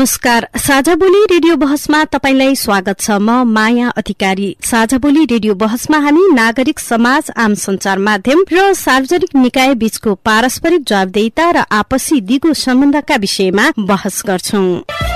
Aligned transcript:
नमस्कार 0.00 0.46
साझा 0.56 0.94
बोली 0.94 1.18
रेडियो 1.30 1.56
बहसमा 1.56 2.02
तपाईँलाई 2.04 2.54
स्वागत 2.56 3.00
छ। 3.00 3.10
म 3.20 3.30
माया 3.46 3.88
अधिकारी। 4.00 4.48
साझा 4.64 4.98
बोली 4.98 5.24
रेडियो 5.24 5.54
बहसमा 5.54 5.98
हामी 5.98 6.22
नागरिक 6.32 6.78
समाज 6.78 7.30
आम 7.36 7.54
संचार 7.60 7.98
माध्यम 7.98 8.44
र 8.52 8.72
सार्वजनिक 8.74 9.36
निकाय 9.36 9.74
बीचको 9.76 10.14
पारस्परिक 10.24 10.88
जवाबदेता 10.88 11.50
र 11.50 11.64
आपसी 11.76 12.20
दिगो 12.24 12.52
सम्बन्धका 12.56 13.16
विषयमा 13.20 13.70
बहस 13.78 14.22
गर्छौं। 14.26 15.09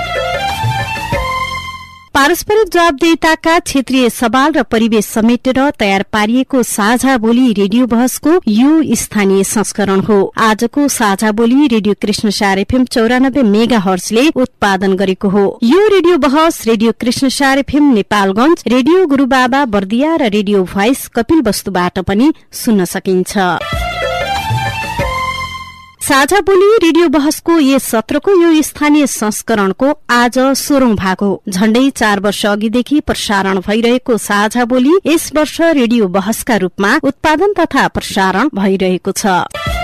पारस्परिक 2.15 2.69
जवाबदेताका 2.71 3.57
क्षेत्रीय 3.59 4.09
सवाल 4.09 4.51
र 4.53 4.61
परिवेश 4.65 5.05
समेटेर 5.05 5.57
तयार 5.79 6.03
पारिएको 6.13 6.61
साझा 6.63 7.17
बोली 7.17 7.51
रेडियो 7.53 7.87
बहसको 7.87 8.35
यो 8.49 8.69
स्थानीय 8.95 9.43
संस्करण 9.43 9.99
हो। 10.01 10.19
आजको 10.39 10.87
साझा 10.89 11.31
बोली 11.33 11.67
रेडियो 11.67 11.95
कृष्ण 12.01 12.29
सार 12.31 12.59
एफएम 12.59 12.85
चौरानब्बे 12.87 13.43
मेगा 13.45 13.79
हर्सले 13.81 14.27
उत्पादन 14.37 14.95
गरेको 14.95 15.29
हो। 15.29 15.45
यो 15.63 15.87
रेडियो 15.89 16.17
बहस 16.19 16.63
radio 16.67 16.91
Krishnasar 17.35 17.59
FM 17.59 17.93
Nepalgunj 17.93 18.63
radio 18.67 19.05
Gurubaba 19.07 19.65
Bardiya 19.75 20.15
र 20.15 20.29
रेडियो 20.31 20.63
भोइस 20.73 21.07
कपिल 21.15 21.41
वस्तुबाट 21.47 21.99
पनि 22.01 22.33
सुन्न 22.55 22.85
सकिन्छ। 22.87 23.37
साझा 26.05 26.39
बोली 26.39 26.65
रेडियो 26.83 27.07
बहसको 27.09 27.53
यस 27.59 27.83
सत्रको 27.83 28.31
यो 28.41 28.61
स्थानीय 28.61 29.05
संस्करणको 29.07 29.87
आज 30.09 30.37
सोह्रौं 30.59 30.93
भाग 30.95 31.23
हो। 31.23 31.41
झण्डै 31.49 31.89
चार 31.91 32.19
वर्ष 32.19 32.45
अघिदेखि 32.45 32.99
प्रसारण 33.01 33.59
भइरहेको 33.67 34.17
साझा 34.21 34.65
बोली 34.65 34.93
यस 35.05 35.29
वर्ष 35.35 35.59
रेडियो 35.73 36.07
बहसका 36.17 36.57
रूपमा 36.57 36.95
उत्पादन 37.03 37.53
तथा 37.59 37.87
प्रसारण 37.87 38.49
भइरहेको 38.55 39.11
छ। 39.11 39.74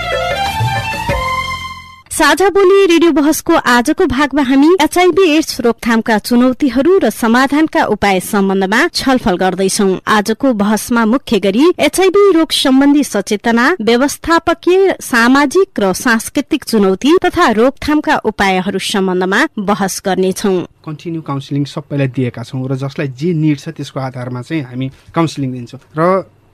साझा 2.22 2.48
बोली 2.56 2.86
रेडियो 2.86 3.12
बहसको 3.12 3.54
आजको 3.66 4.06
भागमा 4.06 4.42
हामी 4.46 4.68
एचआईबी 4.82 5.24
एड्स 5.28 5.60
रोकथामका 5.62 6.18
चुनौतीहरू 6.20 6.98
र 7.02 7.10
समाधानका 7.12 7.84
उपाय 7.94 8.20
सम्बन्धमा 8.22 8.82
छलफल 8.94 9.38
गर्दैछौ। 9.42 9.88
आजको 10.08 10.52
बहसमा 10.54 11.06
मुख्य 11.14 11.40
गरी 11.42 11.66
एचआईबी 11.82 12.22
रोग 12.32 12.52
सम्बन्धी 12.54 13.04
सचेतना 13.04 13.66
व्यवस्थापकीय 13.82 14.94
सामाजिक 15.02 15.80
र 15.82 15.92
सांस्कृतिक 15.98 16.64
चुनौती 16.64 17.16
तथा 17.26 17.50
रोकथामका 17.60 18.18
उपायहरू 18.30 18.80
सम्बन्धमा 18.90 19.40
बहस 19.72 20.02
गर्नेछौ। 20.06 20.54
कन्टिन्यू 20.86 21.22
काउन्सिलिङ 21.26 21.66
सबैलाई 21.74 22.08
दिएका 22.20 22.44
छौँ 22.44 22.62
र 22.70 22.78
जसलाई 22.86 23.08
जे 23.18 23.34
निड 23.34 23.58
छ 23.58 23.74
त्यसको 23.74 24.00
आधारमा 24.00 24.42
चाहिँ 24.46 24.64
हामी 24.70 24.92
काउन्सिलिङ 25.18 25.50
दिन्छौँ। 25.54 25.82
र 25.98 26.02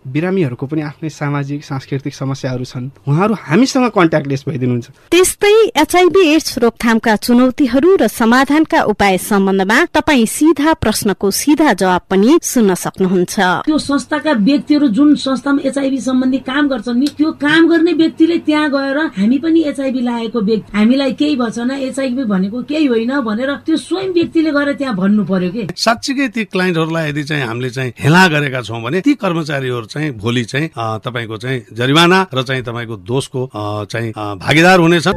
बिरामीहरूको 0.08 0.66
पनि 0.66 0.82
आफ्नै 0.82 1.10
सामाजिक 1.10 1.64
सांस्कृतिक 1.64 2.14
समस्याहरू 2.14 2.64
छन्। 2.64 2.90
उहाँहरू 3.08 3.34
हामीसँग 3.48 3.88
कन्ट्याक्टलेस 3.98 4.44
भइदिनुहुन्छ। 4.48 4.88
त्यस्तै 5.12 5.54
एचआईबी 5.76 6.24
एड्स 6.36 6.58
रोकथामका 6.58 7.16
चुनौतीहरू 7.16 7.90
र 8.02 8.08
समाधानका 8.08 8.80
उपाय 8.94 9.18
सम्बन्धमा 9.18 9.78
तपाईँ 9.94 10.26
सिधा 10.26 10.74
प्रश्नको 10.74 11.28
सिधा 11.32 11.74
जवाब 11.74 12.02
पनि 12.10 12.40
सुन्न 12.44 12.74
सक्नुहुन्छ। 12.76 13.36
त्यो 13.68 13.78
संस्थाका 13.78 14.32
व्यक्तिहरू 14.48 14.88
जुन 14.88 15.16
संस्थामा 15.16 15.62
एचआईबी 15.68 16.00
सम्बन्धी 16.00 16.40
काम 16.48 16.64
गर्छन् 16.68 17.00
नि 17.00 17.08
त्यो 17.18 17.32
काम 17.38 17.62
गर्ने 17.68 17.94
व्यक्तिले 17.94 18.38
त्यहाँ 18.48 18.70
गएर 18.70 18.98
हामी 19.18 19.38
पनि 19.38 19.60
एचआईबी 19.72 20.02
लागेको 20.02 20.40
व्यक्ति 20.42 20.78
हामीलाई 20.78 21.12
केही 21.20 21.36
भएन 21.36 21.72
एचआईबी 21.72 22.24
भनेको 22.24 22.62
केही 22.64 22.86
होइन 22.88 23.12
भनेर 23.22 23.52
त्यो 23.66 23.78
स्वयं 23.78 24.10
व्यक्तिले 24.14 24.52
गएर 24.52 24.72
त्यहाँ 24.74 24.96
भन्नु 24.96 25.24
पर्यो 25.26 25.50
कि? 25.52 25.64
साँच्चीकै 25.76 26.28
ती 26.28 26.44
क्लाइन्टहरूलाई 26.46 27.10
यदि 27.10 27.24
चाहिँ 27.24 27.44
हामीले 27.48 27.70
चाहिँ 27.70 27.94
हेला 28.00 28.28
गरेका 28.28 28.62
छौँ 28.62 28.82
भने 28.84 29.02
ती 29.02 29.14
कर्मचारीहरू 29.14 29.86
चाहिँ 29.98 30.12
भोलि 30.14 30.44
चाहिँ 30.46 30.70
तपाईँको 30.78 31.38
चाहिँ 31.38 31.66
जरिवाना 31.74 32.26
र 32.34 32.44
चाहिँ 32.44 32.64
तपाईँको 32.64 32.96
दोषको 33.04 33.50
चाहिँ 33.86 34.12
भागीदार 34.14 34.80
हुनेछ। 34.80 35.08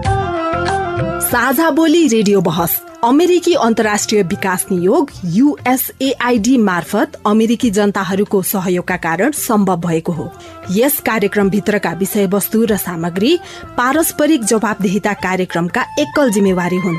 साझा 1.22 1.70
बोली 1.70 2.06
रेडियो 2.08 2.40
बहस 2.40 2.80
अमेरिकी 3.04 3.52
अन्तर्राष्ट्रिय 3.54 4.22
विकास 4.22 4.66
नियोग 4.72 5.10
युएसएआईडी 5.24 6.56
मार्फत 6.58 7.20
अमेरिकी 7.26 7.70
जनताहरूको 7.70 8.42
सहयोगका 8.42 8.96
कारण 8.96 9.30
सम्भव 9.32 9.80
भएको 9.80 10.12
हो। 10.12 10.30
यस 10.70 11.00
कार्यक्रमभित्रका 11.00 11.92
विषयवस्तु 11.92 12.64
र 12.64 12.76
सामग्री 12.78 13.38
पारस्परिक 13.76 14.44
जवाबदेहिता 14.44 15.12
कार्यक्रमका 15.22 15.86
एकल 15.98 16.30
जिम्मेवारी 16.30 16.76
हुन्। 16.76 16.98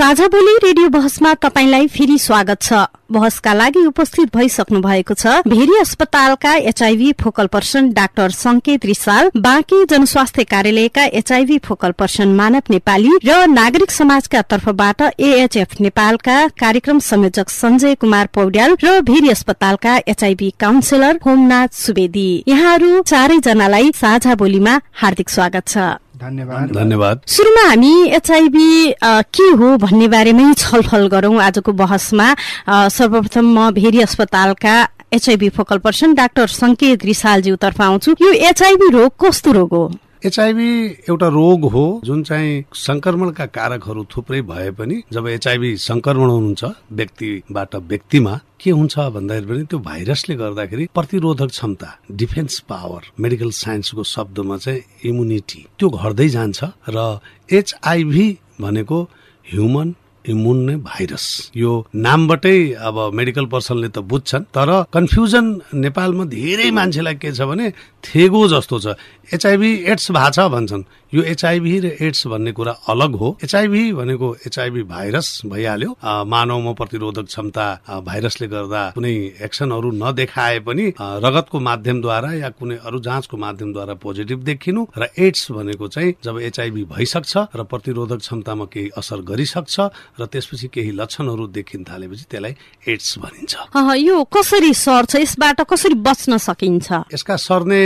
साझा 0.00 0.26
बोली 0.28 0.52
रेडियो 0.56 0.88
बहसमा 0.88 1.32
तपाईँलाई 1.36 1.86
फेरि 1.86 2.16
स्वागत 2.18 2.62
छ। 2.62 2.72
बहसका 3.12 3.52
लागि 3.54 3.84
उपस्थित 3.86 4.36
भइसक्नु 4.36 4.80
भएको 4.80 5.14
छ 5.14 5.26
भेरी 5.46 5.76
अस्पतालका 5.80 6.54
HIV 6.70 7.12
focal 7.20 7.46
person 7.46 7.90
doctor 7.92 8.30
Sanket 8.30 8.86
रिसाल 8.86 9.30
बाँकी 9.36 9.84
जनस्वास्थ्य 9.90 10.44
कार्यालयका 10.46 11.04
एचआईभी 11.20 11.58
फोकल 11.58 11.92
पर्सन 12.00 12.34
मानव 12.34 12.62
नेपाली 12.70 13.12
र 13.24 13.46
नागरिक 13.50 13.90
समाजका 13.90 14.42
तर्फबाट 14.48 15.02
एएचएफ 15.20 15.80
नेपालका 15.80 16.40
कार्यक्रम 16.58 16.98
संयोजक 17.04 17.50
संजय 17.52 17.94
कुमार 18.00 18.28
पौड्याल 18.34 18.76
र 18.84 19.00
भेरी 19.04 19.30
अस्पतालका 19.30 19.96
एचआईभी 20.08 20.52
काउन्सिलर 20.60 21.20
होमनाथ 21.26 21.76
सुवेदी। 21.76 22.30
यहाँहरू 22.48 23.02
चारैजनालाई 23.04 23.92
साझा 23.96 24.34
बोलीमा 24.34 24.80
हार्दिक 24.94 25.30
स्वागत 25.30 25.68
छ। 25.68 25.92
धन्यवाद। 26.20 26.72
धन्यवाद। 26.72 27.20
सुरुमा 27.26 27.62
हामी 27.68 27.92
एचआईभी 28.14 28.92
के 29.34 29.48
हो 29.56 29.76
भन्ने 29.78 30.08
बारेमै 30.08 30.52
छलफल 30.54 31.06
गरौं 31.08 31.40
आजको 31.40 31.72
बहसमा। 31.72 32.26
सर्वप्रथम 32.68 33.46
म 33.56 33.70
भेरी 33.72 34.00
अस्पतालका 34.02 34.74
एचआईभी 35.12 35.48
फोकल 35.50 35.78
पर्सन 35.80 36.14
डाक्टर 36.14 36.46
संकेत 36.46 37.04
रिसालज्यूतर्फ 37.04 37.80
आउँछु। 37.80 38.14
यो 38.20 38.32
एचआईभी 38.50 38.88
रोग 38.90 39.10
कस्तो 39.20 39.52
रोग 39.52 39.72
हो? 39.72 39.84
एचआईभी 40.22 40.72
एउटा 41.08 41.28
रोग 41.28 41.62
हो 41.72 41.82
जुन 42.04 42.22
चाहिँ 42.22 42.64
संक्रमणका 42.76 43.44
कारकहरू 43.48 44.04
थुप्रै 44.14 44.40
भए 44.42 44.70
पनि 44.70 45.00
जब 45.12 45.28
एचआईभी 45.28 45.76
संक्रमण 45.80 46.30
हुनुहुन्छ 46.30 46.64
व्यक्तिबाट 46.92 47.76
व्यक्तिमा 47.84 48.34
के 48.60 48.70
हुन्छ 48.70 48.98
भन्दाखेरि 49.14 49.46
पनि 49.48 49.64
त्यो 49.70 49.78
भाइरसले 49.80 50.34
गर्दाखेरि 50.36 50.86
प्रतिरोधक 50.94 51.50
क्षमता 51.50 51.96
डिफेन्स 52.20 52.58
पावर 52.68 53.10
मेडिकल 53.20 53.50
साइन्सको 53.60 54.04
शब्दमा 54.12 54.56
चाहिँ 54.58 54.82
इम्युनिटी 55.04 55.64
त्यो 55.78 55.88
घट्दै 55.90 56.28
जान्छ 56.36 56.64
र 56.90 57.06
एचआईभी 57.52 58.28
भनेको 58.60 59.02
ह्युमन 59.46 59.94
इम्युन 60.26 60.76
भाइरस 60.82 61.26
यो 61.56 61.72
नामबाटै 61.96 62.58
अब 62.88 62.96
मेडिकल 63.14 63.46
पर्सनले 63.52 63.88
त 63.88 63.98
बुझ्छन् 64.04 64.44
तर 64.54 64.70
कन्फ्युजन 64.92 65.46
नेपालमा 65.74 66.24
धेरै 66.36 66.70
मान्छेलाई 66.70 67.14
के 67.16 67.32
छ 67.32 67.40
भने 67.48 67.72
थेगो 68.04 68.46
जस्तो 68.48 68.78
छ। 68.80 68.86
एचआइभी 69.34 69.70
एड्स 69.92 70.10
भएको 70.10 70.30
छ 70.32 70.48
भन्छन्। 70.50 70.82
यो 71.14 71.22
एचआइभी 71.22 71.78
र 71.80 71.86
एड्स 72.00 72.26
भन्ने 72.26 72.52
कुरा 72.52 72.72
अलग 72.88 73.14
हो। 73.14 73.28
एचआइभी 73.44 73.82
भनेको 73.92 74.28
एचआइभी 74.46 74.82
भाइरस 74.82 75.28
भइहाल्यो। 75.46 75.90
मानवमा 76.26 76.72
प्रतिरोधक 76.72 77.26
क्षमता 77.26 77.66
भाइरसले 78.06 78.46
गर्दा 78.48 78.82
कुनै 78.96 79.12
एक्सनहरू 79.44 79.90
नदेखाए 80.02 80.58
पनि 80.66 80.86
रगतको 80.98 81.60
माध्यमद्वारा 81.60 82.32
या 82.34 82.48
कुनै 82.58 82.76
अरू 82.86 83.00
जाँचको 83.00 83.36
माध्यमद्वारा 83.36 83.94
पोजिटिभ 84.02 84.38
देखिनु 84.44 84.86
र 84.98 85.08
एड्स 85.18 85.50
भनेको 85.52 85.88
चाहिँ 85.88 86.14
जब 86.24 86.38
एचआइभी 86.40 86.84
भइसक्छ 86.94 87.36
र 87.56 87.62
प्रतिरोधक 87.70 88.18
क्षमतामा 88.20 88.64
केही 88.72 88.90
असर 88.98 89.20
गरिसक्छ 89.30 89.80
र 90.18 90.24
त्यसपछि 90.26 90.68
केही 90.74 90.90
लक्षणहरू 90.96 91.46
देखिन 91.46 91.84
थालेपछि 91.84 92.24
त्यसलाई 92.30 92.54
एड्स 92.88 93.18
भनिन्छ। 93.18 93.52
यो 93.96 94.16
कसरी 94.24 94.72
सर्छ? 94.74 95.16
यसबाट 95.16 95.60
कसरी 95.70 95.94
बच्न 95.94 96.36
सकिन्छ? 96.36 96.88
यसका 97.14 97.36
सर्ने 97.36 97.82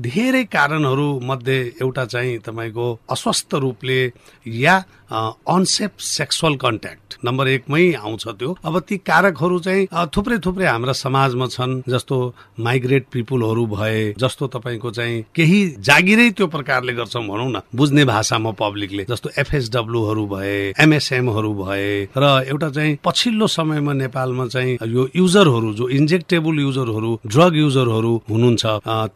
धेरै 0.00 0.44
कारणहरू 0.44 1.08
मध्ये 1.22 1.58
एउटा 1.80 2.04
चाहिँ 2.04 2.38
तपाईँको 2.46 2.86
अस्वस्थ 3.10 3.54
रूपले 3.54 4.00
या 4.46 4.76
अनसेफ 5.10 5.90
सेक्सुअल 6.00 6.54
कन्ट्याक्ट 6.56 7.16
नम्बर 7.24 7.48
एकमै 7.48 7.92
आउँछ 7.94 8.26
त्यो। 8.28 8.56
अब 8.64 8.78
ती 8.88 8.96
कारकहरू 9.06 9.58
चाहिँ 9.58 9.86
थुप्रै 10.14 10.38
थुप्रै 10.44 10.66
हाम्रा 10.66 10.92
समाजमा 10.92 11.46
छन् 11.46 11.80
जस्तो 11.88 12.16
माइग्रेट 12.60 13.06
पिपुलहरू 13.12 13.66
भए 13.66 14.14
जस्तो 14.18 14.46
तपाईँको 14.54 14.90
चाहिँ 14.90 15.22
केही 15.34 15.60
जागिरै 15.80 16.30
त्यो 16.36 16.46
प्रकारले 16.46 16.92
गर्छौँ 16.94 17.22
भनौँ 17.28 17.50
न। 17.50 17.60
बुझ्ने 17.76 18.04
भाषामा 18.04 18.50
पब्लिकले 18.60 19.04
जस्तो 19.10 19.30
एफएसडब्ल्यूहरू 19.38 20.26
भए 20.26 20.56
एमएसएमहरू 20.80 21.52
भए 21.54 21.86
र 22.16 22.24
एउटा 22.48 22.68
चाहिँ 22.70 22.98
पछिल्लो 23.04 23.46
समयमा 23.46 23.92
नेपालमा 23.92 24.46
चाहिँ 24.46 24.76
यो 24.86 25.08
युजरहरू 25.16 25.72
जो 25.74 25.88
इन्जेक्टेबल 25.98 26.60
युजरहरू 26.60 27.12
ड्रग 27.26 27.56
युजरहरू 27.56 28.14
हुनुहुन्छ 28.30 28.64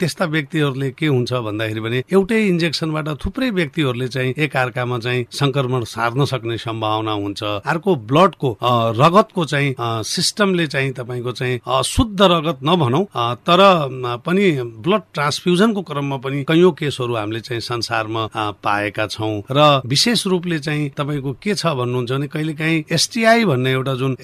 त्यस्ता 0.01 0.25
व्यक्तिहरूले 0.35 0.91
के 0.99 1.07
हुन्छ 1.07 1.33
भन्दाखेरि 1.47 1.81
भने 1.81 2.03
एउटै 2.13 2.41
इन्जेक्सनबाट 2.47 3.09
थुप्रै 3.25 3.51
व्यक्तिहरूले 3.51 4.09
चाहिँ 4.09 4.35
एक 4.39 4.57
अर्कामा 4.57 4.99
चाहिँ 4.99 5.27
संक्रमण 5.33 5.80
सार्न 5.87 6.25
सक्ने 6.25 6.57
सम्भावना 6.59 7.13
हुन्छ। 7.13 7.43
अर्को 7.43 7.95
ब्लडको 8.09 8.57
रगतको 8.63 9.45
चाहिँ 9.45 9.75
सिस्टमले 10.07 10.67
चाहिँ 10.67 10.93
तपाईँको 10.93 11.33
चाहिँ 11.33 11.83
शुद्ध 11.85 12.23
रगत 12.23 12.59
नभनौ 12.65 13.03
तर 13.47 13.61
पनि 14.27 14.51
ब्लड 14.81 15.03
ट्रान्सफ्युजनको 15.15 15.83
क्रममा 15.83 16.17
पनि 16.17 16.43
कैयौँ 16.49 16.73
केसहरू 16.73 17.15
हामीले 17.17 17.41
चाहिँ 17.41 17.61
संसारमा 17.61 18.27
पाएका 18.63 19.07
छौँ। 19.09 19.43
र 19.51 19.81
विशेष 19.87 20.27
रूपले 20.27 20.59
चाहिँ 20.59 20.89
तपाईँको 20.99 21.33
के 21.43 21.55
छ 21.55 21.67
भन्नुहुन्छ 21.67 22.13
भने 22.13 22.27
कहिलेकाहीँ 22.27 22.85
एसटिआई 22.93 23.45
भन्ने 23.45 23.73
एउटा 23.73 23.95
जुन 23.95 24.17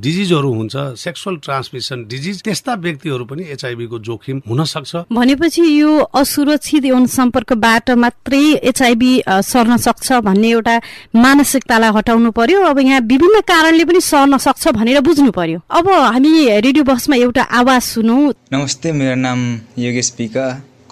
डिजिजहरू 0.00 0.52
हुन्छ 0.52 0.76
सेक्सुअल 0.96 1.36
ट्रान्समिसन 1.44 2.04
डिजिज 2.08 2.42
त्यस्ता 2.44 2.74
व्यक्तिहरू 2.76 3.24
पनि 3.24 3.44
एचआइभीको 3.52 3.98
जोखिम 3.98 4.42
हुन 4.48 4.64
सक्छ। 4.66 4.96
भनेपछि 5.12 5.62
यो 5.62 5.98
असुरक्षित 6.14 6.84
यौन 6.84 7.06
सम्पर्कबाट 7.06 7.90
मात्रै 7.96 8.42
एचआइबी 8.70 9.12
सर्न 9.28 9.76
सक्छ 9.76 10.12
भन्ने 10.24 10.50
एउटा 10.50 10.75
मानसिकतालाई 11.16 11.90
हटाउनु 11.96 12.30
पर्यो। 12.32 12.62
अब 12.66 12.78
यहाँ 12.78 13.00
विभिन्न 13.02 13.40
कारणले 13.48 13.84
पनि 13.84 14.00
सर्न 14.02 14.38
सक्छ 14.38 14.68
भनेर 14.68 15.00
बुझ्नु 15.00 15.30
पर्यो। 15.32 15.60
अब 15.70 15.88
हामी 15.88 16.32
रेडियो 16.60 16.84
बसमा 16.84 17.16
एउटा 17.16 17.42
आवाज 17.42 17.82
सुनौ। 17.82 18.16
नमस्ते 18.52 18.92
मेरो 18.92 19.14
नाम 19.16 19.40
योगेश 19.78 20.10
पिक 20.18 20.36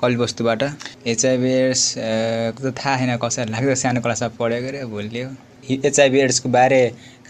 कलिबस्तुबाट। 0.00 0.62
एचआइभी 1.06 1.50
एड्स 1.54 1.82
थाहा 1.96 2.96
छैन 2.98 3.16
कसरी 3.22 3.50
लाग्दो 3.52 3.74
सानो 3.74 4.00
क्लासमा 4.00 4.28
पढेको 4.38 4.70
रे 4.72 4.84
भुलियो। 4.86 5.28
एचआइभी 5.70 6.18
एड्सको 6.20 6.48
बारे 6.48 6.80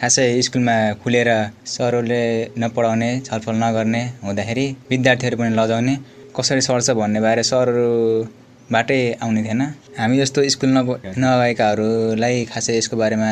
खासै 0.00 0.26
स्कुलमा 0.42 0.76
खुलेर 1.02 1.28
सरहरूले 1.66 2.22
नपढाउने 2.58 3.10
छलफल 3.26 3.54
नगर्ने 3.56 4.02
हुँदाखेरि 4.24 4.66
विद्यार्थीहरू 4.90 5.36
पनि 5.38 5.54
लजाउने। 5.54 5.94
कसरी 6.36 6.60
सर्छ 6.60 6.90
भन्ने 6.98 7.20
बारे 7.20 7.42
सरहरूबाटै 8.64 9.20
आउने 9.22 9.42
थिएन। 9.44 9.62
हामी 9.98 10.16
जस्तो 10.18 10.40
स्कुल 10.48 10.70
नप 10.76 10.88
नगएकाहरूलाई 11.20 12.44
खासै 12.48 12.72
यसको 12.76 12.96
बारेमा 12.96 13.30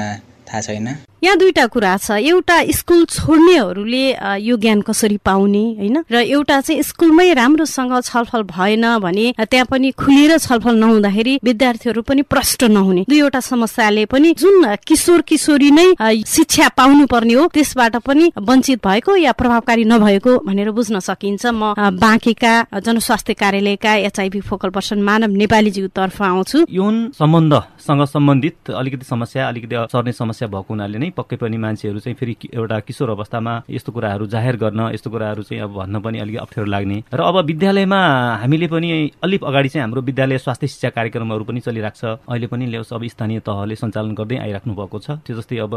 थाहा 0.48 0.60
छैन। 0.60 0.88
यहाँ 1.22 1.36
दुईटा 1.38 1.66
कुरा 1.66 1.96
छ। 1.96 2.10
एउटा 2.18 2.56
स्कुल 2.74 3.04
छोड्नेहरूले 3.06 4.04
यो 4.42 4.56
ज्ञान 4.56 4.80
कसरी 4.82 5.16
पाउने 5.22 5.64
होइन? 5.78 5.96
र 6.10 6.16
एउटा 6.26 6.60
चाहिँ 6.60 6.82
स्कुलमै 6.82 7.32
राम्रोसँग 7.32 7.94
छलफल 8.02 8.42
भएन 8.50 8.84
भने 8.98 9.26
त्यहाँ 9.38 9.66
पनि 9.70 9.90
खुलेर 9.94 10.38
छलफल 10.38 10.74
नहुँदाखेरि 10.76 11.38
विद्यार्थीहरू 11.44 12.02
पनि 12.02 12.22
प्रष्ट 12.26 12.64
नहुने। 12.66 13.04
दुईवटा 13.08 13.40
समस्याले 13.40 14.04
पनि 14.10 14.34
जुन 14.34 14.74
किशोर 14.82 15.20
किशोरी 15.22 15.70
नै 15.70 15.86
शिक्षा 16.26 16.68
पाउनु 16.74 17.06
पर्ने 17.06 17.34
हो 17.34 17.46
त्यसबाट 17.54 17.96
पनि 18.02 18.32
वञ्चित 18.40 18.82
भएको 18.82 19.16
या 19.16 19.32
प्रभावकारी 19.32 19.84
नभएको 19.84 20.38
भनेर 20.42 20.70
बुझ्न 20.74 20.98
सकिन्छ। 21.00 21.46
म 21.46 21.74
बाँकेका 22.02 22.82
जनस्वास्थ्य 22.82 23.34
कार्यालयका 23.38 23.94
एचआइभी 24.10 24.40
फोकल 24.42 24.70
पर्सन 24.74 25.02
मानव 25.02 25.30
नेपालीज्यू 25.38 25.86
तर्फ 25.94 26.22
आउँछु। 26.22 26.66
यौन 26.70 27.14
सम्बन्धसँग 27.14 28.04
सम्बन्धित 28.10 28.70
अलिकति 28.74 29.06
समस्या 29.06 29.48
अलिकति 29.48 29.86
सर्ने 29.92 30.12
समस्या 30.12 30.48
भएको 30.48 30.66
हुनाले 30.68 30.98
नै 30.98 31.10
पक्कै 31.16 31.36
पनि 31.36 31.56
मान्छेहरू 31.64 31.98
चाहिँ 32.00 32.16
फेरि 32.16 32.36
एउटा 32.54 32.78
किशोर 32.88 33.10
अवस्थामा 33.10 33.52
यस्तो 33.70 33.92
कुराहरू 33.92 34.26
जाहेर 34.34 34.56
गर्न 34.56 34.80
यस्तो 34.94 35.10
कुराहरू 35.10 35.42
चाहिँ 35.42 35.62
अब 35.62 35.70
भन्न 35.76 36.00
पनि 36.00 36.18
अलिक 36.18 36.36
अप्ठ्यारो 36.40 36.70
लाग्ने। 36.70 36.98
र 37.12 37.20
अब 37.22 37.36
विद्यालयमा 37.46 38.00
हामीले 38.42 38.66
पनि 38.72 38.88
अलिक 39.22 39.44
अगाडि 39.44 39.68
चाहिँ 39.68 39.82
हाम्रो 39.82 40.00
विद्यालय 40.02 40.38
स्वास्थ्य 40.38 40.66
शिक्षा 40.66 40.90
कार्यक्रमहरू 40.96 41.44
पनि 41.44 41.60
चलिरहेको 41.60 41.98
छ। 42.00 42.04
अहिले 42.28 42.46
पनि 42.46 42.64
ल्याओस् 42.72 42.92
अब 42.92 43.02
स्थानीय 43.12 43.40
तहले 43.46 43.74
सञ्चालन 43.76 44.12
गर्दै 44.14 44.36
आइराख्नु 44.46 44.72
भएको 44.74 44.98
छ। 44.98 45.10
त्यो 45.26 45.36
जस्तै 45.38 45.56
अब 45.66 45.72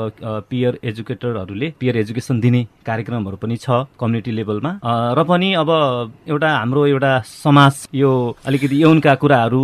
पियर 0.50 0.80
एजुकेटरहरूले 0.84 1.68
पियर 1.80 1.96
एजुकेसन 1.98 2.40
दिने 2.40 2.62
कार्यक्रमहरू 2.86 3.38
पनि 3.38 3.56
छ 3.58 3.86
कम्युनिटी 4.00 4.32
लेभलमा 4.32 4.72
र 5.18 5.20
पनि 5.24 5.54
अब 5.62 5.70
एउटा 6.28 6.50
हाम्रो 6.56 6.82
एउटा 6.88 7.12
समाज 7.26 7.74
यो 7.94 8.12
अलिकति 8.46 8.76
यौनका 8.84 9.14
कुराहरू 9.22 9.62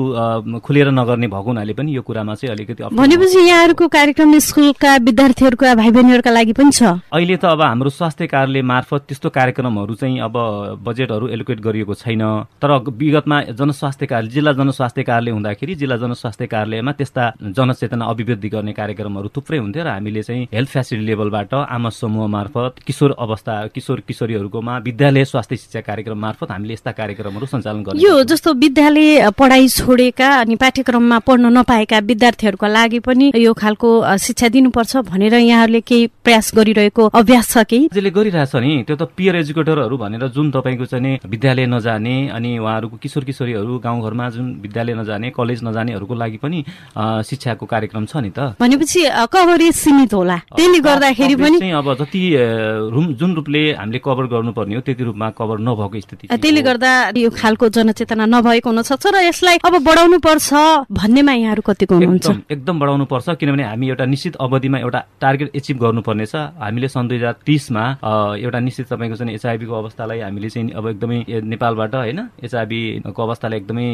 खुलेर 0.59 0.87
नगर्ने 0.91 1.27
भएको 1.27 1.49
हुनाले 1.51 1.73
पनि 1.73 1.95
यो 1.95 2.01
कुरामा 2.01 2.33
चाहिँ 2.35 2.55
अलिकति 2.55 2.83
भनेपछि 2.95 3.39
यहाँहरूको 3.39 3.87
कार्यक्रम 3.87 4.37
स्कुलका 4.39 4.95
विद्यार्थीहरूका 5.07 5.60
भाइ 5.61 5.91
बहिनीहरूका 5.91 6.31
लागि 6.31 6.53
पनि 6.53 6.71
छ। 6.71 6.83
अहिले 7.13 7.37
त 7.37 7.45
अब 7.45 7.61
हाम्रो 7.61 7.89
स्वास्थ्य 7.89 8.27
कार्यालय 8.27 8.61
मार्फत 8.61 9.01
त्यस्तो 9.07 9.29
कार्यक्रमहरू 9.29 9.93
चाहिँ 9.95 10.19
अब 10.19 10.35
बजेटहरू 10.83 11.27
एलोकेट 11.27 11.59
गरिएको 11.61 11.93
छैन। 11.93 12.23
तर 12.61 12.71
विगतमा 12.91 13.41
जनस्वास्थ्य 13.53 14.05
कार्य 14.05 14.27
जिल्ला 14.27 14.51
जनस्वास्थ्य 14.53 15.03
कार्यालय 15.03 15.31
हुँदाखेरि 15.31 15.75
जिल्ला 15.75 15.97
जनस्वास्थ्य 15.97 16.47
कार्यालयमा 16.47 16.91
त्यस्ता 16.91 17.23
जनचेतना 17.57 18.05
अभिवृद्धि 18.05 18.49
गर्ने 18.49 18.73
कार्यक्रमहरू 18.73 19.29
थुप्रै 19.35 19.57
हुन्थ्यो 19.57 19.83
र 19.83 19.87
हामीले 19.87 20.23
चाहिँ 20.23 20.47
हेल्थ 20.53 20.69
फेसिलिटी 20.69 21.05
लेभलबाट 21.05 21.53
आमा 21.53 21.89
समूह 21.91 22.27
मार्फत 22.27 22.79
किशोर 22.87 23.15
अवस्था 23.19 23.55
किशोर 23.75 23.99
किशोरीहरूकोमा 24.07 24.77
विद्यालय 24.77 25.25
स्वास्थ्य 25.25 25.55
शिक्षा 25.57 25.81
कार्यक्रम 25.81 26.17
मार्फत 26.19 26.51
हामीले 26.51 26.73
यस्ता 26.73 26.91
कार्यक्रमहरू 26.91 27.45
सञ्चालन 27.45 27.83
गर्ने 27.83 28.01
यो 28.01 28.23
जस्तो 28.23 28.53
विद्यालय 28.63 29.29
पढाइ 29.37 29.67
छोडेका 29.69 30.29
अनि 30.41 30.55
पाठ्यक्रममा 30.55 31.19
पढ्न 31.27 31.53
नपाएका 31.57 31.99
विद्यार्थीहरूका 32.11 32.67
लागि 32.67 32.99
पनि 33.07 33.31
यो 33.35 33.53
खालको 33.53 33.89
शिक्षा 34.17 34.47
दिनुपर्छ 34.49 34.97
भनेर 35.11 35.35
यहाँहरूले 35.51 35.81
केही 35.83 36.07
प्रयास 36.23 36.51
गरिरहेको 36.55 37.03
अभ्यास 37.13 37.45
छ 37.51 37.63
कि 37.69 37.79
जसले 37.93 38.11
गरिरहेछ 38.11 38.55
नि 38.55 38.71
त्यो 38.87 38.95
त 38.95 39.03
पियर 39.17 39.35
एजुकेटरहरू 39.43 39.95
भनेर 39.97 40.27
जुन 40.31 40.51
तपाईँको 40.51 40.85
चाहिँ 40.87 41.19
विद्यालय 41.27 41.65
नजाने 41.67 42.15
अनि 42.31 42.51
उहाँहरूको 42.57 42.97
किशोर 43.03 43.23
किशोरीहरू 43.29 43.79
गाउँघरमा 43.83 44.29
जुन 44.35 44.47
विद्यालय 44.61 44.93
नजाने 45.01 45.29
कलेज 45.35 45.59
नजानेहरूको 45.63 46.15
लागि 46.15 46.37
पनि 46.43 46.59
शिक्षाको 47.27 47.65
कार्यक्रम 47.65 48.05
छ 48.05 48.23
नि 48.23 48.31
त। 48.31 48.55
भनेपछि 48.61 49.01
कभरेज 49.33 49.75
सीमित 49.75 50.13
होला? 50.13 50.37
त्यसले 50.55 50.79
गर्दाखेरि 50.79 51.35
पनि 51.35 51.69
अब 51.71 51.87
जति 51.99 52.21
रुम 52.93 53.05
जुन 53.19 53.31
रूपले 53.35 53.61
हामीले 53.79 53.99
कभर 54.05 54.25
गर्नुपर्ने 54.33 54.75
हो 54.75 54.81
त्यति 54.81 55.03
रूपमा 55.03 55.29
कभर 55.39 55.57
नभएको 55.59 55.99
स्थिति 55.99 56.25
त्यसले। 56.27 56.61
गर्दा 56.61 56.91
यो 57.17 57.29
खालको 57.31 57.69
जनचेतना 57.75 58.25
नभएको 58.25 58.69
हुन 58.69 58.81
सक्छ 58.81 59.05
र 59.13 59.15
यसलाई 59.27 59.57
अब 59.65 59.73
बढाउनु 59.83 60.17
पर्छ 60.19 60.49
भन्नेमा 60.91 61.33
यहाँहरू 61.33 61.61
कतिको 61.65 61.95
हुनुहुन्छ? 61.95 62.27
एकदम 62.51 62.75
बढाउनु 62.79 63.05
पर्छ 63.05 63.27
किनभने 63.39 63.63
हामी 63.63 63.87
एउटा 63.89 64.05
निश्चित 64.05 64.35
अवधिमा 64.37 64.77
एउटा 64.79 64.99
टार्गेट 65.31 65.55
एचिभ 65.55 65.77
गर्नुपर्नेछ। 65.79 66.35
हामीले 66.59 66.87
सन् 66.91 67.07
दुई 67.07 67.17
हजार 67.17 67.35
तिसमा 67.47 67.83
एउटा 68.35 68.59
निश्चित 68.59 68.85
तपाईँको 68.91 69.15
चाहिँ 69.15 69.33
एचआइबीको 69.35 69.73
अवस्थालाई 69.73 70.19
हामीले 70.19 70.49
चाहिँ 70.51 70.71
अब 70.75 70.87
एकदमै 70.91 71.17
नेपालबाट 71.47 71.95
होइन 71.95 72.19
एचआइबीको 72.43 73.21
अवस्थालाई 73.23 73.59
एकदमै 73.59 73.87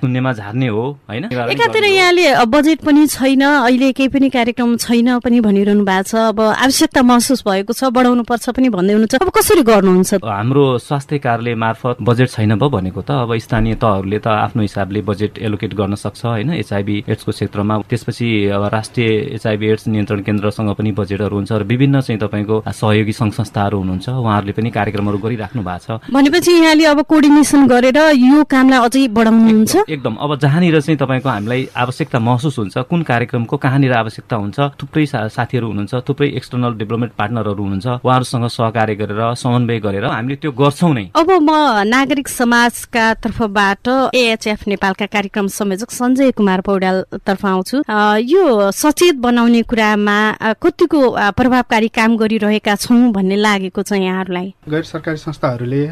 शून्यमा 0.00 0.32
झार्ने 0.32 0.68
हो 0.68 0.84
होइन? 1.10 1.24
एकातिर 1.34 1.84
यहाँले 1.84 2.24
बजेट 2.46 2.78
पनि 2.86 3.06
छैन 3.08 3.42
अहिले 3.42 3.90
केही 3.92 4.08
पनि 4.08 4.28
कार्यक्रम 4.30 4.76
छैन 4.78 5.18
पनि 5.18 5.40
भनिरहनु 5.40 5.84
भएको 5.84 6.06
छ। 6.06 6.14
अब 6.30 6.40
आवश्यकता 6.40 7.02
महसुस 7.02 7.42
भएको 7.42 7.72
छ 7.72 7.90
बढाउनु 7.90 8.22
पर्छ 8.22 8.54
पनि 8.54 8.68
भन्दै 8.70 8.92
हुनुहुन्छ। 8.94 9.14
अब 9.18 9.30
कसरी 9.34 9.62
गर्नुहुन्छ? 9.66 10.22
हाम्रो 10.22 10.64
स्वास्थ्य 10.78 11.18
कार्यालय 11.18 11.54
मार्फत 11.58 11.96
बजेट 12.06 12.28
छैन 12.30 12.54
भयो 12.54 12.70
भनेको 12.70 13.02
त 13.02 13.10
अब 13.26 13.34
स्थानीय 13.34 13.74
तहहरूले 13.82 14.18
त 14.22 14.28
आफ्नो 14.28 14.62
हिसाबले 14.62 15.00
बजेट 15.02 15.38
एलोकेट 15.42 15.74
गर्न 15.74 15.94
सक्छ 15.98 16.22
होइन 16.24 16.50
एचआइबी 16.54 16.96
एड्सको 17.08 17.32
क्षेत्रमा। 17.32 17.74
त्यसपछि 17.90 18.28
अब 18.54 18.64
राष्ट्रिय 18.72 19.08
एचआइबी 19.34 19.66
एड्स 19.66 19.86
नियन्त्रण 19.88 20.20
केन्द्रसँग 20.28 20.67
पनि 20.74 20.90
बजेटहरू 20.92 21.36
हुन्छ 21.36 21.52
र 21.52 21.62
विभिन्न 21.64 22.00
चाहिँ 22.00 22.20
तपाईँको 22.20 22.56
सहयोगी 22.66 23.12
सङ्घ 23.12 23.32
संस्थाहरू 23.34 23.78
हुनुहुन्छ 23.78 24.08
उहाँहरूले 24.08 24.52
पनि 24.52 24.70
कार्यक्रमहरू 24.70 25.18
गरिराख्नु 25.18 25.62
भएको 25.62 25.98
छ। 25.98 26.12
भनेपछि 26.12 26.52
यहाँले 26.52 26.84
अब 26.84 27.00
कोर्डिनेसन 27.08 27.66
गरेर 27.68 27.98
यो 28.18 28.44
कामलाई 28.44 28.80
अझै 28.84 29.02
बढाउनुहुन्छ? 29.08 29.74
एकदम। 29.88 30.14
अब 30.18 30.30
जहाँनिर 30.38 30.80
चाहिँ 30.80 30.98
तपाईँको 30.98 31.28
हामीलाई 31.28 31.68
आवश्यकता 31.76 32.18
महसुस 32.18 32.58
हुन्छ 32.58 32.76
कुन 32.90 33.02
कार्यक्रमको 33.02 33.56
कहाँनिर 33.56 33.92
आवश्यकता 33.92 34.36
हुन्छ 34.36 34.58
थुप्रै 34.80 35.06
साथीहरू 35.06 35.66
हुनुहुन्छ 35.68 35.94
थुप्रै 36.08 36.28
एक्सटर्नल 36.38 36.72
डेभलपमेन्ट 36.78 37.12
पार्टनरहरू 37.18 37.62
हुनुहुन्छ 37.62 37.86
उहाँहरूसँग 38.04 38.46
सहकार्य 38.48 38.94
गरेर 38.94 39.22
समन्वय 39.34 39.78
गरेर 39.78 40.04
हामीले 40.08 40.36
त्यो 40.36 40.52
गर्छौँ 40.52 40.92
नै। 40.94 41.04
अब 41.14 41.30
म 41.40 41.50
नागरिक 41.88 42.28
समाजका 42.28 43.04
तर्फबाट 43.22 43.88
एएचएफ 44.14 44.60
नेपालका 44.68 45.06
कार्यक्रम 45.06 45.46
संयोजक 45.48 45.90
सञ्जय 45.90 46.30
कुमार 46.38 46.60
पौड्याल 46.60 46.96
तर्फ 47.26 47.46
आउँछु 47.46 47.76
यो 48.24 48.70
सचेत 48.72 49.16
बनाउने 49.18 49.62
कुरामा 49.62 50.18
कतिको 50.62 51.00
प्रभावकारी 51.38 51.88
काम 51.94 52.16
गरिरहेका 52.18 52.74
छौँ 52.76 53.12
भन्ने 53.14 53.36
लागेको 53.36 53.82
छ 53.82 53.92
यहाँहरूलाई? 53.94 54.48
गैर 54.66 54.82
सरकारी 54.82 55.16
संस्थाहरूले 55.16 55.82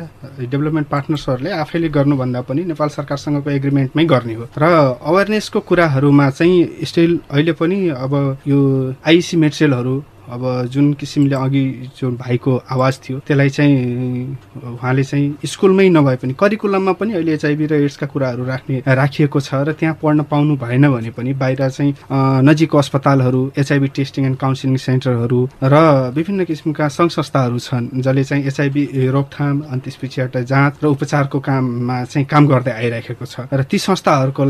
डेभलपमेन्ट 0.42 0.88
पार्टनर्सहरूले 0.90 1.50
आफैले 1.54 1.88
गर्नुभन्दा 1.94 2.40
पनि 2.50 2.64
नेपाल 2.74 2.88
सरकारसँगको 2.90 3.50
एग्रिमेन्टमै 3.50 4.04
गर्ने 4.04 4.34
हो। 4.34 4.48
र 4.58 4.64
अवेरनेसको 5.06 5.60
कुराहरूमा 5.70 6.30
चाहिँ 6.30 6.82
स्टिल 6.82 7.18
अहिले 7.30 7.52
पनि 7.54 7.78
अब 7.94 8.12
यो 8.42 8.58
आइसी 9.06 9.36
मेडसेलहरू 9.38 9.94
अब 10.28 10.42
जुन 10.66 10.92
किसिमले 10.92 11.34
अघि 11.36 11.64
जुन 11.98 12.16
भाइको 12.16 12.56
आवाज 12.70 12.98
थियो 12.98 13.18
त्यसलाई 13.26 13.48
चाहिँ 13.48 14.38
उहाँले 14.64 15.04
चाहिँ 15.04 15.46
स्कुलमै 15.46 15.88
नभए 15.88 16.16
पनि 16.16 16.34
करिकुलममा 16.40 16.92
पनि 16.92 17.12
अहिले 17.12 17.34
एचआइभी 17.34 17.66
र 17.66 17.74
एड्सका 17.84 18.06
कुराहरू 18.06 18.44
राख्ने 18.44 18.82
राखिएको 18.88 19.40
छ 19.40 19.54
र 19.62 19.72
त्यहाँ 19.72 19.98
पढ्न 20.02 20.22
पाउनु 20.30 20.56
भएन 20.56 20.88
भने 20.90 21.10
पनि 21.10 21.32
बाहिर 21.34 21.68
चाहिँ 21.68 21.94
नजिकको 22.42 22.78
अस्पतालहरू 22.78 23.42
एचआइभी 23.58 23.88
टेस्टिङ 23.96 24.26
एन्ड 24.26 24.38
काउन्सिलिङ 24.38 24.76
सेन्टरहरू 24.78 25.40
र 25.62 25.76
विभिन्न 26.16 26.44
किसिमका 26.44 26.88
सङ्घ 26.88 27.10
संस्थाहरू 27.10 27.58
छन् 27.58 27.88
जसले 28.00 28.24
चाहिँ 28.24 28.44
एचआइभी 28.46 29.08
रोकथाम 29.08 29.60
अनि 29.62 29.80
त्यसपछि 29.80 30.20
एउटा 30.20 30.40
जाँच 30.50 30.82
र 30.82 30.86
उपचारको 30.86 31.40
काममा 31.40 32.02
चाहिँ 32.04 32.26
काम 32.26 32.46
गर्दै 32.46 32.72
आइरहेको 32.72 33.26
छ। 33.26 33.46
र 33.52 33.62
ती 33.62 33.78
संस्थाहरूको 33.78 34.42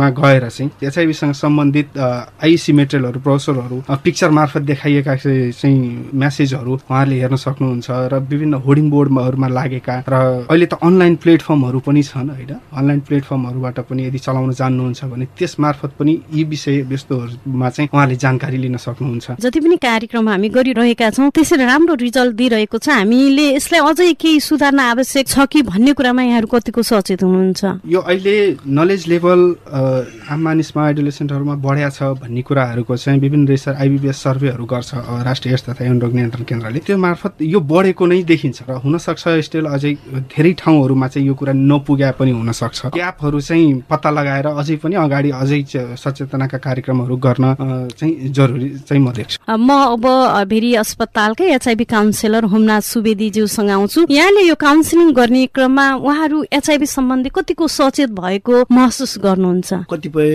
मा 0.00 0.08
गएर 0.10 0.48
चाहिँ 0.48 0.70
एचआइभीसँग 0.82 1.32
सम्बन्धित 1.34 1.98
आइसी 1.98 2.72
मेटेरियलहरू 2.72 3.20
ब्रोसरहरू 3.20 3.82
पिक्चर 4.04 4.30
मार्फत 4.30 4.62
देखाइएका 4.70 5.14
चाहिँ 5.18 6.10
म्यासेजहरू 6.14 6.72
उहाँहरूले 6.74 7.16
हेर्न 7.20 7.36
सक्नुहुन्छ 7.36 7.88
र 8.12 8.14
विभिन्न 8.30 8.54
होर्डिङ 8.64 8.86
बोर्डहरूमा 8.90 9.48
लागेका 9.48 9.96
र 10.08 10.14
अहिले 10.48 10.66
त 10.66 10.74
अनलाइन 10.82 11.14
प्लेटफर्महरू 11.22 11.78
पनि 11.86 12.02
छन् 12.02 12.30
होइन। 12.30 12.52
अनलाइन 12.72 13.00
प्लेटफर्महरूबाट 13.08 13.78
पनि 13.88 14.02
यदि 14.06 14.18
चलाउन 14.18 14.52
जान्नुहुन्छ 14.60 15.04
भने 15.04 15.24
त्यस 15.38 15.54
मार्फत 15.60 15.90
पनि 15.98 16.12
यी 16.34 16.44
विषय 16.44 16.76
वस्तुहरूमा 16.92 17.68
चाहिँ 17.70 17.88
उहाँले 17.92 18.16
जानकारी 18.16 18.58
लिन 18.58 18.76
सक्नुहुन्छ। 18.76 19.26
जति 19.40 19.60
पनि 19.60 19.76
कार्यक्रम 19.76 20.28
हामी 20.28 20.48
गरिरहेका 20.48 21.10
छौँ 21.10 21.30
त्यसरी 21.30 21.64
राम्रो 21.64 21.94
रिजल्ट 21.94 22.34
दिइरहेको 22.36 22.78
छ। 22.78 22.88
हामीले 22.88 23.46
यसलाई 23.56 23.80
अझै 23.80 24.12
केही 24.14 24.40
सुधार्न 24.40 24.80
आवश्यक 24.80 25.26
छ 25.28 25.46
कि 25.46 25.62
भन्ने 25.62 25.92
कुरामा 25.92 26.22
यहाँहरू 26.22 26.48
कतिको 26.48 26.82
सचेत 26.82 27.22
हुनुहुन्छ? 27.22 27.62
यो 27.86 28.00
अहिले 28.00 28.36
नलेज 28.66 29.02
लेभल 29.08 29.40
आम 30.30 30.40
मानिसमा 30.44 30.82
एडोलेसेन्टहरूमा 30.90 31.54
बढ्या 31.64 31.88
छ 31.90 32.00
भन्ने 32.22 32.42
कुराहरूको 32.42 32.96
चाहिँ 32.96 33.20
विभिन्न 33.20 33.46
रेसर 33.48 33.74
आइबिबिएस 33.74 34.16
सर्वेहरू 34.18 34.64
गर्छ। 34.64 34.90
राष्ट्रिय 35.08 35.56
तथा 35.68 35.84
यौन 35.84 36.00
रोग 36.00 36.12
नियन्त्रण 36.14 36.44
केन्द्रले 36.44 36.78
त्यो 36.86 36.96
मार्फत 36.98 37.42
यो 37.42 37.60
बढेको 37.60 38.06
नै 38.06 38.22
देखिन्छ 38.22 38.62
र 38.68 38.76
हुनसक्छ 38.84 39.24
स्टिल 39.48 39.66
अझै 39.66 39.92
धेरै 40.28 40.52
ठाउँहरूमा 40.60 41.06
चाहिँ 41.08 41.26
यो 41.28 41.34
कुरा 41.34 41.52
नपुग्या 41.52 42.10
पनि 42.18 42.30
हुनसक्छ। 42.30 42.86
ग्यापहरू 42.94 43.40
चाहिँ 43.40 43.82
पत्ता 43.90 44.10
लगाएर 44.10 44.46
अझै 44.52 44.76
पनि 44.82 44.94
अगाडि 44.96 45.30
अझै 45.32 45.60
सचेतनाका 45.96 46.58
कार्यक्रमहरू 46.58 47.16
गर्न 47.16 47.44
चाहिँ 47.98 48.14
जरुरी 48.30 48.68
चाहिँ 48.84 49.02
म 49.02 49.12
देख्छु। 49.12 49.36
म 49.48 49.70
अब 49.96 50.04
भेरी 50.48 50.74
अस्पतालकै 50.84 51.46
एचआइबी 51.56 51.84
काउन्सिलर 51.84 52.44
होमनाथ 52.52 52.82
सुवेदीज्यूसँग 52.92 53.70
आउँछु। 53.70 54.06
यहाँले 54.10 54.42
यो 54.48 54.54
काउन्सिलिङ 54.54 55.08
गर्ने 55.12 55.46
क्रममा 55.54 55.86
उहाँहरू 56.04 56.44
एचआइबी 56.52 56.86
सम्बन्धी 56.86 57.30
कतिको 57.34 57.66
सचेत 57.68 58.10
भएको 58.10 58.64
महसुस 58.70 59.18
गर्नुहुन्छ? 59.24 59.70
कतिपय 59.90 60.30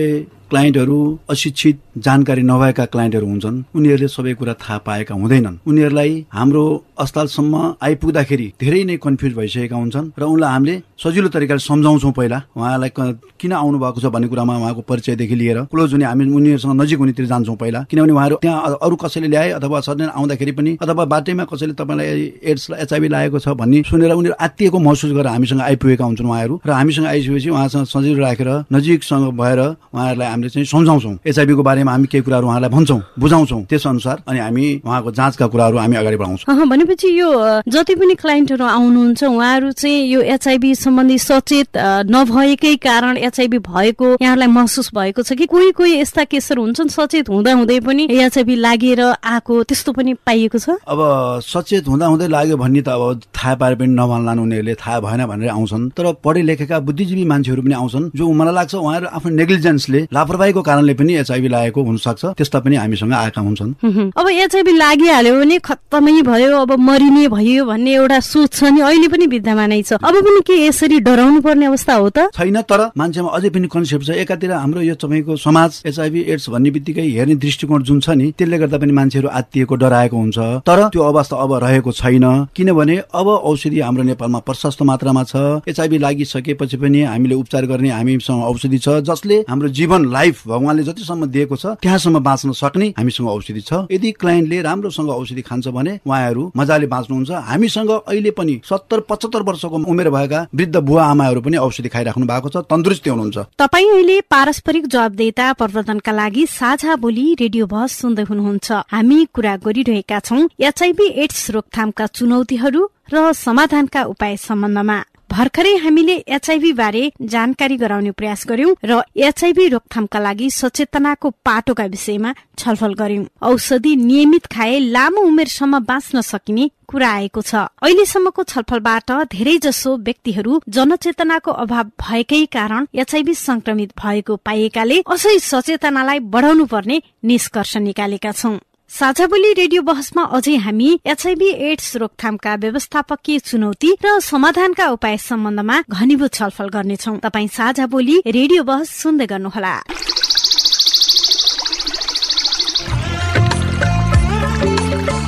क्लाइन्टहरू 0.54 0.98
अशिक्षित 1.30 1.78
जानकारी 1.98 2.42
नभएका 2.42 2.84
क्लाइन्टहरू 2.94 3.26
हुन्छन्। 3.26 3.56
उनीहरूले 3.74 4.08
सबै 4.08 4.34
कुरा 4.38 4.52
थाहा 4.62 4.76
पाएका 4.86 5.14
हुँदैनन्। 5.14 5.56
उनीहरूलाई 5.66 6.12
हाम्रो 6.30 6.64
अस्पतालसम्म 7.02 7.54
आइपुग्दाखेरि 7.82 8.46
धेरै 8.62 8.82
नै 8.84 8.96
कन्फ्युज 9.02 9.32
भइसकेका 9.34 9.76
हुन्छन् 9.76 10.10
र 10.18 10.22
उनलाई 10.24 10.50
हामीले 10.54 10.74
सजिलो 11.04 11.28
तरिकाले 11.28 11.60
सम्झाउँछौँ 11.60 12.12
पहिला। 12.16 12.38
उहाँलाई 12.56 12.90
किन 13.36 13.52
आउनु 13.52 13.78
भएको 13.78 14.00
छ 14.00 14.06
भन्ने 14.08 14.28
कुरामा 14.28 14.56
उहाँको 14.56 14.82
परिचयदेखि 14.88 15.36
लिएर 15.36 15.58
क्लोज 15.68 15.92
हुने 15.92 16.04
हामी 16.04 16.24
उनीहरूसँग 16.32 16.80
नजिक 16.80 16.98
हुनेतिर 16.98 17.26
जान्छौँ 17.28 17.56
पहिला। 17.60 17.80
किनभने 17.90 18.12
उहाँहरू 18.12 18.36
त्यहाँ 18.40 18.78
अरू 18.80 18.96
कसैले 18.96 19.28
ल्याए 19.28 19.50
अथवा 19.60 19.80
सडन 19.84 20.08
आउँदाखेरि 20.16 20.52
पनि 20.56 20.76
अथवा 20.80 21.04
बाटैमा 21.04 21.44
कसैले 21.44 21.72
तपाईँलाई 21.76 22.40
एड्स 22.40 22.70
एचआइभी 22.80 23.08
लागेको 23.08 23.38
छ 23.38 23.48
भन्ने 23.52 23.82
सुनेर 23.84 24.12
उनीहरू 24.16 24.36
आत्तिएको 24.40 24.78
महसुस 24.80 25.12
गरेर 25.12 25.28
हामीसँग 25.28 25.60
आइपुगेका 25.60 26.04
हुन्छन् 26.04 26.28
उहाँहरू। 26.28 26.54
र 26.64 26.70
हामीसँग 26.72 27.06
आइसकेपछि 27.06 27.50
उहाँसँग 27.50 27.84
सजिलो 27.84 28.20
राखेर 28.24 28.48
नजिकसँग 28.72 29.28
भएर 29.36 29.60
उहाँहरूलाई 29.60 30.28
हामीले 30.28 30.48
चाहिँ 30.48 30.64
सम्झाउँछौँ। 30.64 31.14
एचआइभीको 31.20 31.62
बारेमा 31.62 31.92
हामी 31.92 32.06
केही 32.08 32.24
कुराहरू 32.24 32.46
उहाँलाई 32.48 32.70
भन्छौँ 32.70 33.00
बुझाउँछौँ। 33.20 33.62
त्यस 33.68 33.86
अनुसार 33.86 34.22
अनि 34.24 34.38
हामी 34.40 34.64
उहाँको 34.80 35.10
जाँचका 35.12 35.46
कुराहरू 35.52 35.76
हामी 35.78 35.96
अगाडि 35.96 36.16
बढाउँछौँ। 36.16 36.66
भनेपछि 36.72 37.08
यो 37.12 37.28
जति 37.68 37.94
पनि 37.94 38.14
क्लाइन्टहरू 38.14 38.64
आउनुहुन्छ 38.64 39.22
उहाँहरू 39.24 39.72
चाहिँ 39.74 40.00
यो 40.08 40.20
एचआइभी 40.32 40.74
सम्बन्धी 40.94 41.18
सचेत 41.18 41.76
नभएकै 42.06 42.74
कारण 42.78 43.16
एचआइभी 43.18 43.58
भएको 43.58 44.06
यहाँलाई 44.22 44.46
महसुस 44.46 44.90
भएको 44.94 45.22
छ 45.26 45.34
कि 45.34 45.46
कोही 45.50 45.70
कोही 45.74 45.98
यस्ता 46.00 46.24
केसहरू 46.30 46.62
हुन्छन् 46.62 46.88
सचेत 46.88 47.28
हुँदा 47.28 47.52
हुँदै 47.52 47.78
पनि 47.82 48.06
एचआइभी 48.06 48.54
लागेर 48.54 49.00
आएको 49.02 49.62
त्यस्तो 49.66 49.92
पनि 49.92 50.14
पाइएको 50.22 50.58
छ? 50.58 50.78
अब 50.86 51.00
सचेत 51.42 51.88
हुँदा 51.90 52.06
हुँदै 52.06 52.28
लाग्यो 52.30 52.56
भन्ने 52.56 52.82
त 52.86 52.88
अब 52.94 53.26
थाहा 53.34 53.54
पाएर 53.58 53.74
पनि 53.74 53.90
नभन्लान् 53.90 54.38
उनीहरूले 54.38 54.74
थाहा 54.78 55.00
भएन 55.02 55.26
भनेर 55.26 55.50
आउँछन्। 55.50 55.90
तर 55.98 56.06
पढे 56.22 56.42
लेखेका 56.46 56.78
बुद्धिजीवी 56.86 57.24
मान्छेहरू 57.26 57.62
पनि 57.66 57.74
आउँछन् 57.74 58.10
जो 58.14 58.30
मलाई 58.30 58.54
लाग्छ 58.54 58.74
उहाँहरू 58.78 59.06
आफ्नो 59.18 59.34
नेग्लिजेन्सले 59.34 60.00
लापरवाहीको 60.14 60.62
कारणले 60.62 60.94
पनि 60.94 61.12
एचआइभी 61.26 61.48
लागेको 61.50 61.80
हुनसक्छ 61.82 62.24
त्यस्ता 62.38 62.58
पनि 62.62 62.76
हामीसँग 62.78 63.12
आएका 63.18 63.40
हुन्छन्। 63.42 63.74
अब 64.14 64.26
एचआइभी 64.30 64.72
लागिहाल्यो 64.78 65.34
भने 65.42 65.58
खत्तमै 65.58 66.22
भयो 66.22 66.54
अब 66.62 66.70
मरिने 66.78 67.26
भयो 67.34 67.64
भन्ने 67.66 67.92
एउटा 67.98 68.20
सोच 68.22 68.50
छ 68.54 68.70
नि 68.70 68.80
अहिले 68.86 69.08
पनि 69.10 69.26
विद्यमानै 69.34 69.82
छ। 69.82 69.98
अब 69.98 70.14
पनि 70.22 70.40
के 70.46 70.54
यसरी 70.74 70.98
डराउनु 71.06 71.40
पर्ने 71.40 71.66
अवस्था 71.66 71.94
हो 71.94 72.08
त? 72.10 72.34
छैन 72.34 72.60
तर 72.66 72.90
मान्छेमा 72.98 73.30
अझै 73.30 73.48
पनि 73.54 73.68
कन्सेप्ट 73.70 74.06
छ। 74.06 74.10
एकातिर 74.18 74.52
हाम्रो 74.52 74.80
यो 74.82 74.94
तपाईँको 74.98 75.36
समाज 75.38 75.86
एचआइभी 75.86 76.20
एड्स 76.34 76.48
भन्ने 76.50 76.70
बित्तिकै 76.74 77.02
हेर्ने 77.14 77.34
दृष्टिकोण 77.38 77.82
जुन 77.86 78.00
छ 78.02 78.10
नि 78.18 78.34
त्यसले 78.34 78.58
गर्दा 78.58 78.78
पनि 78.82 78.92
मान्छेहरू 78.92 79.28
आत्तिएको 79.30 79.74
डराएको 79.78 80.16
हुन्छ। 80.18 80.38
तर 80.66 80.78
त्यो 80.90 81.02
अवस्था 81.04 81.36
अब 81.38 81.52
रहेको 81.62 81.92
छैन। 81.94 82.26
किनभने 82.50 82.96
अब 83.14 83.26
औषधि 83.46 83.80
हाम्रो 83.86 84.02
नेपालमा 84.02 84.38
प्रशस्त 84.42 84.82
मात्रामा 84.82 85.22
छ। 85.22 85.62
एचआइभी 85.62 85.98
लागिसकेपछि 86.02 86.76
पनि 86.82 87.02
हामीले 87.06 87.34
उपचार 87.38 87.66
गर्ने 87.70 87.90
हामीसँग 87.94 88.42
औषधि 88.42 88.78
छ 88.82 88.98
जसले 89.06 89.46
हाम्रो 89.46 89.68
जीवन 89.78 90.10
लाइफ 90.10 90.42
भगवान्ले 90.48 90.82
जतिसम्म 90.90 91.30
दिएको 91.30 91.56
छ 91.56 91.78
त्यहाँसम्म 91.78 92.18
बाँच्न 92.18 92.50
सक्ने 92.50 92.88
हामीसँग 92.98 93.28
औषधि 93.30 93.62
छ। 93.62 93.86
यदि 93.94 94.10
क्लाइन्टले 94.18 94.60
राम्रोसँग 94.66 95.10
औषधि 95.22 95.42
खान्छ 95.46 95.66
भने 95.70 95.98
उहाँहरू 96.02 96.50
मजाले 96.56 96.86
बाँच्नुहुन्छ। 96.90 97.30
हामीसँग 97.30 97.90
अहिले 97.94 98.30
पनि 98.34 98.60
सत्तर 98.66 99.06
पचहत्तर 99.06 99.42
वर्षको 99.46 99.84
उमेर 99.86 100.10
भएका 100.10 100.46
वृद्ध 100.64 100.76
बुवा 100.80 101.04
आमाहरू 101.04 101.40
पनि 101.40 101.56
औषधि 101.60 101.88
खाइराख्नु 101.88 102.26
भएको 102.26 102.48
छ 102.48 102.56
तन्दुरुस्ती 102.64 103.10
हुनुहुन्छ। 103.10 103.38
तपाईँ 103.60 103.90
अहिले 103.90 104.20
पारस्परिक 104.32 104.86
जवाबदेता 104.88 105.52
प्रवर्धनका 105.60 106.12
लागि 106.12 106.46
साझा 106.48 106.96
बोली 106.96 107.26
रेडियो 107.36 107.66
बस 107.68 107.92
सुन्दै 108.00 108.24
हुनुहुन्छ। 108.24 108.72
हामी 108.88 109.18
कुरा 109.34 109.54
गरिरहेका 109.60 110.18
छौँ 110.20 110.48
एचआइबी 110.60 111.06
एड्स 111.22 111.50
रोकथामका 111.50 112.06
चुनौतीहरू 112.16 112.82
र 113.12 113.32
समाधानका 113.36 114.02
उपाय 114.08 114.36
सम्बन्धमा। 114.40 114.98
भर्खरै 115.34 115.74
हामीले 115.82 116.14
एचआइभी 116.28 116.72
बारे 116.72 117.00
जानकारी 117.30 117.76
गराउने 117.76 118.10
प्रयास 118.18 118.44
गर्यौं 118.48 118.74
र 118.84 118.98
एचआइभी 119.28 119.66
रोकथामका 119.68 120.18
लागि 120.18 120.50
सचेतनाको 120.56 121.30
पाटोका 121.44 121.84
विषयमा 121.94 122.30
छलफल 122.58 122.92
गर्यौं 123.00 123.24
औषधि 123.48 123.94
नियमित 124.02 124.46
खाए 124.46 124.78
लामो 124.94 125.22
उमेरसम्म 125.30 125.78
बाँच्न 125.88 126.20
सकिने 126.22 126.68
कुरा 126.86 127.08
आएको 127.12 127.42
छ। 127.42 127.62
अहिलेसम्मको 127.82 128.42
छलफलबाट 128.44 129.10
धेरै 129.32 129.56
जसो 129.64 129.96
व्यक्तिहरू 130.06 130.60
जनचेतनाको 130.68 131.52
अभाव 131.64 131.90
भएकै 132.02 132.44
कारण 132.54 132.86
एचआइभी 132.94 133.34
संक्रमित 133.40 133.96
भएको 133.98 134.36
पाइएकाले 134.46 135.00
असै 135.08 135.38
सचेतनालाई 135.48 136.18
बढाउनु 136.30 136.66
पर्ने 136.66 137.00
निष्कर्ष 137.24 137.76
निकालेका 137.88 138.32
छौं। 138.34 138.54
साझा 138.94 139.26
बोली 139.26 139.52
रेडियो 139.52 139.82
बहसमा 139.82 140.22
अझै 140.22 140.56
हामी 140.56 140.88
एचआइभी 141.06 141.48
एड्स 141.68 141.96
रोकथामका 141.96 142.54
व्यवस्थापकीय 142.54 143.38
चुनौती 143.38 143.90
र 144.04 144.20
समाधानका 144.20 144.86
उपाय 144.88 145.16
सम्बन्धमा 145.16 145.80
घनीभूत 145.90 146.34
छलफल 146.34 146.68
गर्नेछौ। 146.68 147.16
तपाई 147.16 147.48
साझा 147.48 147.86
बोली 147.86 148.22
रेडियो 148.26 148.62
बहस 148.62 148.90
सुन्दै 148.90 149.26
गर्नुहोला। 149.26 149.74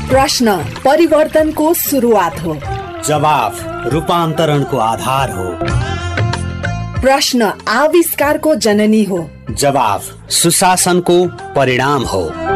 प्रश्न 0.08 0.56
परिवर्तनको 0.84 1.74
सुरुवात 1.74 2.40
हो। 2.40 2.54
जवाफ 3.04 3.64
रूपान्तरणको 3.92 4.76
आधार 4.76 5.30
हो। 5.30 5.48
प्रश्न 7.00 7.52
आविष्कारको 7.68 8.54
जननी 8.54 9.04
हो। 9.04 9.30
जवाफ 9.50 10.30
सुशासनको 10.30 11.26
परिणाम 11.56 12.02
हो। 12.04 12.55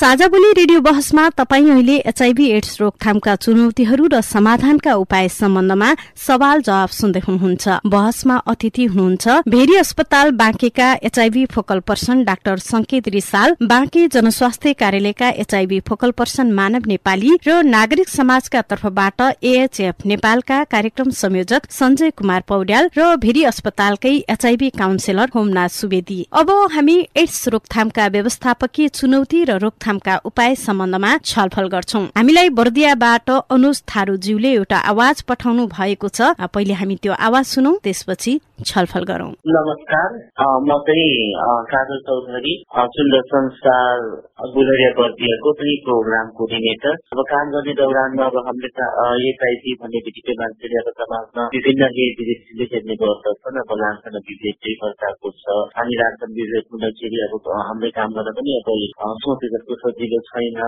साझा 0.00 0.26
बोली 0.28 0.52
रेडियो 0.56 0.80
बहसमा 0.80 1.28
तपाईँ 1.30 1.68
अहिले 1.70 1.96
एचआईभी 2.08 2.46
एड्स 2.50 2.80
रोकथामका 2.80 3.34
चुनौतीहरू 3.36 4.06
र 4.12 4.20
समाधानका 4.24 4.92
उपाय 4.96 5.28
सम्बन्धमा 5.28 5.88
सवाल 6.16 6.60
जवाब 6.62 6.88
सुन्दै 6.88 7.20
हुनुहुन्छ। 7.26 7.68
बहसमा 7.86 8.36
अतिथि 8.48 8.84
हुनुहुन्छ 8.86 9.28
भेरी 9.46 9.76
अस्पताल 9.76 10.30
बाँकेका 10.40 10.86
HIV 11.04 11.44
focal 11.46 11.80
person 11.84 12.22
doctor 12.24 12.58
Sanket 12.60 13.08
Risal 13.08 13.56
Banke 13.62 14.06
जनस्वास्थ्य 14.08 14.72
कार्यालयका 14.80 15.28
एचआईभी 15.44 15.80
फोकल 15.88 16.10
पर्सन 16.16 16.52
मानव 16.52 16.88
नेपाली 16.88 17.36
र 17.46 17.60
नागरिक 17.66 18.08
समाजका 18.08 18.62
तर्फबाट 18.70 19.20
एएचएफ 19.20 20.06
नेपालका 20.06 20.62
कार्यक्रम 20.72 21.10
संयोजक 21.20 21.70
संजय 21.72 22.10
कुमार 22.16 22.42
पौड्याल 22.48 22.90
र 22.96 23.14
भेरी 23.18 23.44
अस्पतालकै 23.52 24.16
एचआईभी 24.30 24.70
काउन्सिलर 24.78 25.36
होमनाथ 25.36 25.76
सुवेदी। 25.76 26.20
अब 26.32 26.56
हामी 26.72 26.98
एड्स 27.16 27.46
रोकथामका 27.50 28.08
व्यवस्थापकीय 28.16 28.88
चुनौती 28.96 29.44
र 29.44 29.60
रोकथाम 29.60 29.88
रोकथामका 29.90 30.16
उपाय 30.24 30.54
सम्बन्धमा 30.56 31.10
छलफल 31.24 31.66
गर्छौं। 31.68 32.04
हामीलाई 32.16 32.48
बर्दियाबाट 32.54 33.30
अनुज 33.50 33.82
थारूज्यूले 33.90 34.50
एउटा 34.54 34.78
आवाज 34.92 35.22
पठाउनु 35.28 35.66
भएको 35.66 36.08
छ। 36.08 36.20
पहिले 36.38 36.74
हामी 36.78 36.96
त्यो 37.02 37.12
आवाज 37.18 37.44
सुनौ 37.54 37.72
त्यसपछि 37.82 38.32
छलफल 38.60 39.04
गरौं। 39.10 39.30
नमस्कार। 39.50 40.08
म 40.62 40.70
चाहिँ 40.86 41.10
काजल 41.72 41.98
चौधरी 42.06 42.54
सुन्दर 42.70 43.22
संस्कार 43.32 43.96
गुलरिया 44.54 44.90
बर्दियाको 44.98 45.50
पनि 45.58 45.74
प्रोग्राम 45.86 46.26
कोअर्डिनेटर 46.38 46.94
अब 47.12 47.20
काम 47.32 47.46
गर्ने 47.54 47.74
दौरानमा 47.80 48.24
अब 48.30 48.36
हामीले 48.46 48.70
एचआइसी 49.30 49.74
भन्ने 49.80 50.00
बित्तिकै 50.06 50.34
मान्छेले 50.40 50.76
अब 50.82 50.88
समाजमा 51.00 51.42
विभिन्न 51.56 51.90
डिजिजले 51.98 52.64
हेर्ने 52.72 52.94
गर्दछन् 53.02 53.60
अब 53.64 53.70
लान्छन् 53.82 54.20
विभेद 54.30 54.56
प्रकारको 54.82 55.34
छ। 55.42 55.58
अनि 55.80 55.94
राख्छन् 56.02 56.36
विभेद 56.38 56.64
हुँदाखेरि 56.70 57.18
अब 57.26 57.50
हामीले 57.68 57.90
काम 57.98 58.10
गर्दा 58.16 58.36
पनि 58.38 58.50
अब 58.60 58.68
सोचे 59.24 59.52
जस्तो 59.56 59.79
सजिलो 59.82 60.20
छैन 60.28 60.58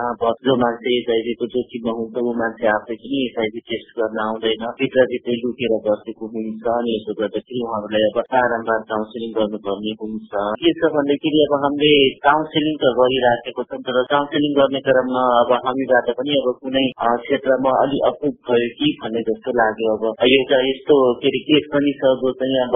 जो 0.46 0.54
मान्छे 0.62 0.92
एचआइभीको 0.98 1.46
जोखिममा 1.54 1.92
हुन्छ 1.98 2.16
ऊ 2.22 2.32
मान्छे 2.40 2.66
आफै 2.72 2.96
पनि 3.02 3.18
एचआइभी 3.26 3.60
टेस्ट 3.70 3.88
गर्न 3.98 4.18
आउँदैन। 4.24 4.64
भित्रभित्रै 4.80 5.36
लुकेर 5.42 5.74
बसेको 5.86 6.30
हुन्छ 6.34 6.64
अनि 6.74 6.94
यसो 6.96 7.16
गर्दाखेरि 7.20 7.62
उहाँहरूलाई 7.66 8.06
अब 8.10 8.18
बारम्बार 8.34 8.84
काउन्सिलिङ 8.92 9.32
गर्नुपर्ने 9.38 9.92
हुन्छ। 10.02 10.44
के 10.62 10.72
छ 10.80 10.92
भन्दाखेरि 10.96 11.42
अब 11.46 11.54
हामीले 11.64 11.92
काउन्सिलिङ 12.28 12.74
त 12.82 12.92
गरिराखेको 13.00 13.66
छौँ 13.70 13.80
तर 13.88 14.00
काउन्सिलिङ 14.14 14.56
गर्ने 14.60 14.80
क्रममा 14.88 15.24
अब 15.42 15.52
हामीबाट 15.66 16.12
पनि 16.20 16.38
अब 16.40 16.48
कुनै 16.62 16.86
क्षेत्रमा 17.02 17.72
अलि 17.82 17.98
अपुग 18.10 18.34
भयो 18.50 18.70
कि 18.78 18.92
भन्ने 19.02 19.22
जस्तो 19.28 19.56
लाग्यो 19.60 19.96
अब। 19.96 20.04
एउटा 20.32 20.58
यस्तो 20.68 20.96
के 21.22 21.30
अरे 21.32 21.40
केस 21.50 21.68
पनि 21.74 21.92
छ 22.00 22.14
जो 22.22 22.32
चाहिँ 22.40 22.58
अब 22.64 22.74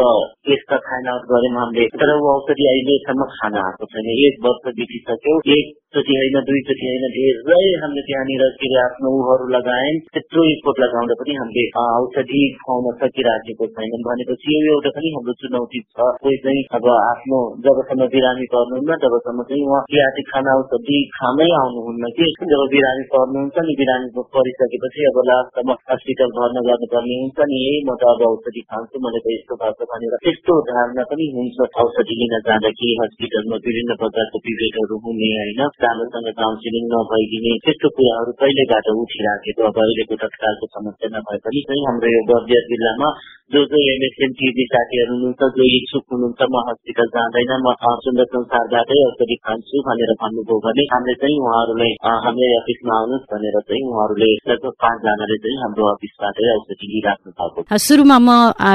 केस 0.48 0.62
त 0.70 0.80
फाइन 0.86 1.10
आउट 1.14 1.26
गऱ्यौँ 1.32 1.54
हामीले 1.56 1.88
तर 2.00 2.12
ऊ 2.16 2.28
औषधि 2.34 2.68
अहिलेसम्म 2.72 3.26
खान 3.34 3.58
आएको 3.62 3.90
छैन। 3.94 4.08
एक 4.26 4.38
वर्ष 4.46 4.64
बितिसक्यो 4.78 5.34
एकचोटि 5.56 6.16
होइन 6.26 6.48
दुईचोटि 6.52 6.86
होइन 6.86 7.04
धेरै 7.18 7.66
हामीले 7.82 8.06
त्यहाँनिर 8.08 8.48
के 8.60 8.66
अरे 8.66 8.80
आफ्नो 8.84 9.10
ऊहरू 9.18 9.46
लगायौँ 9.54 9.98
त्यत्रो 10.14 10.42
स्पोर्ट 10.56 10.78
लगाउँदा 10.82 11.14
पनि 11.20 11.34
हामीले 11.40 11.64
औषधि 11.82 12.40
खुवाउन 12.60 12.86
सकिराखेको 13.00 13.66
छैनौँ 13.76 14.00
भनेपछि 14.06 14.48
यो 14.54 14.72
एउटा 14.72 14.90
पनि 14.96 15.08
हाम्रो 15.14 15.34
चुनौती 15.40 15.80
छ। 15.86 16.08
कोही 16.22 16.36
चाहिँ 16.44 16.62
अब 16.76 16.86
आफ्नो 16.94 17.38
जबसम्म 17.66 18.08
बिरामी 18.14 18.46
पर्नुहुन्न 18.54 18.98
तबसम्म 19.04 19.46
चाहिँ 19.48 19.62
उहाँ 19.68 19.82
किराती 19.90 20.22
खाना 20.30 20.56
औषधि 20.60 20.98
खानै 21.16 21.48
आउनुहुन्न 21.60 22.04
कि? 22.16 22.26
जब 22.52 22.62
बिरामी 22.74 23.04
पर्नुहुन्छ 23.14 23.56
नि 23.68 23.74
बिरामी 23.80 24.08
परिसकेपछि 24.36 25.08
अब 25.10 25.18
लास्टमा 25.30 25.74
हस्पिटल 25.90 26.30
भर्ना 26.38 26.60
गर्नुपर्ने 26.68 27.16
हुन्छ 27.22 27.48
नि 27.50 27.58
यही 27.64 27.80
म 27.88 27.96
त 28.00 28.12
अब 28.12 28.26
औषधि 28.30 28.62
खान्छु 28.70 28.96
मैले 29.06 29.20
त 29.24 29.26
यस्तो 29.36 29.60
भएको 29.62 29.90
भनेर 29.92 30.18
त्यस्तो 30.26 30.58
धारणा 30.70 31.06
पनि 31.10 31.26
हुन्छ। 31.36 31.58
औषधि 31.86 32.14
लिन 32.20 32.34
कि 32.80 32.88
हस्पिटलमा 33.00 33.56
विभिन्न 33.66 34.00
प्रकारको 34.02 34.44
पिरियडहरू 34.46 34.96
हुने 35.06 35.32
होइन। 35.36 35.60
राम्रोसँग 36.06 36.34
काउन्सिलिङ 36.38 36.84
नभइदिने 36.90 37.52
त्यस्तो 37.64 37.88
कुराहरू 37.96 38.32
पहिलेबाट 38.40 38.86
उठिराखेको 38.94 39.62
अब 39.68 39.78
अहिलेको 39.82 40.14
तत्कालको 40.22 40.66
समस्या 40.68 41.08
नभए 41.14 41.38
पनि 41.44 41.60
चाहिँ 41.66 41.82
हाम्रो 41.86 42.08
यो 42.14 42.20
बर्दिया 42.30 42.60
जिल्लामा 42.70 43.08
जो 43.46 43.60
जो 43.70 43.78
एमएसएम 43.86 44.30
टिभी 44.38 44.64
साथीहरू 44.70 45.12
हुनुहुन्छ 45.14 45.48
जो 45.56 45.64
इच्छुक 45.70 46.04
हुनुहुन्छ 46.12 46.46
म 46.50 46.62
हस्पिटल 46.68 47.10
जाँदैन 47.14 47.50
म 47.62 47.74
सुन्दर 48.02 48.26
संसारबाटै 48.30 48.96
औषधि 49.02 49.36
खान्छु 49.42 49.82
भनेर 49.88 50.12
भन्नुभयो 50.22 50.58
भने 50.64 50.86
हामीले 50.90 51.14
चाहिँ 51.20 51.36
उहाँहरूलाई 51.42 51.92
हाम्रो 52.24 52.48
अफिसमा 52.56 52.96
आउनुहोस् 52.96 53.28
भनेर 53.30 53.58
चाहिँ 53.62 53.82
उहाँहरूले 53.86 54.30
लगभग 54.50 54.74
पाँचजनाले 54.82 55.36
चाहिँ 55.44 55.58
हाम्रो 55.62 55.86
अफिसबाटै 55.90 56.48
औषधि 56.54 56.90
लिइराख्नु 56.90 57.34
भएको 57.38 57.78
सुरुमा 57.86 58.18
म 58.20 58.30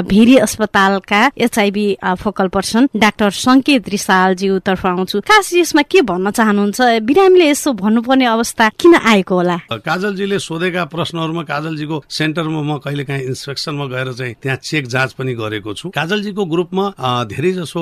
भेरी 0.08 0.38
अस्पतालका 0.42 1.22
एचआइबी 1.42 1.88
फोकल 2.24 2.54
पर्सन 2.56 2.90
डाक्टर 2.98 3.36
संकेत 3.42 3.92
रिसालज्यू 3.92 4.60
तर्फ 4.66 4.86
आउँछु 4.88 5.22
खास 5.28 5.52
यसमा 5.54 5.84
के 5.92 6.08
भन्न 6.08 6.32
चाहनुहुन्छ 6.34 6.80
बिरामीले 7.22 7.50
यसो 7.50 7.72
भन्नुपर्ने 7.78 8.26
अवस्था 8.26 8.70
किन 8.82 8.94
आएको 8.98 9.36
होला? 9.36 9.58
काजलजीले 9.70 10.40
सोधेका 10.42 10.86
प्रश्नहरूमा 10.90 11.44
काजलजीको 11.46 11.98
सेन्टरमा 12.10 12.62
म 12.66 12.78
कहिले 12.82 13.04
काहीँ 13.06 13.30
इन्सपेक्सनमा 13.30 13.86
गएर 13.94 14.10
चाहिँ 14.18 14.34
त्यहाँ 14.42 14.58
चेक 14.58 14.88
जाँच 14.90 15.12
पनि 15.22 15.34
गरेको 15.38 15.74
छु। 15.74 15.90
काजलजीको 15.94 16.46
ग्रुपमा 16.50 16.86
धेरै 17.30 17.52
जसो 17.62 17.82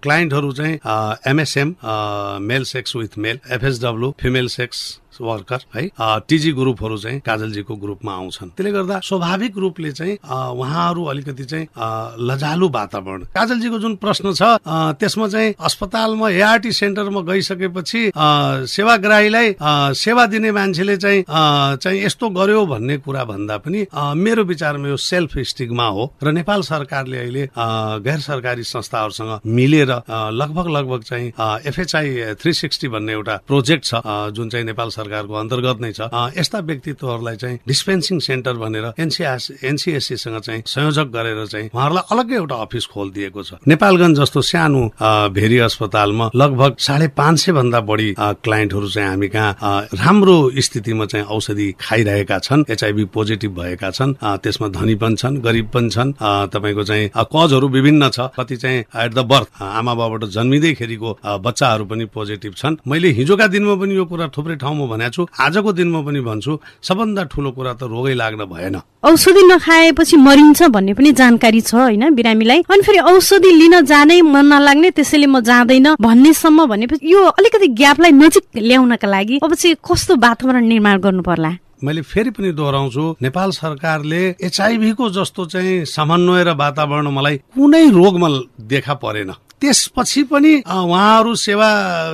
क्लाइन्टहरू 0.00 0.52
चाहिँ 0.56 0.80
MSM 1.28 1.74
male 2.40 2.64
sex 2.64 2.96
with 2.96 3.18
male 3.20 3.38
FSW 3.52 4.08
female 4.16 4.48
sex 4.48 4.80
worker 5.20 5.60
है? 5.74 5.88
टिजी 6.28 6.52
ग्रुपहरू 6.52 6.96
चाहिँ 6.98 7.20
काजलजीको 7.26 7.74
ग्रुपमा 7.76 8.12
आउँछन्। 8.14 8.48
त्यसले 8.50 8.72
गर्दा 8.72 9.00
स्वाभाविक 9.04 9.58
रूपले 9.58 9.92
चाहिँ 9.92 10.16
उहाँहरू 10.24 11.04
अलिकति 11.04 11.44
चाहिँ 11.44 11.66
लजालु 12.28 12.68
वातावरण। 12.68 13.22
काजलजीको 13.34 13.78
जुन 13.78 13.94
प्रश्न 13.96 14.32
छ 14.34 14.42
त्यसमा 14.98 15.28
चाहिँ 15.28 15.54
अस्पतालमा 15.60 16.28
एआरटी 16.30 16.72
सेन्टरमा 16.72 17.20
गइसकेपछि 17.30 18.10
सेवाग्राहीलाई 18.74 19.54
सेवा 19.94 20.26
दिने 20.26 20.52
मान्छेले 20.52 20.96
चाहिँ 20.96 21.24
चाहिँ 21.24 22.02
यस्तो 22.04 22.28
गर्यो 22.30 22.64
भन्ने 22.66 22.96
कुरा 22.98 23.24
भन्दा 23.24 23.56
पनि 23.58 23.86
मेरो 24.16 24.44
विचारमा 24.44 24.88
यो 24.88 24.96
सेल्फ 24.96 25.38
स्टिगमा 25.50 25.86
हो 25.86 26.12
र 26.22 26.32
नेपाल 26.32 26.62
सरकारले 26.62 27.18
अहिले 27.18 27.48
गैर 28.04 28.20
सरकारी 28.20 28.62
संस्थाहरूसँग 28.64 29.40
मिलेर 29.46 29.90
लगभग 30.10 30.68
लगभग 30.76 31.02
चाहिँ 31.02 31.32
एफएचआई 31.68 32.34
थ्री 32.40 32.52
सिक्सटी 32.54 32.88
भन्ने 32.88 33.12
एउटा 33.12 33.36
प्रोजेक्ट 33.46 33.84
छ 33.84 34.02
जुन 34.34 34.48
चाहिँ 34.48 34.66
नेपाल 34.66 34.90
सरकारको 35.04 35.34
अन्तर्गत 35.34 35.78
नै 35.80 35.92
छ। 35.92 36.08
यस्ता 36.38 36.58
व्यक्तित्वहरूलाई 36.64 37.36
चाहिँ 37.36 37.58
डिस्पेन्सिङ 37.68 38.18
सेन्टर 38.18 38.54
भनेर 38.56 38.86
एनसिएस 38.98 39.50
एनसिएससीसँग 39.64 40.38
चाहिँ 40.40 40.62
संयोजक 40.66 41.08
गरेर 41.12 41.44
चाहिँ 41.46 41.68
उहाँहरूलाई 41.74 42.04
अलग्गै 42.12 42.36
एउटा 42.36 42.56
अफिस 42.64 42.86
खोलिदिएको 42.86 43.42
छ। 43.42 43.50
नेपालगञ्ज 43.68 44.18
जस्तो 44.20 44.40
सानो 44.42 44.82
भेरी 45.34 45.58
अस्पतालमा 45.68 46.30
लगभग 46.34 46.76
साढे 46.78 47.08
पाँच 47.12 47.38
सय 47.40 47.52
भन्दा 47.52 47.80
बढी 47.84 48.08
क्लाइन्टहरू 48.18 48.88
चाहिँ 48.88 49.08
हामी 49.08 49.28
कहाँ 49.28 49.52
राम्रो 49.94 50.36
स्थितिमा 50.64 51.06
चाहिँ 51.06 51.26
औषधि 51.26 51.68
खाइरहेका 51.80 52.38
छन् 52.38 52.64
एचआइभी 52.70 53.04
पोजिटिभ 53.14 53.52
भएका 53.54 53.90
छन् 53.90 54.14
त्यसमा 54.42 54.68
धनी 54.72 54.94
पनि 54.94 55.16
छन् 55.16 55.40
गरिब 55.44 55.68
पनि 55.74 55.90
छन् 55.90 56.12
तपाईँको 56.54 56.84
चाहिँ 56.84 57.10
कजहरू 57.34 57.68
विभिन्न 57.68 58.08
छ। 58.08 58.28
कति 58.38 58.56
चाहिँ 58.56 58.78
एट 59.04 59.14
द 59.14 59.18
बर्थ 59.26 59.62
आमा 59.62 59.94
बाबाबाट 59.94 60.30
जन्मिँदैखेरिको 60.30 61.10
बच्चाहरू 61.44 61.84
पनि 61.84 62.04
पोजिटिभ 62.14 62.54
छन्। 62.54 62.76
मैले 62.88 63.08
हिजोका 63.18 63.46
दिनमा 63.46 63.74
पनि 63.74 63.96
यो 63.96 64.04
कुरा 64.04 64.28
थुप्रै 64.36 64.56
ठाउँमा 64.56 64.86
भनेको 64.94 65.10
छु। 65.10 65.26
आजको 65.34 65.72
दिनमा 65.74 66.00
पनि 66.06 66.20
भन्छु 66.22 66.52
सबभन्दा 66.82 67.22
ठुलो 67.34 67.50
कुरा 67.50 67.72
त 67.74 67.82
रोगै 67.90 68.14
लाग्न 68.14 68.44
भएन। 68.46 68.76
औषधि 69.04 69.42
नखाएपछि 69.50 70.16
मरिन्छ 70.16 70.62
भन्ने 70.70 70.94
पनि 70.94 71.12
जानकारी 71.12 71.60
छ 71.60 71.74
होइन 71.74 72.14
बिरामीलाई? 72.14 72.60
अनि 72.70 72.82
फेरि 72.82 72.98
औषधि 73.10 73.50
लिन 73.60 73.74
जानै 73.84 74.20
मन 74.24 74.46
नलाग्ने 74.52 74.90
त्यसैले 74.96 75.26
म 75.26 75.40
जाँदैन 75.42 75.88
भन्नेसम्म 76.00 76.66
भनेपछि 76.66 77.12
यो 77.12 77.20
अलिकति 77.34 77.68
ग्यापलाई 77.74 78.12
नजिक 78.14 78.44
ल्याउनका 78.56 79.08
लागि 79.08 79.36
अब 79.44 79.54
चाहिँ 79.54 79.76
कस्तो 79.82 80.16
वातावरण 80.16 80.64
निर्माण 80.64 80.96
गर्नु 81.04 81.22
पर्ला 81.22 81.50
मैले 81.84 82.02
फेरि 82.02 82.30
पनि 82.30 82.50
दोहोऱ्याउँछु 82.56 83.04
नेपाल 83.22 83.50
सरकारले 83.52 84.22
एचआइभीको 84.40 85.08
जस्तो 85.10 85.44
चाहिँ 85.52 85.84
समन्वय 85.84 86.42
र 86.44 86.50
वातावरण 86.56 87.08
मलाई 87.12 87.36
कुनै 87.52 87.84
रोगमा 87.90 88.28
देखा 88.64 88.94
परेन। 88.94 89.32
त्यसपछि 89.60 90.22
पनि 90.30 90.52
उहाँहरू 90.66 91.34
सेवा 91.34 91.68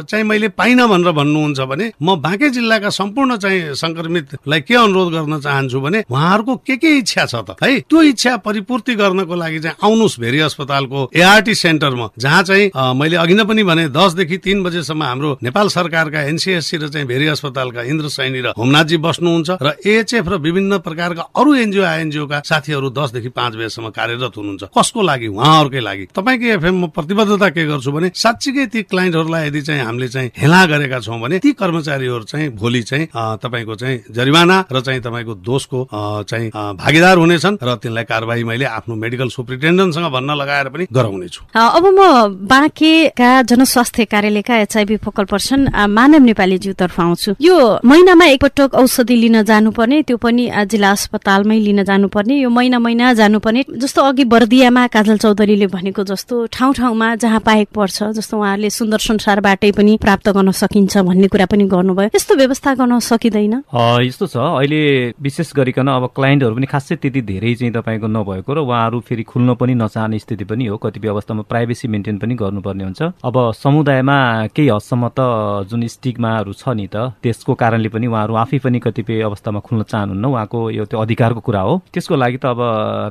चाहिँ 0.09 0.25
मैले 0.25 0.49
पाइनँ 0.55 0.89
भनेर 0.89 1.13
भन्नुहुन्छ 1.13 1.61
भने 1.61 1.91
म 2.03 2.17
बाँके 2.21 2.49
जिल्लाका 2.51 2.91
सम्पूर्ण 2.91 3.37
चाहिँ 3.37 3.75
संक्रमितलाई 3.75 4.61
के 4.61 4.75
अनुरोध 4.75 5.13
गर्न 5.13 5.41
चाहन्छु 5.41 5.81
भने 5.81 6.05
उहाँहरूको 6.11 6.57
के 6.67 6.77
के 6.77 6.91
इच्छा 6.99 7.25
छ 7.27 7.35
त? 7.35 7.57
है 7.63 7.81
त्यो 7.81 8.03
इच्छा 8.03 8.37
परिपूर्ति 8.37 8.95
गर्नको 8.95 9.35
लागि 9.35 9.59
चाहिँ 9.61 9.77
आउनुहोस् 9.83 10.19
भेरी 10.21 10.41
अस्पतालको 10.41 11.11
एआरटी 11.17 11.55
सेन्टरमा 11.55 12.09
जहाँ 12.19 12.43
चाहिँ 12.43 12.71
मैले 12.95 13.17
अघि 13.17 13.35
नै 13.35 13.45
पनि 13.45 13.63
भने 13.63 13.89
दसदेखि 13.89 14.37
तिन 14.39 14.63
बजेसम्म 14.63 15.03
हाम्रो 15.03 15.39
नेपाल 15.43 15.69
सरकारका 15.69 16.23
एनसिएससी 16.23 16.77
र 16.77 16.89
चाहिँ 16.89 17.07
भेरी 17.07 17.27
अस्पतालका 17.35 17.83
इन्द्र 17.83 18.09
सैनी 18.09 18.41
र 18.41 18.53
होमनाथजी 18.59 18.97
बस्नुहुन्छ 18.97 19.51
र 19.63 19.75
एएचएफ 19.87 20.29
र 20.29 20.37
विभिन्न 20.39 20.79
प्रकारका 20.79 21.23
अरू 21.37 21.55
एनजिओ 21.55 21.85
आइएनजिओका 21.85 22.41
साथीहरू 22.45 22.91
दसदेखि 22.91 23.29
पाँच 23.29 23.53
बजेसम्म 23.57 23.89
कार्यरत 23.91 24.37
हुनुहुन्छ। 24.37 24.63
कसको 24.79 25.03
लागि? 25.03 25.27
उहाँहरूकै 25.27 25.81
लागि। 25.81 26.05
तपाईँको 26.15 26.47
एफएम 26.57 26.77
म 26.81 26.87
प्रतिबद्धता 27.41 27.49
के 27.51 27.67
गर्छु 27.67 27.93
भने 27.93 28.11
साँच्चीकै 28.15 28.67
ती 28.67 28.83
क्लाइन्टहरूलाई 28.83 29.47
यदि 29.49 29.61
चाहिँ 29.63 29.83
हामीले 29.83 30.09
चाहिँ 30.09 30.31
हेला 30.37 30.61
गरेका 30.67 30.99
छौँ 31.01 31.21
भने 31.21 31.39
ती 31.41 31.53
कर्मचारीहरू 31.53 32.25
चाहिँ 32.25 32.49
भोलि 32.53 32.83
चाहिँ 32.83 33.07
तपाईँको 33.41 33.75
चाहिँ 33.75 33.99
जरिवाना 34.13 34.57
र 34.73 34.81
चाहिँ 34.81 35.01
तपाईँको 35.01 35.35
दोषको 35.41 35.79
चाहिँ 36.29 36.51
भागीदार 36.51 37.17
हुनेछन् 37.19 37.57
र 37.63 37.75
तिनलाई 37.83 38.05
कारवाही 38.05 38.45
मैले 38.45 38.65
आफ्नो 38.67 38.95
मेडिकल 38.95 39.29
सुप्रिन्टेन्डेन्टसँग 39.31 40.13
भन्न 40.13 40.31
लगाएर 40.37 40.69
पनि 40.69 40.85
गराउनेछु। 40.93 41.41
अब 41.57 41.85
म 41.89 42.01
बाँकेका 42.45 43.31
जनस्वास्थ्य 43.43 44.05
कार्यालयका 44.05 44.57
एचआइबी 44.61 44.97
फोकल 45.05 45.25
पर्सन 45.25 45.69
मानव 45.89 46.23
नेपालीज्यू 46.25 46.73
तर्फ 46.77 47.01
आउँछु। 47.01 47.35
यो 47.41 47.57
महिनामा 47.85 48.25
एकपटक 48.37 48.75
औषधि 48.75 49.17
लिन 49.17 49.43
जानुपर्ने 49.43 50.03
त्यो 50.03 50.17
पनि 50.17 50.51
जिल्ला 50.71 50.91
अस्पतालमै 50.91 51.59
लिन 51.59 51.83
जानुपर्ने 51.85 52.35
यो 52.41 52.51
महिना 52.51 52.79
महिना 52.79 53.13
जानुपर्ने 53.15 53.65
जस्तो 53.81 54.01
अघि 54.03 54.25
बर्दियामा 54.25 54.87
काजल 54.87 55.17
चौधरीले 55.19 55.67
भनेको 55.67 56.05
जस्तो 56.05 56.47
ठाउँ 56.53 56.75
ठाउँमा 56.75 57.15
जहाँ 57.21 57.41
पाएक 57.41 57.69
पर्छ 57.75 58.03
जस्तो 58.17 58.37
उहाँहरूले 58.39 58.71
सुन्दर 58.71 58.99
संसारबाटै 58.99 59.71
पनि 59.77 59.97
प्राप्त 60.01 60.29
गर्न 60.33 60.51
सकिन्छ 60.51 60.97
भन्ने 61.05 61.29
कुरा 61.29 61.47
पनि 61.47 61.65
गर्नुभयो। 61.69 62.11
यस्तो 62.15 62.35
व्यवस्था 62.37 62.75
गर्न 62.75 62.99
सकिँदैन? 62.99 63.55
यस्तो 64.03 64.27
छ। 64.27 64.37
अहिले 64.37 64.81
विशेष 65.21 65.53
गरिकन 65.57 65.89
अब 65.91 66.07
क्लाइन्टहरू 66.17 66.55
पनि 66.55 66.67
खासै 66.67 66.97
त्यति 66.97 67.21
धेरै 67.23 67.55
चाहिँ 67.55 67.73
तपाईँको 67.73 68.07
नभएको 68.09 68.51
र 68.55 68.59
उहाँहरू 68.61 69.01
फेरि 69.05 69.23
खुल्न 69.29 69.55
पनि 69.55 69.75
नचाहने 69.75 70.19
स्थिति 70.19 70.45
पनि 70.45 70.67
हो। 70.67 70.77
कतिपय 70.77 71.09
अवस्थामा 71.09 71.43
प्राइभेसी 71.51 71.89
मेन्टेन 71.89 72.19
पनि 72.19 72.35
गर्नुपर्ने 72.35 72.85
हुन्छ। 72.85 73.03
अब 73.21 73.37
समुदायमा 73.55 74.17
केही 74.57 74.69
हदसम्म 74.69 75.09
त 75.13 75.21
जुन 75.69 75.87
स्टिकमाहरू 75.87 76.53
छ 76.53 76.73
नि 76.73 76.87
त 76.89 77.13
त्यसको 77.21 77.55
कारणले 77.55 77.89
पनि 77.93 78.07
उहाँहरू 78.07 78.35
आफै 78.35 78.59
पनि 78.65 78.79
कतिपय 78.81 79.21
अवस्थामा 79.29 79.61
खुल्न 79.61 79.83
चाहनुहुन्न। 79.85 80.25
उहाँको 80.25 80.59
यो 80.71 80.85
त्यो 80.89 80.99
अधिकारको 80.99 81.41
कुरा 81.41 81.61
हो। 81.61 81.75
त्यसको 81.93 82.15
लागि 82.17 82.39
त 82.41 82.45
अब 82.55 82.61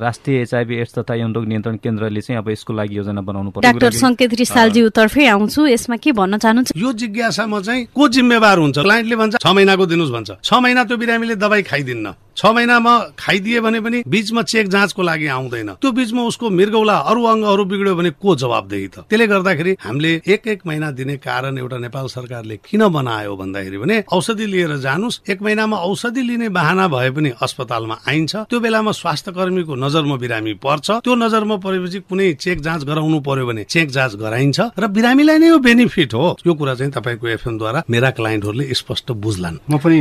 राष्ट्रिय 0.02 0.40
एचआइबी 0.42 0.74
एड्स 0.82 0.98
तथा 0.98 1.14
यौन 1.14 1.30
रोग 1.34 1.44
नियन्त्रण 1.46 1.76
केन्द्रले 1.84 2.20
चाहिँ 2.20 2.38
अब 2.42 2.50
यसको 2.50 2.72
लागि 2.74 2.96
योजना 2.96 3.20
बनाउनु 3.20 3.50
पर्छ 3.50 3.64
डाक्टर 3.66 3.92
सङ्केत 4.00 4.32
रिसालजी 4.42 4.80
तर्फै 4.90 5.24
आउँछु। 5.34 5.60
यसमा 5.74 5.96
के 6.02 6.10
भन्न 6.12 6.38
चाहनुहुन्छ? 6.42 6.72
यो 6.76 6.90
जिज्ञासामा 7.00 7.58
चाहिँ 7.60 7.82
को 7.94 8.04
जिम्मेवार 8.08 8.56
हुन्छ? 8.58 8.78
क्लाइन्टले 8.80 9.16
भन्छ 9.16 9.34
छ 9.38 9.46
महिनाको 9.46 9.84
दिनुहोस् 9.86 10.12
भन्छ। 10.16 10.30
छ 10.42 10.50
महिना 10.64 10.84
त्यो 10.84 10.96
बिरामीले 10.96 11.34
दबाई 11.36 11.62
खाइदिन्न। 11.62 12.06
छ 12.36 12.46
महिनामा 12.46 12.92
खाइदिए 13.18 13.60
भने 13.60 13.80
पनि 13.80 14.02
बीचमा 14.06 14.42
चेक 14.42 14.68
जाँचको 14.68 15.02
लागि 15.02 15.26
आउँदैन। 15.26 15.68
त्यो 15.80 15.90
बीचमा 15.92 16.22
उसको 16.22 16.50
मृगौला 16.50 16.96
अरू 17.10 17.24
अङ्गहरू 17.24 17.64
बिग्रियो 17.64 17.94
भने 17.96 18.10
को 18.16 18.36
जवाबदेही 18.36 18.86
त? 18.88 18.96
त्यसले 19.10 19.26
गर्दाखेरि 19.26 19.76
हामीले 19.80 20.10
एक 20.26 20.46
एक 20.48 20.60
महिना 20.66 20.90
दिने 20.90 21.16
कारण 21.18 21.58
एउटा 21.58 21.78
नेपाल 21.78 22.06
सरकारले 22.06 22.56
किन 22.64 22.88
बनायो 22.88 23.36
भन्दाखेरि 23.36 23.78
भने 23.78 23.96
औषधि 24.12 24.46
लिएर 24.46 24.76
जानुस् 24.78 25.20
एक 25.30 25.42
महिनामा 25.42 25.76
औषधि 25.76 26.22
लिने 26.22 26.48
बाहना 26.48 26.88
भए 26.88 27.10
पनि 27.10 27.30
अस्पतालमा 27.40 27.96
आइन्छ। 28.08 28.36
त्यो 28.50 28.60
बेलामा 28.60 28.92
स्वास्थ्य 28.92 29.32
कर्मीको 29.32 29.74
नजरमा 29.74 30.16
बिरामी 30.16 30.54
पर्छ। 30.64 30.90
त्यो 31.04 31.14
नजरमा 31.14 31.56
परेपछि 31.56 31.98
कुनै 32.08 32.32
चेक 32.40 32.60
जाँच 32.60 32.84
गराउनु 32.84 33.20
पर्यो 33.20 33.46
भने 33.46 33.64
चेक 33.64 33.90
जाँच 33.90 34.14
गराइन्छ। 34.16 34.60
र 34.78 34.86
बिरामीलाई 34.88 35.38
नै 35.38 35.48
यो 35.48 35.58
बेनिफिट 35.58 36.14
हो। 36.14 36.36
यो 36.46 36.54
कुरा 36.54 36.74
चाहिँ 36.74 36.92
तपाईँको 36.92 37.28
एफएमद्वारा 37.28 37.82
मेरा 37.90 38.10
क्लाइन्टहरूले 38.10 38.74
स्पष्ट 38.74 39.10
बुझ्लान्। 39.12 39.58
म 39.70 39.78
पनि 39.78 39.98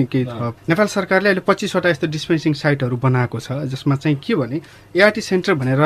नेपाल 0.70 0.88
सरकारले 0.88 1.30
अहिले 1.30 1.44
पच्चिसवटा 1.48 1.89
यस्तो 1.89 2.08
डिस्पेन्सिङ 2.19 2.53
साइटहरू 2.62 2.97
बनाएको 2.99 3.39
छ 3.39 3.63
जसमा 3.71 3.95
चाहिँ 3.95 4.17
के 4.19 4.36
भने 4.36 4.62
एआरटी 4.95 5.21
सेन्टर 5.21 5.53
भनेर 5.55 5.82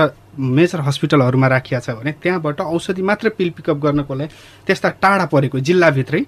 मेजर 0.57 0.81
हस्पिटलहरूमा 0.89 1.47
राखिया 1.47 1.79
छ 1.79 1.89
भने 2.01 2.11
त्यहाँबाट 2.23 2.61
औषधि 2.61 3.01
मात्र 3.01 3.29
पिल 3.37 3.49
पिकअप 3.57 3.77
गर्नको 3.85 4.13
लागि 4.15 4.33
त्यस्ता 4.67 4.89
टाढा 4.97 5.25
परेको 5.29 5.59
जिल्लाभित्रै 5.61 6.25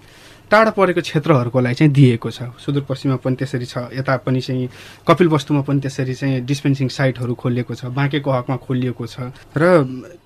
टाढा 0.52 0.72
परेको 0.72 1.02
क्षेत्रहरूको 1.02 1.60
लागि 1.60 1.76
चाहिँ 1.76 1.94
दिएको 1.94 2.30
छ। 2.30 2.54
सुदूरपश्चिममा 2.62 3.18
पनि 3.18 3.36
त्यसरी 3.36 3.66
छ 3.66 3.90
यता 3.98 4.18
पनि 4.22 4.42
चाहिँ 4.42 4.70
कपिल 5.08 5.28
वस्तुमा 5.28 5.62
पनि 5.66 5.80
त्यसरी 5.82 6.14
चाहिँ 6.14 6.42
डिस्पेन्सिङ 6.46 6.88
साइटहरू 6.88 7.34
खोलिएको 7.34 7.74
छ 7.76 7.90
बाँकेको 7.90 8.30
हकमा 8.32 8.58
खोलिएको 8.62 9.06
छ। 9.10 9.34
र 9.58 9.64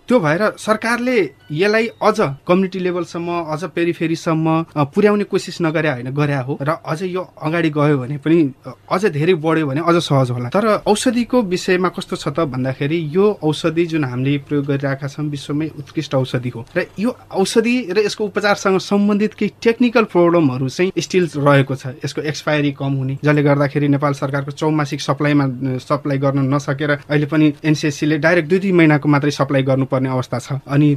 त्यो 0.10 0.20
भएर 0.20 0.42
सरकारले 0.58 1.18
यसलाई 1.54 1.88
अझ 2.02 2.20
कम्युनिटी 2.48 2.80
लेभलसम्म 2.80 3.30
अझ 3.54 3.64
पेरिफेरीसम्म 3.76 4.46
पुर्याउने 4.94 5.24
कोसिस 5.24 5.62
नगरे 5.62 5.90
होइन 5.90 6.10
गरे 6.12 6.38
हो। 6.48 6.58
र 6.62 6.70
अझ 6.84 7.02
यो 7.04 7.22
अगाडि 7.22 7.70
गयो 7.70 7.98
भने 7.98 8.18
पनि 8.18 8.38
अझ 8.66 9.06
धेरै 9.06 9.34
बढ्यो 9.38 9.68
भने 9.68 9.82
अझ 9.86 9.96
सहज 10.00 10.32
होला। 10.32 10.50
तर 10.50 10.66
औषधिको 10.90 11.42
विषयमा 11.46 11.90
कस्तो 11.94 12.16
छ 12.16 12.28
त 12.30 12.50
भन्दाखेरि 12.50 13.00
यो 13.14 13.26
औषधि 13.44 13.86
जुन 13.86 14.04
हामीले 14.06 14.38
प्रयोग 14.50 14.66
गरिरहेका 14.66 15.08
छौँ 15.08 15.26
विश्वमै 15.30 15.68
उत्कृष्ट 15.78 16.16
औषधि 16.16 16.50
हो। 16.50 16.66
र 16.74 16.86
यो 16.98 17.16
औषधि 17.32 17.76
र 17.94 18.06
यसको 18.06 18.26
उपचारसँग 18.26 18.78
सम्बन्धित 18.82 19.34
केही 19.38 19.52
टेक्निकल 19.62 20.04
प्रब्लमहरू 20.10 20.70
चाहिँ 20.70 20.92
स्टिल 20.98 21.30
रहेको 21.38 21.76
छ। 21.76 21.94
यसको 22.02 22.22
एक्सपायरी 22.26 22.72
कम 22.82 22.94
हुने 22.98 23.18
जसले 23.24 23.44
गर्दाखेरि 23.44 23.88
नेपाल 23.88 24.14
सरकारको 24.16 24.52
चौमासिक 24.58 25.02
सप्लाईमा 25.02 25.46
सप्लाई 25.78 26.18
गर्न 26.18 26.50
नसकेर 26.50 26.92
अहिले 26.98 27.26
पनि 27.30 27.54
एनसिएससीले 27.62 28.18
डाइरेक्ट 28.18 28.50
दुई 28.50 28.60
दुई 28.60 28.72
महिनाको 28.74 29.10
मात्रै 29.10 29.32
सप्लाई 29.32 29.64
पर्ने 29.90 29.99
अवस्था 30.08 30.40
छ। 30.40 30.48
अनि 30.64 30.90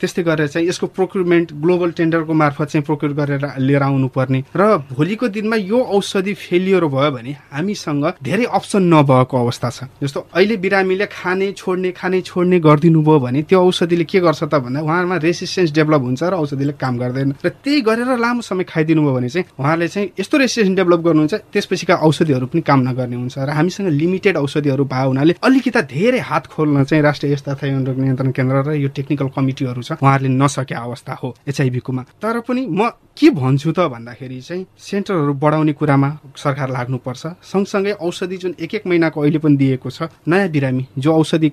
त्यस्तै 0.00 0.22
गरेर 0.22 0.48
चाहिँ 0.48 0.68
यसको 0.68 0.86
प्रोक्युरमेन्ट 0.86 1.52
ग्लोबल 1.52 1.90
टेन्डरको 1.92 2.32
मार्फत 2.32 2.68
चाहिँ 2.72 2.84
प्रोक्युर 2.84 3.12
गरेर 3.12 3.44
लिएर 3.58 3.82
आउनु 3.82 4.08
पर्ने 4.08 4.40
र 4.56 4.62
भोलिको 4.88 5.28
दिनमा 5.28 5.56
यो 5.56 5.78
औषधि 5.78 6.34
फेलियर 6.34 6.84
भयो 6.86 7.10
भने 7.12 7.32
हामीसँग 7.52 8.04
धेरै 8.22 8.44
अप्सन 8.48 8.82
नभएको 8.94 9.36
अवस्था 9.36 9.68
छ। 9.70 9.84
जस्तो 10.02 10.20
अहिले 10.32 10.56
बिरामीले 10.56 11.06
खाने 11.12 11.52
छोड्ने 11.52 11.90
खाने 11.92 12.20
छोड्ने 12.22 12.60
गरिदिनु 12.60 13.02
भयो 13.02 13.18
भने 13.20 13.42
त्यो 13.42 13.60
औषधिले 13.60 14.04
के 14.04 14.20
गर्छ 14.20 14.42
त 14.44 14.54
भन्दा 14.54 14.80
उहाँमा 14.80 15.16
रेसिस्टेन्स 15.18 15.72
डेभलप 15.72 16.02
हुन्छ 16.02 16.22
र 16.22 16.34
औषधिले 16.38 16.72
काम 16.78 16.98
गर्दैन। 16.98 17.34
र 17.44 17.48
त्यही 17.48 17.80
गरेर 17.82 18.16
लामो 18.18 18.40
समय 18.40 18.64
खाइदिनु 18.64 19.02
भयो 19.02 19.14
भने 19.14 19.28
चाहिँ 19.28 19.46
उहाँले 19.58 19.88
चाहिँ 19.88 20.08
यस्तो 20.20 20.36
रेसिस्टेन्स 20.38 20.76
डेभलप 20.76 21.00
गर्नुहुन्छ 21.02 21.34
त्यसपछिका 21.52 21.94
औषधिहरू 22.06 22.46
पनि 22.46 22.62
काम 22.62 22.80
नगर्ने 22.88 23.16
हुन्छ। 23.16 23.38
र 23.38 23.50
हामीसँग 23.50 23.88
लिमिटेड 23.90 24.36
औषधिहरू 24.36 24.84
भयो 24.84 25.08
हुनाले 25.08 25.34
अलिकति 25.42 25.82
धेरै 25.92 26.20
हात 26.20 26.46
खोल्न 26.46 26.84
चाहिँ 26.84 27.02
राष्ट्रिय 27.02 27.32
यस्ता 27.32 27.52
नियन्त्रण 27.62 28.21
नियन्त्रण 28.22 28.30
केन्द्र 28.32 28.62
र 28.64 28.74
यो 28.74 28.88
टेक्निकल 28.88 29.28
कमिटीहरू 29.36 29.82
छ 29.82 29.92
उहाँहरूले 29.94 30.28
नसके 30.30 30.74
अवस्था 30.76 31.14
हो 31.14 31.34
एचआइभीकोमा 31.48 32.02
तर 32.22 32.40
पनि 32.40 32.66
म 32.68 32.90
के 33.16 33.30
भन्छु 33.30 33.72
त 33.72 33.80
भन्दाखेरि 33.92 34.40
चाहिँ 34.40 34.64
सेन्टरहरू 34.78 35.32
बढाउने 35.34 35.72
कुरामा 35.72 36.08
सरकार 36.36 36.70
लाग्नुपर्छ। 36.72 37.26
सँगसँगै 37.44 37.92
औषधि 38.00 38.36
जुन 38.36 38.54
एक 38.60 38.74
एक 38.74 38.86
महिनाको 38.86 39.20
अहिले 39.20 39.38
पनि 39.38 39.56
दिएको 39.56 39.90
छ 39.90 40.08
नयाँ 40.28 40.48
बिरामी 40.48 40.86
जो 40.98 41.12
औषधि 41.14 41.48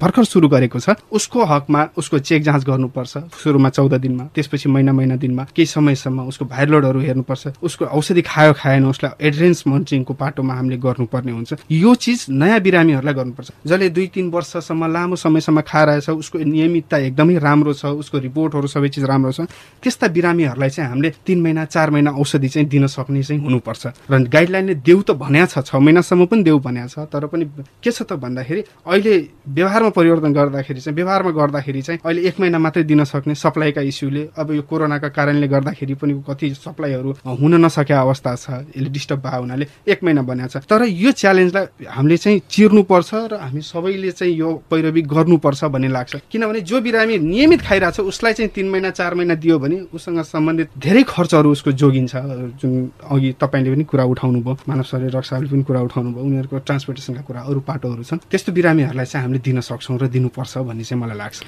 भर्खर 0.00 0.24
सुरु 0.24 0.48
गरेको 0.48 0.78
छ 0.80 0.96
उसको 1.12 1.44
हकमा 1.44 1.82
उसको 1.98 2.18
चेक 2.18 2.42
जाँच 2.42 2.64
गर्नुपर्छ 2.64 3.18
सुरुमा 3.42 3.68
चौध 3.68 3.94
दिनमा 3.94 4.24
त्यसपछि 4.34 4.68
महिना 4.68 4.92
महिना 4.92 5.16
दिनमा 5.16 5.46
केही 5.54 5.66
समयसम्म 5.66 6.26
उसको 6.28 6.44
भाइलोडहरू 6.44 7.00
हेर्नुपर्छ 7.00 7.60
उसको 7.62 7.84
औषधि 7.92 8.22
खायो 8.22 8.52
खाएन 8.56 8.86
उसलाई 8.86 9.26
एड्रेन्स 9.28 9.66
मन्टरिङको 9.66 10.14
पाटोमा 10.14 10.54
हामीले 10.54 10.76
गर्नुपर्ने 10.80 11.32
हुन्छ। 11.32 11.54
यो 11.70 11.94
चिज 11.94 12.26
नयाँ 12.30 12.60
बिरामीहरूलाई 12.60 13.14
गर्नुपर्छ। 13.14 13.50
जसले 13.66 13.88
दुई 13.90 14.06
तिन 14.14 14.30
वर्षसम्म 14.30 14.92
लामो 14.92 15.16
समयसम्म 15.16 15.60
खाएर 15.60 16.10
उसको 16.10 16.38
नियमितता 16.38 16.96
एकदमै 16.98 17.38
राम्रो 17.38 17.72
छ 17.74 17.92
उसको 18.00 18.18
रिपोर्टहरू 18.18 18.66
सबै 18.66 18.88
चिज 18.88 19.04
राम्रो 19.04 19.32
छ 19.32 19.40
त्यस्ता 19.82 20.08
बिरामीहरूलाई 20.08 20.70
चाहिँ 20.70 20.88
हामीले 20.90 21.01
तिन 21.10 21.40
महिना 21.42 21.64
चार 21.64 21.90
महिना 21.90 22.10
औषधि 22.12 22.48
चाहिँ 22.48 22.68
दिन 22.68 22.86
सक्ने 22.86 23.22
चाहिँ 23.22 23.42
हुनुपर्छ। 23.42 23.86
र 24.10 24.18
गाइडलाइनले 24.28 24.74
देऊ 24.74 25.02
त 25.02 25.10
भन्या 25.16 25.46
छ 25.46 25.58
छ 25.64 25.74
महिनासम्म 25.76 26.26
पनि 26.26 26.42
देऊ 26.42 26.58
भन्या 26.58 26.86
छ 26.86 26.98
तर 27.08 27.26
पनि 27.26 27.44
के 27.82 27.90
छ 27.90 28.02
त 28.02 28.12
भन्दाखेरि 28.12 28.64
अहिले 28.86 29.16
व्यवहारमा 29.48 29.90
परिवर्तन 29.90 30.32
गर्दाखेरि 30.32 30.80
चाहिँ 30.80 30.96
व्यवहारमा 30.96 31.30
गर्दाखेरि 31.30 31.82
चाहिँ 31.82 32.00
अहिले 32.04 32.20
एक 32.28 32.40
महिना 32.40 32.58
मात्रै 32.58 32.82
दिन 32.84 33.04
सक्ने 33.04 33.34
सप्लाईका 33.34 33.80
इस्युले 33.80 34.28
अब 34.36 34.52
यो 34.52 34.62
कोरोनाका 34.62 35.08
कारणले 35.08 35.48
गर्दाखेरि 35.48 35.94
पनि 35.94 36.12
कति 36.28 36.54
सप्लाईहरू 36.54 37.10
हुन 37.24 37.54
नसकेका 37.64 38.00
अवस्था 38.00 38.34
छ 38.36 38.50
यसले 38.76 38.90
डिस्टर्ब 38.92 39.20
भएको 39.22 39.40
हुनाले 39.40 39.66
एक 39.88 40.04
महिना 40.04 40.22
बनिएको 40.22 40.60
छ। 40.60 40.64
तर 40.68 40.84
यो 40.84 41.10
च्यालेन्जलाई 41.12 41.86
हामीले 41.88 42.16
चाहिँ 42.16 42.40
चिर्नुपर्छ 42.50 43.10
र 43.32 43.40
हामी 43.40 43.60
सबैले 43.62 44.10
चाहिँ 44.12 44.34
यो 44.36 44.50
पैरवी 44.70 45.02
गर्नुपर्छ 45.02 45.64
भन्ने 45.64 45.88
लाग्छ। 45.88 46.12
किनभने 46.30 46.60
जो 46.60 46.80
बिरामी 46.80 47.18
नियमित 47.18 47.60
खाइरहेको 47.62 48.02
छ 48.02 48.06
उसलाई 48.06 48.32
चाहिँ 48.32 48.50
तिन 48.52 48.68
महिना 48.70 48.90
चार 48.90 49.14
महिना 49.14 49.34
दियो 49.34 49.58
भने 49.58 49.76
उसँग 49.94 50.20
सम्बन्धित 50.22 50.68
धेरै 50.78 50.91
खर्चहरू 51.00 51.48
उसको 51.56 51.72
जोगिन्छ। 51.72 52.12
जुन 52.60 52.72
अघि 53.08 53.30
तपाईँले 53.40 53.70
पनि 53.72 53.84
कुरा 53.88 54.04
उठाउनु 54.04 54.40
भयो 54.44 54.68
मानव 54.68 54.82
शरीर 54.84 55.10
रक्षाले 55.16 55.48
पनि 55.48 55.62
कुरा 55.64 55.80
उठाउनु 55.88 56.10
भयो 56.12 56.24
उनीहरूको 56.24 56.58
ट्रान्सपोर्टेसनका 56.68 57.22
कुरा 57.24 57.40
अरू 57.48 57.60
पाटोहरू 57.64 58.02
छन्। 58.04 58.28
त्यस्तो 58.28 58.52
बिरामीहरूलाई 58.52 59.06
चाहिँ 59.08 59.24
हामीले 59.24 59.40
दिन 59.40 59.60
सक्छौँ 59.64 59.96
र 59.96 60.12
दिनुपर्छ 60.12 60.52
भन्ने 60.68 60.84
चाहिँ 60.84 61.00
मलाई 61.00 61.16
लाग्छ। 61.16 61.40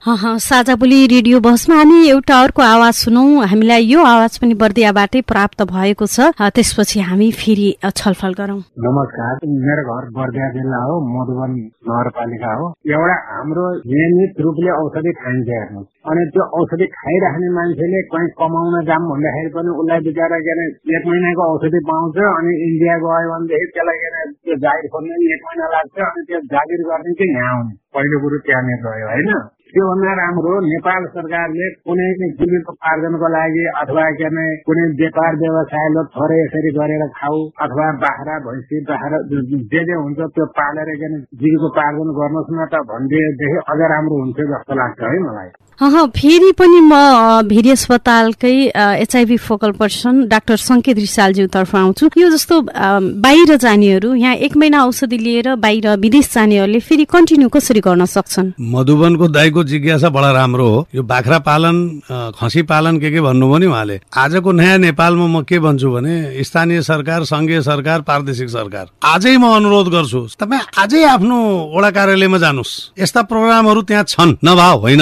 साझा 0.00 0.74
बोली 0.80 1.06
रेडियो 1.06 1.38
बसमा 1.44 1.76
हामी 1.76 2.08
एउटा 2.08 2.36
अर्को 2.42 2.62
आवाज 2.64 2.92
सुनौ। 2.98 3.44
हामीलाई 3.44 3.84
यो 3.84 4.00
आवाज 4.00 4.38
पनि 4.40 4.54
बर्दियाबाटै 4.56 5.20
प्राप्त 5.28 5.60
भएको 5.68 6.06
छ। 6.08 6.32
त्यसपछि 6.40 7.00
हामी 7.04 7.28
फेरि 7.36 7.68
छलफल 7.84 8.32
गरौँ। 8.38 8.56
नमस्कार। 8.80 9.44
मेरो 9.44 9.82
घर 9.84 10.06
बर्दिया 10.16 10.48
जिल्ला 10.56 10.80
हो 10.88 10.94
मधुबन 11.04 11.52
नगरपालिका 11.84 12.52
हो। 12.60 12.70
एउटा 12.88 13.16
हाम्रो 13.28 13.66
नियमित 13.92 14.40
रूपले 14.40 14.72
औषधि 14.80 15.12
खाइन्छ 15.20 15.52
हेर्नु 15.52 15.84
अनि 16.08 16.24
त्यो 16.32 16.48
औषधि 16.48 16.86
खाइराख्ने 16.96 17.52
मान्छेले 17.60 18.02
कहीँ 18.08 18.32
कमाउन 18.40 18.80
जाम 18.88 19.04
भन्दाखेरि 19.12 19.52
पनि 19.52 19.76
उसलाई 19.84 20.00
बिचरा 20.08 20.40
के 20.48 20.56
अरे 20.56 20.66
एक 20.96 21.04
महिनाको 21.12 21.52
औषधि 21.52 21.84
पाउँछ 21.92 22.16
अनि 22.24 22.56
इन्डिया 22.70 22.96
गयो 23.04 23.28
भनेदेखि 23.36 23.68
त्यसलाई 23.76 24.00
के 24.00 24.08
अरे 24.16 24.24
त्यो 24.32 24.60
जागिर 24.64 24.90
खोल्ने 24.96 25.22
एक 25.36 25.46
महिना 25.46 25.70
लाग्छ 25.76 25.96
अनि 26.08 26.28
त्यो 26.32 26.44
जागिर 26.56 26.88
गर्ने 26.88 27.16
चाहिँ 27.20 27.32
यहाँ 27.36 27.54
आउने। 27.60 27.74
पहिलो 27.94 28.16
कुरो 28.24 28.36
त्यहाँनिर 28.48 28.86
रह्यो 28.88 29.08
होइन? 29.14 29.32
त्योभन्दा 29.70 30.12
राम्रो 30.20 30.54
नेपाल 30.66 31.02
सरकारले 31.14 31.66
कुनै 31.88 32.08
पनि 32.18 32.28
जीविकोपार्जनको 32.40 33.28
लागि 33.36 33.64
अथवा 33.82 34.04
के 34.18 34.26
अरे 34.30 34.46
कुनै 34.66 34.84
व्यापार 35.00 35.32
व्यवसायले 35.42 36.02
थोरै 36.16 36.38
यसरी 36.42 36.70
गरेर 36.78 37.06
खाऊ 37.18 37.38
अथवा 37.66 37.86
बाख्रा 38.04 38.34
भैँसी 38.46 38.82
बाख्रा 38.90 39.22
जे 39.30 39.84
जे 39.88 39.94
हुन्छ 40.02 40.18
त्यो 40.36 40.46
पालेर 40.60 40.92
के 41.00 41.08
जीविकोपार्जन 41.42 42.14
गर्नुहोस् 42.20 42.52
न 42.58 42.68
त 42.72 42.84
भनिदिएदेखि 42.92 43.58
अझ 43.72 43.80
राम्रो 43.94 44.22
हुन्छ 44.22 44.38
जस्तो 44.52 44.72
लाग्छ 44.82 45.00
है 45.02 45.18
मलाई। 45.26 45.50
फेरि 46.16 46.50
पनि 46.58 46.80
म 46.84 46.94
Bheri 47.50 47.70
अस्पतालकै 47.70 48.56
HIV 49.00 49.36
focal 49.40 49.70
person 49.80 50.14
doctor 50.28 50.56
Sanket 50.60 50.96
रिसालज्यूतर्फ 50.98 51.74
आउँछु। 51.76 52.08
यो 52.18 52.28
जस्तो 52.30 52.60
बाहिर 53.24 53.56
जानेहरू 53.56 54.14
यहाँ 54.14 54.34
एक 54.46 54.56
महिना 54.60 54.84
औषधि 54.84 55.18
लिएर 55.18 55.54
बाहिर 55.56 55.88
विदेश 56.04 56.26
जानेहरूले 56.34 56.80
फेरि 56.88 57.04
कन्टिन्यू 57.14 57.48
कसरी 57.48 57.80
गर्न 57.80 58.04
सक्छन्? 58.16 58.52
मधुबनको 58.76 59.28
दाईको 59.38 59.59
जिज्ञासा 59.62 60.08
बडा 60.08 60.30
राम्रो 60.32 60.66
हो। 60.68 60.86
यो 60.94 61.02
बाख्रा 61.02 61.38
पालन 61.38 61.76
खसी 62.38 62.62
पालन 62.62 62.98
के 62.98 63.10
के 63.10 63.20
भन्नुभयो 63.20 63.58
नि 63.58 63.66
उहाँले? 63.66 64.00
आजको 64.12 64.52
नयाँ 64.52 64.78
नेपालमा 64.78 65.26
म 65.26 65.42
के 65.42 65.58
भन्छु 65.58 65.90
भने 65.90 66.42
स्थानीय 66.44 66.82
सरकार 66.82 67.24
संघीय 67.24 67.60
सरकार 67.62 68.00
प्रादेशिक 68.00 68.48
सरकार। 68.50 68.86
आजै 69.04 69.36
म 69.36 69.44
अनुरोध 69.56 69.88
गर्छु 69.88 70.20
तपाईँ 70.40 70.62
आजै 70.78 71.02
आफ्नो 71.14 71.36
वडा 71.74 71.90
कार्यालयमा 71.90 72.38
जानुहोस्। 72.38 72.72
यस्ता 72.98 73.22
प्रोग्रामहरू 73.22 73.80
त्यहाँ 73.82 74.04
छन् 74.08 74.32
नभए 74.44 74.70
होइन। 74.80 75.00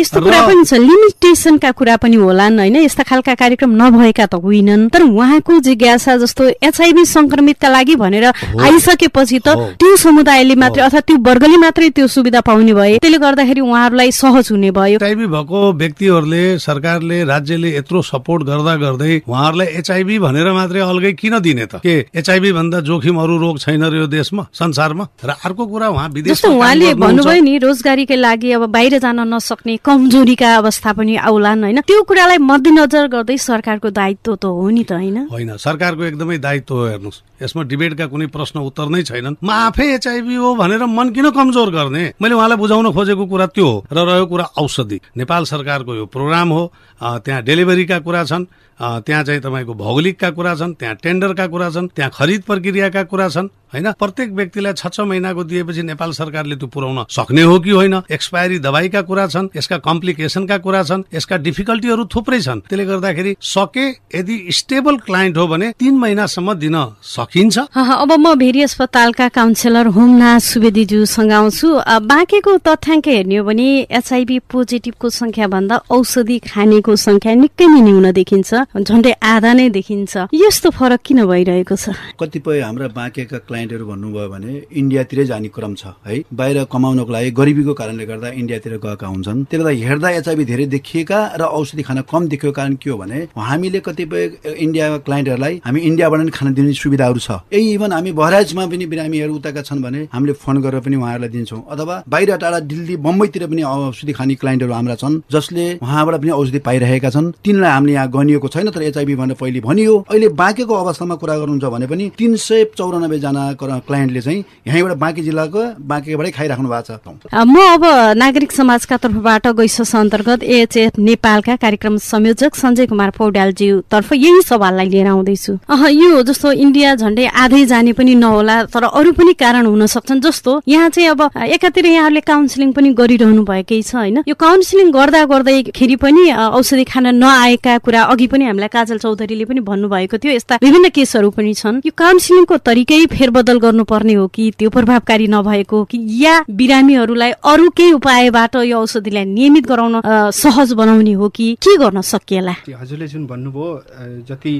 यस्तो 0.00 0.20
कुरा 0.20 0.40
पनि 0.46 0.64
छ 0.64 0.72
लिमिटेसनका 0.76 1.70
कुरा 1.72 1.96
पनि 2.02 2.16
होलान् 2.16 2.58
होइन? 2.58 2.76
यस्ता 2.84 3.02
खालका 3.02 3.34
कार्यक्रम 3.34 3.70
नभएका 3.76 4.26
त 4.26 4.34
होइनन्। 4.36 4.88
तर 4.90 5.02
उहाँको 5.02 5.52
जिज्ञासा 5.60 6.16
जस्तो 6.22 6.42
एचआइभी 6.62 7.04
संक्रमितका 7.06 7.68
लागि 7.68 7.94
भनेर 7.96 8.24
आइसकेपछि 8.26 9.38
त 9.46 9.48
त्यो 9.80 9.96
समुदायले 9.96 10.54
मात्रै 10.54 10.82
अथवा 10.82 11.00
त्यो 11.00 11.16
वर्गले 11.16 11.56
मात्रै 11.56 11.88
त्यो 11.96 12.06
सुविधा 12.06 12.40
पाउने 12.40 12.72
भए 12.74 12.96
त्यसले 12.98 13.18
गर्दाखेरि 13.18 13.60
उहाँहरूलाई 13.76 14.10
सहज 14.12 14.48
हुने 14.52 14.70
भयो। 14.72 14.96
एचआइभी 14.96 15.26
भएको 15.28 15.60
व्यक्तिहरूले 15.76 16.42
सरकारले 16.58 17.18
राज्यले 17.24 17.76
यत्रो 17.76 18.02
सपोर्ट 18.02 18.42
गर्दा 18.48 18.74
गर्दै 18.76 19.12
उहाँहरूलाई 19.28 19.66
एचआइभी 19.80 20.18
भनेर 20.18 20.48
मात्रै 20.52 20.80
अलगै 20.80 21.12
किन 21.12 21.38
दिने 21.44 21.66
त? 21.66 21.84
के 21.84 21.94
एचआइभी 22.16 22.52
भन्दा 22.52 22.80
जोखिम 22.80 23.16
अरू 23.20 23.36
रोग 23.36 23.58
छैन 23.60 23.84
र 23.84 23.94
यो 24.00 24.06
देशमा 24.08 24.46
संसारमा? 24.52 25.04
र 25.20 25.30
अर्को 25.44 25.66
कुरा 25.66 25.88
उहाँ 25.92 26.08
विदेश 26.08 26.44
उहाँले 26.46 26.94
भन्नुभयो 26.96 27.42
नि 27.44 27.54
रोजगारीकै 27.60 28.16
लागि 28.16 28.50
अब 28.56 28.64
बाहिर 28.72 28.98
जान 29.04 29.20
नसक्ने 29.28 29.76
कमजोरीका 29.84 30.48
अवस्था 30.56 30.92
पनि 30.96 31.16
आउलान् 31.20 31.62
होइन? 31.62 31.80
त्यो 31.84 32.02
कुरालाई 32.08 32.38
मध्यनजर 32.40 33.06
गर्दै 33.12 33.36
सरकारको 33.36 33.90
दायित्व 33.92 34.34
त 34.40 34.44
हो 34.48 34.68
नि 34.72 34.84
त 34.88 34.92
होइन? 34.96 35.28
होइन 35.28 35.56
सरकारको 35.60 36.02
एकदमै 36.08 36.38
दायित्व 36.38 36.74
हो 36.74 36.84
हेर्नुहोस्। 36.86 37.22
यसमा 37.42 37.62
डिबेटका 37.68 38.06
कुनै 38.08 38.26
प्रश्न 38.32 38.56
उत्तर 38.64 38.88
नै 38.88 39.02
छैनन्। 39.02 39.36
म 39.44 39.50
आफै 39.68 39.86
एचआइभी 40.00 40.34
हो 40.40 40.54
भनेर 40.56 40.82
मन 40.88 41.12
किन 41.12 41.30
कमजोर 41.36 41.68
गर्ने? 41.70 42.04
मैले 42.16 42.34
उहाँलाई 42.34 42.56
बुझाउन 42.56 42.86
खोजेको 42.96 43.24
कुरा 43.26 43.46
त्यो 43.52 43.65
हो 43.66 43.84
र 43.92 43.98
रह्यो 44.06 44.26
कुरा 44.26 44.44
औषधि। 44.56 45.00
नेपाल 45.16 45.44
सरकारको 45.44 45.94
यो 45.94 46.06
प्रोग्राम 46.06 46.48
हो। 46.50 46.62
त्यहाँ 47.00 47.42
डेलिभरीका 47.42 47.98
कुरा 48.06 48.24
छन्। 48.24 48.44
त्यहाँ 48.76 49.22
चाहिँ 49.24 49.40
तपाईँको 49.40 49.74
भौगोलिकका 49.74 50.30
कुरा 50.36 50.54
छन् 50.54 50.74
त्यहाँ 50.76 50.94
टेन्डरका 51.02 51.46
कुरा 51.48 51.68
छन् 51.70 51.88
त्यहाँ 51.96 52.10
खरिद 52.12 52.42
प्रक्रियाका 52.44 53.02
कुरा 53.08 53.28
छन् 53.28 53.48
होइन? 53.72 53.92
प्रत्येक 53.92 54.30
व्यक्तिलाई 54.36 54.72
छ 54.76 54.86
छ 54.92 55.00
महिनाको 55.00 55.44
दिएपछि 55.44 55.82
नेपाल 55.82 56.10
सरकारले 56.12 56.56
त्यो 56.56 56.68
पुर्याउन 56.68 57.04
सक्ने 57.08 57.42
हो 57.42 57.56
कि 57.58 57.70
होइन? 57.70 57.94
एक्सपायरी 58.04 58.58
दबाईका 58.60 59.02
कुरा 59.08 59.26
छन् 59.26 59.48
यसका 59.56 59.76
कम्प्लिकेसनका 59.80 60.58
कुरा 60.60 60.82
छन् 60.84 61.02
यसका 61.08 61.36
डिफिकल्टीहरू 61.40 62.04
थुप्रै 62.04 62.40
छन्। 62.40 62.60
त्यसले 62.68 62.84
गर्दाखेरि 62.84 63.32
सके 63.40 63.86
यदि 64.12 64.36
स्टेबल 64.52 64.96
क्लाइन्ट 65.08 65.36
हो 65.36 65.46
भने 65.48 65.72
तीन 65.80 65.94
महिनासम्म 65.96 66.54
दिन 66.60 66.76
सकिन्छ। 67.00 67.56
अब 67.72 68.12
म 68.12 68.34
भेरी 68.36 68.62
अस्पतालका 68.62 69.28
काउन्सिलर 69.32 69.86
होमनाथ 69.96 70.40
सुवेदीज्यूसँग 70.52 71.32
आउँछु। 71.32 71.68
बाँकेको 72.04 72.52
तथ्याङ्क 72.60 73.08
हेर्ने 73.08 73.36
हो 73.36 73.44
एचआइभी 73.58 74.38
पोजिटिभको 74.52 75.08
संख्या 75.10 75.46
भन्दा 75.48 75.76
औषधि 75.90 76.38
खानेको 76.44 76.96
संख्या 76.96 77.34
निकै 77.34 77.66
नै 77.66 77.80
न्यून 77.80 78.10
देखिन्छ 78.12 78.50
झन्डै 78.76 79.12
आधा 79.22 79.52
नै 79.52 79.68
देखिन्छ। 79.70 80.12
यस्तो 80.34 80.70
फरक 80.70 81.00
किन 81.04 81.24
भइरहेको 81.26 81.76
छ? 81.76 81.96
कतिपय 82.20 82.60
हाम्रा 82.60 82.88
बाँकेका 82.96 83.38
क्लाइन्टहरू 83.48 83.86
भन्नुभयो 83.86 84.28
भने 84.28 84.52
इन्डियातिरै 84.72 85.24
जाने 85.26 85.48
क्रम 85.48 85.74
छ 85.74 85.94
है। 86.06 86.22
बाहिर 86.32 86.64
कमाउनको 86.72 87.12
लागि 87.12 87.30
गरिबीको 87.30 87.74
कारणले 87.74 88.04
गर्दा 88.06 88.28
इन्डियातिर 88.40 88.72
गएका 88.82 89.06
हुन्छन्। 89.06 89.44
त्यसले 89.50 89.64
गर्दा 89.64 89.86
हेर्दा 89.86 90.08
एचआइभी 90.10 90.44
धेरै 90.44 90.66
देखिएका 90.76 91.18
र 91.40 91.42
औषधि 91.42 91.82
खान 91.82 91.98
कम 92.10 92.28
देखेको 92.28 92.52
कारण 92.52 92.74
के 92.76 92.90
हो 92.90 92.96
भने 92.98 93.18
हामीले 93.34 93.80
कतिपय 93.80 94.24
इन्डियाका 94.58 94.98
क्लाइन्टहरूलाई 95.06 95.54
हामी 95.64 95.80
इन्डियाबाट 95.80 96.20
पनि 96.20 96.30
खान 96.30 96.54
दिने 96.54 96.72
सुविधाहरू 96.74 97.20
छ। 97.20 97.30
यही 97.52 97.72
इभन 97.74 97.92
हामी 97.92 98.12
बहराजमा 98.12 98.66
पनि 98.66 98.86
बिरामीहरू 98.86 99.34
उताका 99.36 99.62
छन् 99.62 99.82
भने 99.82 100.00
हामीले 100.12 100.32
फोन 100.34 100.60
गरेर 100.62 100.80
पनि 100.80 100.96
उहाँहरूलाई 100.96 101.30
दिन्छौँ। 101.30 101.62
अथवा 101.70 102.02
बाहिर 102.08 102.36
टाढा 102.36 102.60
दिल्ली 102.60 102.96
बम्बईतिर 102.96 103.45
पनि 103.46 103.62
औषधि 103.62 104.12
खाने 104.12 104.34
क्लाइन्टहरू 104.34 104.72
हाम्रा 104.72 104.94
छन् 104.94 105.20
जसले 105.32 105.66
उहाँबाट 105.82 106.20
पनि 106.20 106.30
औषधि 106.30 106.58
पाइरहेका 106.66 107.10
छन्। 107.10 107.32
तिनलाई 107.44 107.70
हामीले 107.70 107.92
यहाँ 107.92 108.10
गनिएको 108.10 108.48
छैन 108.48 108.70
तर 108.70 108.82
एचआइभी 108.82 109.14
भनेर 109.16 109.36
पहिले 109.40 109.60
भनियो। 109.60 109.94
अहिले 110.10 110.28
बाँकेको 110.34 110.74
अवस्थामा 110.74 111.14
कुरा 111.16 111.36
गर्नुहुन्छ 111.36 111.64
भने 111.74 111.86
पनि 111.86 112.10
तिन 112.18 112.36
सय 112.36 112.64
चौरानब्बे 112.76 113.18
जना 113.18 113.42
क्लाइन्टले 113.62 114.20
चाहिँ 114.20 114.44
यहीँबाट 114.68 114.96
बाँकी 114.98 115.22
जिल्लाको 115.22 115.62
बाँकीबाटै 115.86 116.30
खाइराख्नु 116.30 116.68
भएको 116.68 116.96
छ। 116.96 117.34
म 117.34 117.56
अब 117.56 117.84
नागरिक 118.16 118.52
समाजका 118.52 118.96
तर्फबाट 118.96 119.46
गैसस 119.56 119.94
अन्तर्गत 119.96 120.42
एएचएफ 120.44 120.98
नेपालका 120.98 121.56
कार्यक्रम 121.56 121.96
संयोजक 122.02 122.54
सञ्जय 122.54 122.86
कुमार 122.86 123.10
पौड्यालज्यू 123.16 123.80
तर्फ 123.90 124.12
यही 124.14 124.42
सवाललाई 124.42 124.88
लिएर 124.88 125.06
आउँदैछु। 125.06 125.52
यो 125.86 126.22
जस्तो 126.22 126.52
इन्डिया 126.52 126.94
झन्डै 126.96 127.26
आधै 127.26 127.64
जाने 127.66 127.92
पनि 127.92 128.14
नहोला 128.16 128.56
तर 128.74 128.84
अरू 128.86 129.12
पनि 129.12 129.32
कारण 129.34 129.66
हुन 129.66 129.86
सक्छन् 129.86 130.20
जस्तो 130.20 130.60
यहाँ 130.68 130.88
चाहिँ 130.88 131.08
अब 131.10 131.20
एकातिर 131.46 131.86
यहाँहरूले 131.86 132.20
काउन्सिलिङ 132.20 132.72
पनि 132.72 132.92
गरिरहनु 132.94 133.35
भएकै 133.44 133.80
छ 133.82 133.94
होइन? 133.94 134.22
यो 134.28 134.34
काउन्सिलिङ 134.34 134.90
गर्दा 134.92 135.24
गर्दैखेरि 135.26 135.96
पनि 135.96 136.24
औषधि 136.32 136.84
खान 136.84 137.06
नआएका 137.16 137.76
कुरा 137.84 138.02
अघि 138.12 138.26
पनि 138.26 138.44
हामीलाई 138.46 138.68
काजल 138.72 138.98
चौधरीले 138.98 139.44
पनि 139.44 139.60
भन्नुभएको 139.60 140.16
थियो 140.18 140.32
यस्ता 140.32 140.58
विभिन्न 140.62 140.88
केसहरू 140.88 141.30
पनि 141.30 141.52
छन्। 141.54 141.80
यो 141.86 141.92
काउन्सिलिङको 141.92 142.56
तरिकै 142.62 143.00
फेरबदल 143.12 143.58
गर्नुपर्ने 143.58 144.14
हो 144.14 144.26
कि 144.28 144.50
त्यो 144.58 144.70
प्रभावकारी 144.70 145.26
नभएको 145.28 145.84
कि 145.90 145.98
या 146.24 146.34
बिरामीहरूलाई 146.50 147.30
अरू 147.44 147.68
केही 147.76 147.92
उपायबाट 147.92 148.56
यो 148.64 148.78
औषधिलाई 148.78 149.24
नियमित 149.26 149.66
गराउन 149.66 150.00
सहज 150.32 150.72
बनाउने 150.72 151.12
हो 151.12 151.28
कि 151.28 151.46
के 151.60 151.76
गर्न 151.76 152.00
सकिएला? 152.02 152.54
हजुरले 152.70 153.06
जुन 153.08 153.26
भन्नुभयो 153.26 154.24
जति 154.28 154.54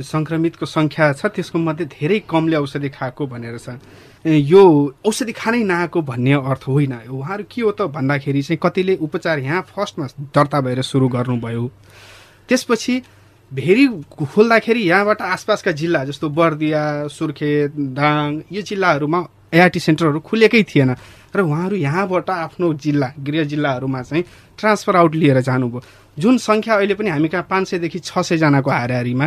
संक्रमितको 0.00 0.66
संख्या 0.66 1.12
छ 1.12 1.26
त्यसको 1.26 1.58
मध्ये 1.58 1.86
धेरै 1.92 2.18
कमले 2.24 2.56
औषधि 2.56 2.88
खाएको 2.88 3.26
भनेर 3.26 3.58
छ। 3.58 3.76
यो 4.24 4.62
औषधि 5.06 5.32
खानै 5.32 5.62
नआएको 5.64 6.00
भन्ने 6.02 6.32
अर्थ 6.34 6.64
होइन। 6.68 6.92
उहाँहरू 7.08 7.44
के 7.48 7.62
हो 7.62 7.70
त 7.72 7.82
भन्दाखेरि 7.88 8.42
चाहिँ 8.42 8.58
कतिले 8.62 8.96
उपचार 9.00 9.38
यहाँ 9.38 9.62
फर्स्टमा 9.72 10.06
दर्ता 10.34 10.60
भएर 10.60 10.82
सुरु 10.82 11.08
गर्नुभयो। 11.08 11.64
त्यसपछि 12.48 12.94
भेरी 13.52 13.86
खोल्दाखेरि 14.12 14.82
यहाँबाट 14.88 15.22
आसपासका 15.24 15.72
जिल्ला 15.72 16.04
जस्तो 16.04 16.28
बर्दिया 16.28 17.08
सुर्खेत 17.08 17.72
दाङ 17.96 18.40
यो 18.52 18.62
जिल्लाहरूमा 18.62 19.20
एआरटी 19.54 19.80
सेन्टरहरू 19.80 20.20
खुलेकै 20.20 20.62
थिएन 20.62 20.94
र 21.34 21.40
उहाँहरू 21.40 21.76
यहाँबाट 21.76 22.30
आफ्नो 22.30 22.72
जिल्ला 22.76 23.08
गृह 23.18 23.44
जिल्लाहरूमा 23.44 24.02
चाहिँ 24.02 24.24
ट्रान्सफर 24.58 24.96
आउट 24.96 25.14
लिएर 25.14 25.40
जानुभयो। 25.40 25.80
जुन 26.18 26.38
सङ्ख्या 26.38 26.74
अहिले 26.76 26.94
पनि 26.94 27.10
हामी 27.10 27.28
कहाँ 27.28 27.46
पाँच 27.50 27.68
सयदेखि 27.68 27.98
छ 27.98 28.18
सयजनाको 28.20 28.70
हाराहारीमा 28.70 29.26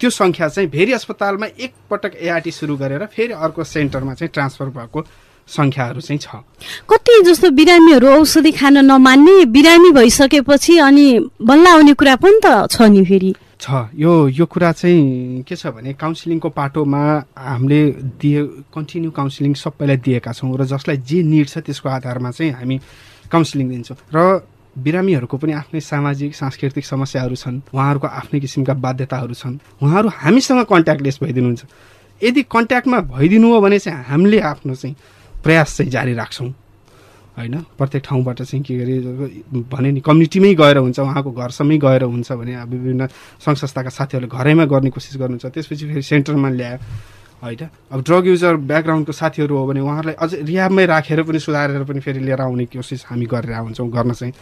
त्यो 0.00 0.10
सङ्ख्या 0.10 0.48
चाहिँ 0.48 0.68
भेरी 0.70 0.92
अस्पतालमा 0.92 1.46
एकपटक 1.60 2.12
एआरटी 2.16 2.50
सुरु 2.50 2.76
गरेर 2.76 3.04
फेरि 3.06 3.32
अर्को 3.36 3.64
सेन्टरमा 3.64 4.14
चाहिँ 4.14 4.30
ट्रान्सफर 4.32 4.68
भएको 4.72 5.00
सङ्ख्याहरू 5.48 6.00
चाहिँ 6.00 6.18
छ। 6.18 6.28
कति 6.88 7.20
जस्तो 7.26 7.50
बिरामीहरू 7.50 8.08
औषधि 8.08 8.52
खान 8.52 8.78
नमान्ने 8.86 9.44
बिरामी 9.52 9.90
भइसकेपछि 9.92 10.78
अनि 10.78 11.06
बल्ल 11.42 11.66
आउने 11.66 11.94
कुरा 12.00 12.16
पनि 12.16 12.40
त 12.44 12.66
छ 12.70 12.88
नि 12.88 13.04
फेरि। 13.04 13.34
छ। 13.60 13.92
यो 13.92 14.12
यो 14.28 14.46
कुरा 14.46 14.72
चाहिँ 14.72 15.42
के 15.44 15.56
छ 15.56 15.66
भने 15.74 15.92
काउन्सिलिङको 16.00 16.48
पाटोमा 16.48 17.02
हामीले 17.36 17.82
दिए 18.20 18.40
कन्टिन्यू 18.72 19.10
काउन्सिलिङ 19.10 19.52
सबैलाई 19.54 19.96
दिएका 20.00 20.32
छौँ 20.32 20.56
र 20.56 20.64
जसलाई 20.64 20.96
जे 20.96 21.22
निड 21.28 21.46
छ 21.48 21.58
त्यसको 21.60 21.88
आधारमा 21.88 22.30
चाहिँ 22.30 22.52
हामी 22.56 22.76
काउन्सिलिङ 23.28 23.68
दिन्छौँ। 23.68 23.96
र 24.16 24.18
बिरामीहरूको 24.78 25.36
पनि 25.36 25.52
आफ्नै 25.52 25.80
सामाजिक 25.80 26.34
सांस्कृतिक 26.34 26.84
समस्याहरू 26.84 27.34
छन्। 27.34 27.60
उहाँहरूको 27.74 28.06
आफ्नै 28.06 28.40
किसिमका 28.40 28.74
बाध्यताहरू 28.74 29.34
छन्। 29.34 29.58
उहाँहरू 29.82 30.08
हामीसँग 30.08 30.64
कन्ट्याक्टलेस 30.64 31.18
भइदिनुहुन्छ। 31.22 31.64
यदि 32.22 32.42
कन्ट्याक्टमा 32.42 33.00
भइदिनु 33.00 33.48
हो 33.52 33.60
भने 33.60 33.78
चाहिँ 33.78 34.04
हामीले 34.04 34.40
आफ्नो 34.40 34.74
चाहिँ 34.74 34.96
प्रयास 35.42 35.76
चाहिँ 35.76 35.90
जारी 35.90 36.14
राख्छौँ। 36.14 36.54
होइन? 37.36 37.56
प्रत्येक 37.78 38.02
ठाउँबाट 38.06 38.42
चाहिँ 38.42 38.64
के 38.64 38.78
गरे 38.78 38.98
भने 39.70 39.90
नि 39.92 40.00
कम्युनिटीमै 40.00 40.54
गएर 40.54 40.76
हुन्छ 40.78 41.00
उहाँको 41.00 41.30
घरसम्मै 41.30 41.78
गएर 41.78 42.02
हुन्छ 42.02 42.32
भने 42.32 42.54
अब 42.54 42.68
विभिन्न 42.68 43.06
सङ्घ 43.40 43.56
संस्थाका 43.58 43.90
साथीहरूले 43.90 44.28
घरैमा 44.28 44.64
गर्ने 44.64 44.90
कोसिस 44.90 45.16
गर्नुहुन्छ। 45.16 45.46
त्यसपछि 45.46 45.86
फेरि 45.86 46.02
सेन्टरमा 46.02 46.48
ल्यायो। 46.50 46.78
होइन? 47.42 47.68
अब 47.90 48.02
ड्रग 48.02 48.26
युजर 48.26 48.56
ब्याकग्राउन्डको 48.70 49.12
साथीहरू 49.12 49.56
हो 49.56 49.66
भने 49.66 49.80
उहाँहरूलाई 49.80 50.16
अझ 50.18 50.34
रिहाबमै 50.46 50.86
राखेर 50.86 51.22
पनि 51.22 51.38
सुधारेर 51.40 51.84
पनि 51.84 52.00
फेरि 52.00 52.20
लिएर 52.20 52.40
आउने 52.40 52.64
कोसिस 52.68 53.04
हामी 53.08 53.26
गरेर 53.26 53.56
हुन्छौँ 53.58 53.88
गर्न 53.90 54.12
चाहिँ। 54.12 54.34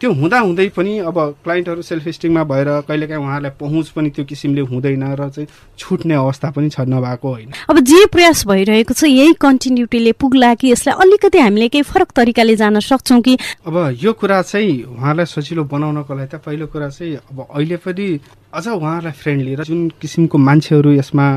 त्यो 0.00 0.12
हुँदा 0.16 0.38
हुँदै 0.40 0.68
पनि 0.72 0.92
अब 1.04 1.16
क्लाइन्टहरू 1.44 1.82
सेल्फ 1.82 2.08
स्टिङमा 2.08 2.42
भएर 2.48 2.68
कहिलेकाहीँ 2.88 3.20
उहाँहरूलाई 3.20 3.52
पहुँच 3.60 3.88
पनि 3.92 4.10
त्यो 4.10 4.24
किसिमले 4.24 4.60
हुँदैन 4.72 5.04
र 5.12 5.28
चाहिँ 5.28 5.48
छुट्ने 5.76 6.14
अवस्था 6.14 6.50
पनि 6.56 6.68
छ 6.70 6.88
नभएको 6.88 7.28
होइन। 7.28 7.50
अब 7.68 7.78
जे 7.84 8.06
प्रयास 8.08 8.46
भइरहेको 8.48 8.94
छ 8.96 9.04
यही 9.04 9.32
कन्टिन्युटीले 9.36 10.12
पुग्ला 10.16 10.54
कि 10.56 10.72
यसलाई 10.72 10.96
अलिकति 10.96 11.38
हामीले 11.38 11.68
केही 11.68 11.82
फरक 11.84 12.16
तरिकाले 12.16 12.56
जान 12.56 12.80
सक्छौँ 12.80 13.20
कि? 13.20 13.36
अब 13.68 13.76
यो 14.00 14.12
कुरा 14.16 14.40
चाहिँ 14.40 14.82
उहाँलाई 14.88 15.26
सजिलो 15.26 15.64
बनाउनको 15.68 16.14
लागि 16.16 16.28
त 16.32 16.40
पहिलो 16.48 16.66
कुरा 16.72 16.88
चाहिँ 16.88 17.16
अब 17.20 17.46
अहिले 17.52 17.76
पनि 17.76 18.08
अझ 18.56 18.66
उहाँहरूलाई 18.72 19.12
फ्रेन्डली 19.12 19.54
र 19.54 19.64
जुन 19.68 19.88
किसिमको 20.00 20.38
मान्छेहरू 20.38 20.96
यसमा 20.96 21.28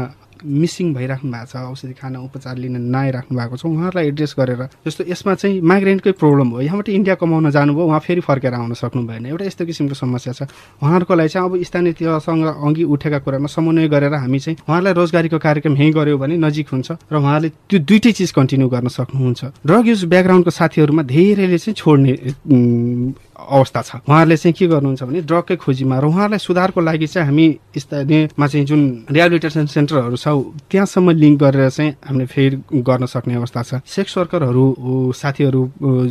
मिसिङ 0.45 0.93
भइराख्नु 0.93 1.31
भएको 1.31 1.45
छ 1.45 1.55
औषधि 1.55 1.93
खान 1.93 2.15
उपचार 2.17 2.57
लिन 2.57 2.75
नआइराख्नु 2.91 3.37
भएको 3.37 3.55
छ 3.57 3.65
उहाँहरूलाई 3.65 4.07
एड्रेस 4.07 4.35
गरेर 4.39 4.61
जस्तो 4.85 5.03
यसमा 5.07 5.33
चाहिँ 5.33 5.61
माइग्रेन्टकै 5.61 6.11
प्रब्लम 6.19 6.47
हो। 6.49 6.61
यहाँबाट 6.61 6.89
इन्डिया 6.89 7.15
कमाउन 7.15 7.49
जानुभयो 7.49 7.85
उहाँ 7.85 7.99
फेरि 7.99 8.21
फर्केर 8.21 8.53
आउन 8.53 8.73
सक्नु 8.73 9.01
भएन। 9.07 9.25
एउटा 9.25 9.45
यस्तो 9.45 9.65
किसिमको 9.65 9.95
समस्या 9.95 10.33
छ। 10.33 10.41
उहाँहरूको 10.83 11.13
लागि 11.15 11.29
चाहिँ 11.29 11.49
अब 11.49 11.63
स्थानीय 11.63 11.93
तहसँग 11.93 12.45
अघि 12.45 12.83
उठेका 12.83 13.19
कुरामा 13.23 13.47
समन्वय 13.47 13.87
गरेर 13.87 14.13
हामी 14.13 14.39
चाहिँ 14.39 14.57
उहाँलाई 14.67 14.93
रोजगारीको 14.93 15.37
कार्यक्रम 15.39 15.73
यहीँ 15.77 15.93
गऱ्यो 15.93 16.17
भने 16.17 16.37
नजिक 16.37 16.67
हुन्छ 16.69 16.91
र 17.11 17.15
उहाँले 17.15 17.49
त्यो 17.69 17.79
दुइटै 17.79 18.11
चिज 18.11 18.31
कन्टिन्यू 18.31 18.67
गर्न 18.69 18.87
सक्नुहुन्छ। 18.87 19.41
ड्रग 19.65 19.87
युज 19.87 20.05
ब्याकग्राउन्डको 20.05 20.51
साथीहरूमा 20.51 21.03
धेरैले 21.03 21.57
चाहिँ 21.57 21.75
छोड्ने 21.75 22.13
अवस्था 23.33 23.81
छ। 23.81 23.91
उहाँहरूले 24.07 24.37
चाहिँ 24.37 24.53
के 24.53 24.67
गर्नुहुन्छ 24.67 25.03
भने 25.03 25.21
ड्रगकै 25.25 25.55
खोजीमा 25.57 25.99
र 25.99 26.05
उहाँहरूलाई 26.05 26.39
सुधारको 26.39 26.79
लागि 26.81 27.07
चाहिँ 27.07 27.27
हामी 27.27 27.45
स्थानीयमा 27.77 28.47
चाहिँ 28.47 28.65
जुन 28.65 28.81
रिहाबिलिटेसन 29.09 29.65
सेन्टरहरू 29.65 30.17
छ 30.17 30.27
त्यहाँसम्म 30.69 31.09
लिङ्क 31.17 31.37
गरेर 31.39 31.69
चाहिँ 31.69 31.91
हामीले 32.05 32.25
फेरि 32.29 32.57
गर्न 32.83 33.05
सक्ने 33.05 33.33
अवस्था 33.35 33.61
छ। 33.63 33.71
सेक्स 33.85 34.17
वर्करहरू 34.17 34.65
साथीहरू 35.13 35.61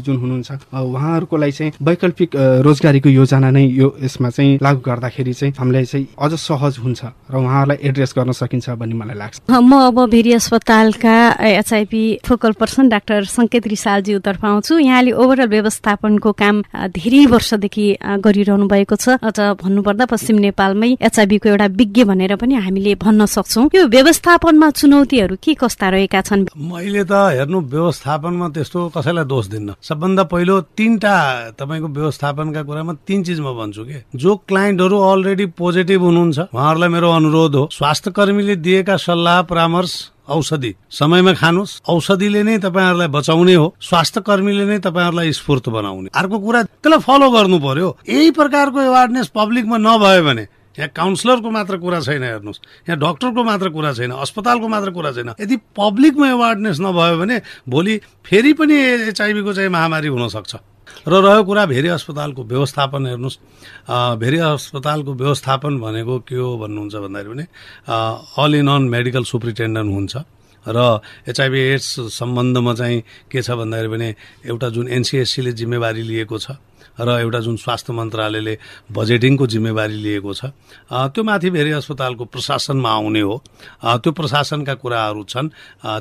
जुन 0.02 0.16
हुनुहुन्छ 0.16 0.50
उहाँहरूको 0.72 1.36
लागि 1.36 1.52
चाहिँ 1.52 1.72
वैकल्पिक 1.82 2.30
रोजगारीको 2.66 3.08
योजना 3.08 3.50
नै 3.50 3.64
यो 3.64 3.88
यसमा 4.02 4.30
चाहिँ 4.30 4.58
लागू 4.62 4.80
गर्दाखेरि 4.82 5.32
चाहिँ 5.32 5.54
हामीलाई 5.58 5.84
चाहिँ 5.84 6.06
अझ 6.18 6.32
सहज 6.34 6.78
हुन्छ 6.82 7.00
र 7.30 7.34
उहाँहरूलाई 7.36 7.78
एड्रेस 7.88 8.12
गर्न 8.16 8.32
सकिन्छ 8.32 8.70
भन्ने 8.80 8.94
मलाई 8.94 9.16
लाग्छ। 9.18 9.36
म 9.48 9.72
अब 9.88 9.98
भेरी 10.10 10.32
अस्पतालका 10.32 11.16
एचआइपी 11.38 12.04
फोकल 12.26 12.52
पर्सन 12.58 12.88
डाक्टर 12.88 13.24
सङ्केत 13.28 13.66
रिसालज्यूतर्फ 13.66 14.44
आउँछु। 14.44 14.78
यहाँले 14.78 15.12
ओभरअल 15.12 15.48
व्यवस्थापनको 15.48 16.32
काम 16.32 16.62
धेरै 16.96 17.11
वर्षदेखि 17.26 17.86
गरिरहनु 18.20 18.66
भएको 18.68 18.96
छ। 18.96 19.16
अझ 19.20 19.38
भन्नुपर्दा 19.60 20.04
पश्चिम 20.06 20.36
नेपालमै 20.46 20.90
एचआइबीको 21.00 21.48
एउटा 21.48 21.66
विज्ञ 21.78 22.04
भनेर 22.04 22.36
पनि 22.36 22.54
हामीले 22.54 22.94
भन्न 22.96 23.26
सक्छौ। 23.26 23.68
यो 23.74 23.86
व्यवस्थापनमा 23.86 24.68
चुनौतीहरू 24.70 25.36
के 25.36 25.54
कस्ता 25.54 25.88
रहेका 25.88 26.20
छन्? 26.22 26.46
मैले 26.52 27.04
त 27.04 27.12
हेर्नु 27.12 27.58
व्यवस्थापनमा 27.60 28.48
त्यस्तो 28.54 28.80
कसैलाई 28.96 29.24
दोष 29.24 29.46
दिन्न। 29.46 29.74
सबभन्दा 29.82 30.22
पहिलो 30.32 30.60
तिनटा 30.76 31.14
तपाईँको 31.58 31.88
व्यवस्थापनका 31.88 32.62
कुरामा 32.62 32.92
तिन 33.06 33.22
चिज 33.22 33.40
म 33.40 33.52
भन्छु 33.54 33.82
कि। 33.84 33.98
जो 34.14 34.30
क्लाइन्टहरू 34.48 34.96
अलरेडी 34.98 35.46
पोजिटिभ 35.58 36.00
हुनुहुन्छ 36.02 36.38
उहाँहरूलाई 36.54 36.88
मेरो 36.88 37.08
अनुरोध 37.10 37.54
हो। 37.54 37.68
स्वास्थ्य 37.72 38.10
कर्मीले 38.10 38.56
दिएका 38.56 38.96
सल्लाह 38.96 39.42
परामर्श 39.42 39.92
औषधि। 40.28 40.74
समयमा 40.90 41.32
खानुहोस् 41.34 41.80
औषधिले 41.88 42.42
नै 42.42 42.58
तपाईँहरूलाई 42.58 43.08
बचाउने 43.08 43.54
हो। 43.54 43.74
स्वास्थ्य 43.80 44.20
कर्मीले 44.20 44.64
नै 44.64 44.78
तपाईँहरूलाई 44.78 45.32
स्फूर्त 45.32 45.68
बनाउने। 45.68 46.10
अर्को 46.14 46.38
कुरा 46.38 46.62
त्यसलाई 46.62 47.00
फलो 47.00 47.30
गर्नु 47.30 47.58
पर्यो। 47.58 47.88
यही 48.08 48.30
प्रकारको 48.30 48.80
एवार्डनेस 48.80 49.28
पब्लिकमा 49.34 49.76
नभयो 49.76 50.22
भने 50.24 50.46
यहाँ 50.78 50.88
काउन्सिलरको 50.96 51.50
मात्र 51.50 51.76
कुरा 51.76 52.00
छैन 52.00 52.22
हेर्नुहोस्। 52.22 52.60
यहाँ 52.88 52.98
डक्टरको 52.98 53.44
मात्र 53.44 53.68
कुरा 53.68 53.92
छैन। 53.92 54.10
अस्पतालको 54.10 54.68
मात्र 54.68 54.90
कुरा 54.90 55.12
छैन। 55.12 55.28
यदि 55.40 55.56
पब्लिकमा 55.76 56.28
एवार्डनेस 56.28 56.80
नभयो 56.80 57.18
भने 57.18 57.36
भोलि 57.68 58.00
फेरि 58.24 58.52
पनि 58.52 58.76
एचआइभीको 59.12 59.52
चाहिँ 59.52 59.68
महामारी 59.68 60.08
हुनसक्छ। 60.08 60.56
र 61.08 61.12
रह्यो 61.12 61.42
कुरा 61.44 61.64
भेरी 61.66 61.88
अस्पतालको 61.88 62.42
व्यवस्थापन 62.44 63.06
हेर्नुहोस् 63.06 63.38
भेरी 64.22 64.38
अस्पतालको 64.38 65.12
व्यवस्थापन 65.14 65.72
भनेको 65.80 66.18
के 66.28 66.36
हो 66.36 66.56
भन्नुहुन्छ 66.58 66.94
भन्दाखेरि 66.94 67.34
पनि 67.34 67.44
all 68.38 68.54
in 68.54 68.68
one 68.68 68.82
medical 68.88 69.24
superintendent 69.24 69.90
हुन्छ। 69.92 70.14
र 70.66 70.78
एचआइभी 71.26 71.60
एड्स 71.74 71.88
सम्बन्धमा 72.14 72.74
चाहिँ 72.74 73.02
के 73.26 73.42
छ 73.42 73.50
भन्दाखेरि 73.50 73.88
पनि 73.88 74.08
एउटा 74.46 74.68
जुन 74.70 74.88
एनसिएससीले 74.88 75.52
जिम्मेवारी 75.58 76.02
लिएको 76.02 76.38
छ 76.38 76.54
र 77.00 77.08
एउटा 77.18 77.40
जुन 77.40 77.56
स्वास्थ्य 77.56 77.92
मन्त्रालयले 77.92 78.54
बजेटिङको 78.92 79.46
जिम्मेवारी 79.46 79.96
लिएको 80.06 80.32
छ 80.34 80.54
त्यो 80.86 81.22
माथि 81.24 81.50
भेरी 81.50 81.70
अस्पतालको 81.82 82.24
प्रशासनमा 82.30 82.90
आउने 82.90 83.20
हो। 83.20 83.42
त्यो 83.82 84.12
प्रशासनका 84.12 84.74
कुराहरू 84.78 85.22
छन् 85.24 85.48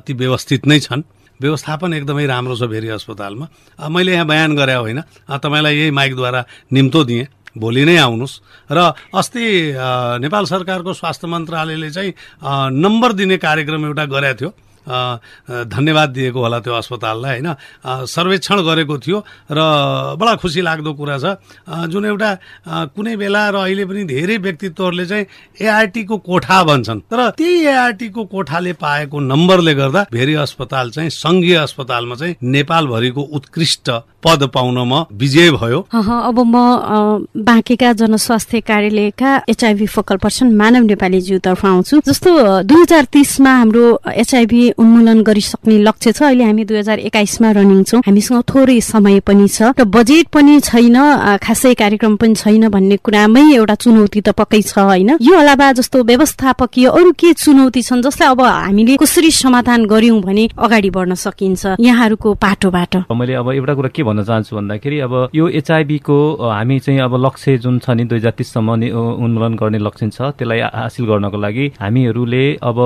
ती 0.06 0.13
व्यवस्थित 0.13 0.67
नै 0.67 0.80
छन्। 0.80 1.01
व्यवस्थापन 1.41 1.93
एकदमै 1.93 2.25
राम्रो 2.30 2.56
छ 2.56 2.69
भेरी 2.69 2.88
अस्पतालमा। 2.95 3.45
मैले 3.89 4.12
यहाँ 4.13 4.27
बयान 4.30 4.56
गरे 4.56 4.75
होइन। 4.77 5.01
तपाईँलाई 5.27 5.75
यही 5.75 5.91
माइकद्वारा 5.91 6.41
निम्तो 6.69 7.04
दिएँ। 7.04 7.25
भोलि 7.51 7.84
नै 7.84 7.97
आउनुहोस्। 7.97 8.69
र 8.71 8.77
अस्ति 9.12 9.45
नेपाल 10.23 10.45
सरकारको 10.45 10.93
स्वास्थ्य 10.93 11.27
मन्त्रालयले 11.27 11.89
चाहिँ 11.91 12.12
नम्बर 12.71 13.12
दिने 13.17 13.38
कार्यक्रम 13.38 13.86
एउटा 13.86 14.06
गरेको 14.08 14.39
थियो। 14.39 14.49
धन्यवाद 14.85 16.09
दिएको 16.09 16.39
होला 16.41 16.59
त्यो 16.59 16.73
अस्पताललाई 16.73 17.31
होइन? 17.31 17.49
सर्वेक्षण 18.07 18.57
गरेको 18.61 18.97
थियो 18.97 19.17
र 19.51 19.59
बडा 20.17 20.35
खुसी 20.41 20.61
लाग्दो 20.61 20.93
कुरा 20.93 21.17
छ। 21.17 21.25
जुन 21.89 22.05
एउटा 22.05 22.29
कुनै 22.95 23.15
बेला 23.15 23.49
र 23.49 23.55
अहिले 23.61 23.85
पनि 23.85 24.03
धेरै 24.05 24.37
व्यक्तित्वहरूले 24.37 25.05
चाहिँ 25.05 25.25
एआरटीको 25.61 26.17
कोठा 26.17 26.63
भन्छन्। 26.63 26.99
तर 27.11 27.29
त्यही 27.37 27.65
एआरटीको 27.65 28.21
कोठाले 28.25 28.73
पाएको 28.73 29.19
नम्बरले 29.21 29.73
गर्दा 29.75 30.01
भेरी 30.11 30.33
अस्पताल 30.41 30.89
चाहिँ 30.91 31.09
सङ्घीय 31.11 31.55
अस्पतालमा 31.55 32.15
चाहिँ 32.15 32.35
नेपालभरिको 32.41 33.21
उत्कृष्ट 33.21 33.89
पद 34.23 34.43
पाउन 34.53 34.77
म 34.77 35.05
विजय 35.13 35.51
भयो। 35.51 35.79
अब 35.91 36.39
म 36.39 36.55
बाँकेका 37.37 37.93
जनस्वास्थ्य 37.93 38.59
कार्यालयका 38.61 39.29
एचआइभी 39.49 39.87
फोकल 39.87 40.17
पर्सन 40.17 40.53
मानव 40.55 40.83
नेपाली 40.85 41.21
ज्यूतर्फ 41.21 41.65
आउँछु। 41.65 42.01
जस्तो 42.05 42.29
दुई 42.63 42.81
हजार 42.81 43.05
तिसमा 43.13 43.51
हाम्रो 43.55 43.85
एचआइभी 44.13 44.70
उन्मूलन 44.77 45.21
गरिसक्ने 45.21 45.77
लक्ष्य 45.88 46.12
छ। 46.12 46.21
अहिले 46.23 46.43
हामी 46.43 46.63
दुई 46.65 46.77
हजार 46.77 46.99
एक्काइसमा 46.99 47.51
रनिङ 47.51 47.84
छौँ। 47.84 48.01
हामीसँग 48.07 48.43
थोरै 48.49 48.79
समय 48.81 49.19
पनि 49.27 49.47
छ 49.47 49.73
र 49.77 49.84
बजेट 49.88 50.27
पनि 50.31 50.60
छैन 50.62 50.97
खासै 51.41 51.73
कार्यक्रम 51.81 52.15
पनि 52.21 52.36
छैन 52.36 52.69
भन्ने 52.69 52.97
कुरामै 53.05 53.43
एउटा 53.55 53.75
चुनौती 53.75 54.21
त 54.21 54.29
पक्कै 54.38 54.62
छ 54.62 54.77
होइन? 54.79 55.17
यो 55.21 55.34
अलावा 55.36 55.71
जस्तो 55.79 56.03
व्यवस्थापकीय 56.03 56.88
अरू 56.88 57.12
के 57.17 57.34
चुनौती 57.34 57.81
छन् 57.81 58.01
जसलाई 58.01 58.29
अब 58.31 58.41
हामीले 58.41 58.95
कसरी 58.97 59.31
समाधान 59.31 59.86
गर्यौं 59.86 60.21
भने 60.21 60.47
अगाडि 60.57 60.89
बढ्न 60.89 61.13
सकिन्छ 61.15 61.77
यहाँहरूको 61.79 62.34
पाटोबाट? 62.43 62.93
मैले 63.12 63.34
अब 63.41 63.49
एउटा 63.51 63.73
कुरा 63.73 63.89
के 63.95 64.03
भन्न 64.03 64.23
चाहन्छु 64.23 64.55
भन्दाखेरि 64.55 64.99
अब 65.05 65.13
यो 65.36 65.47
एचआइबीको 65.60 66.17
हामी 66.41 66.79
चाहिँ 66.79 66.99
अब 67.01 67.13
लक्ष्य 67.25 67.57
जुन 67.63 67.79
छ 67.79 67.89
नि 67.97 68.03
दुई 68.05 68.17
हजार 68.17 68.34
तिससम्म 68.38 68.69
उन्मूलन 68.91 69.53
गर्ने 69.55 69.79
लक्ष्य 69.79 70.10
छ 70.10 70.21
त्यसलाई 70.38 70.60
हासिल 70.60 71.05
गर्नको 71.05 71.38
लागि 71.38 71.65
हामीहरूले 71.81 72.43
अब 72.62 72.77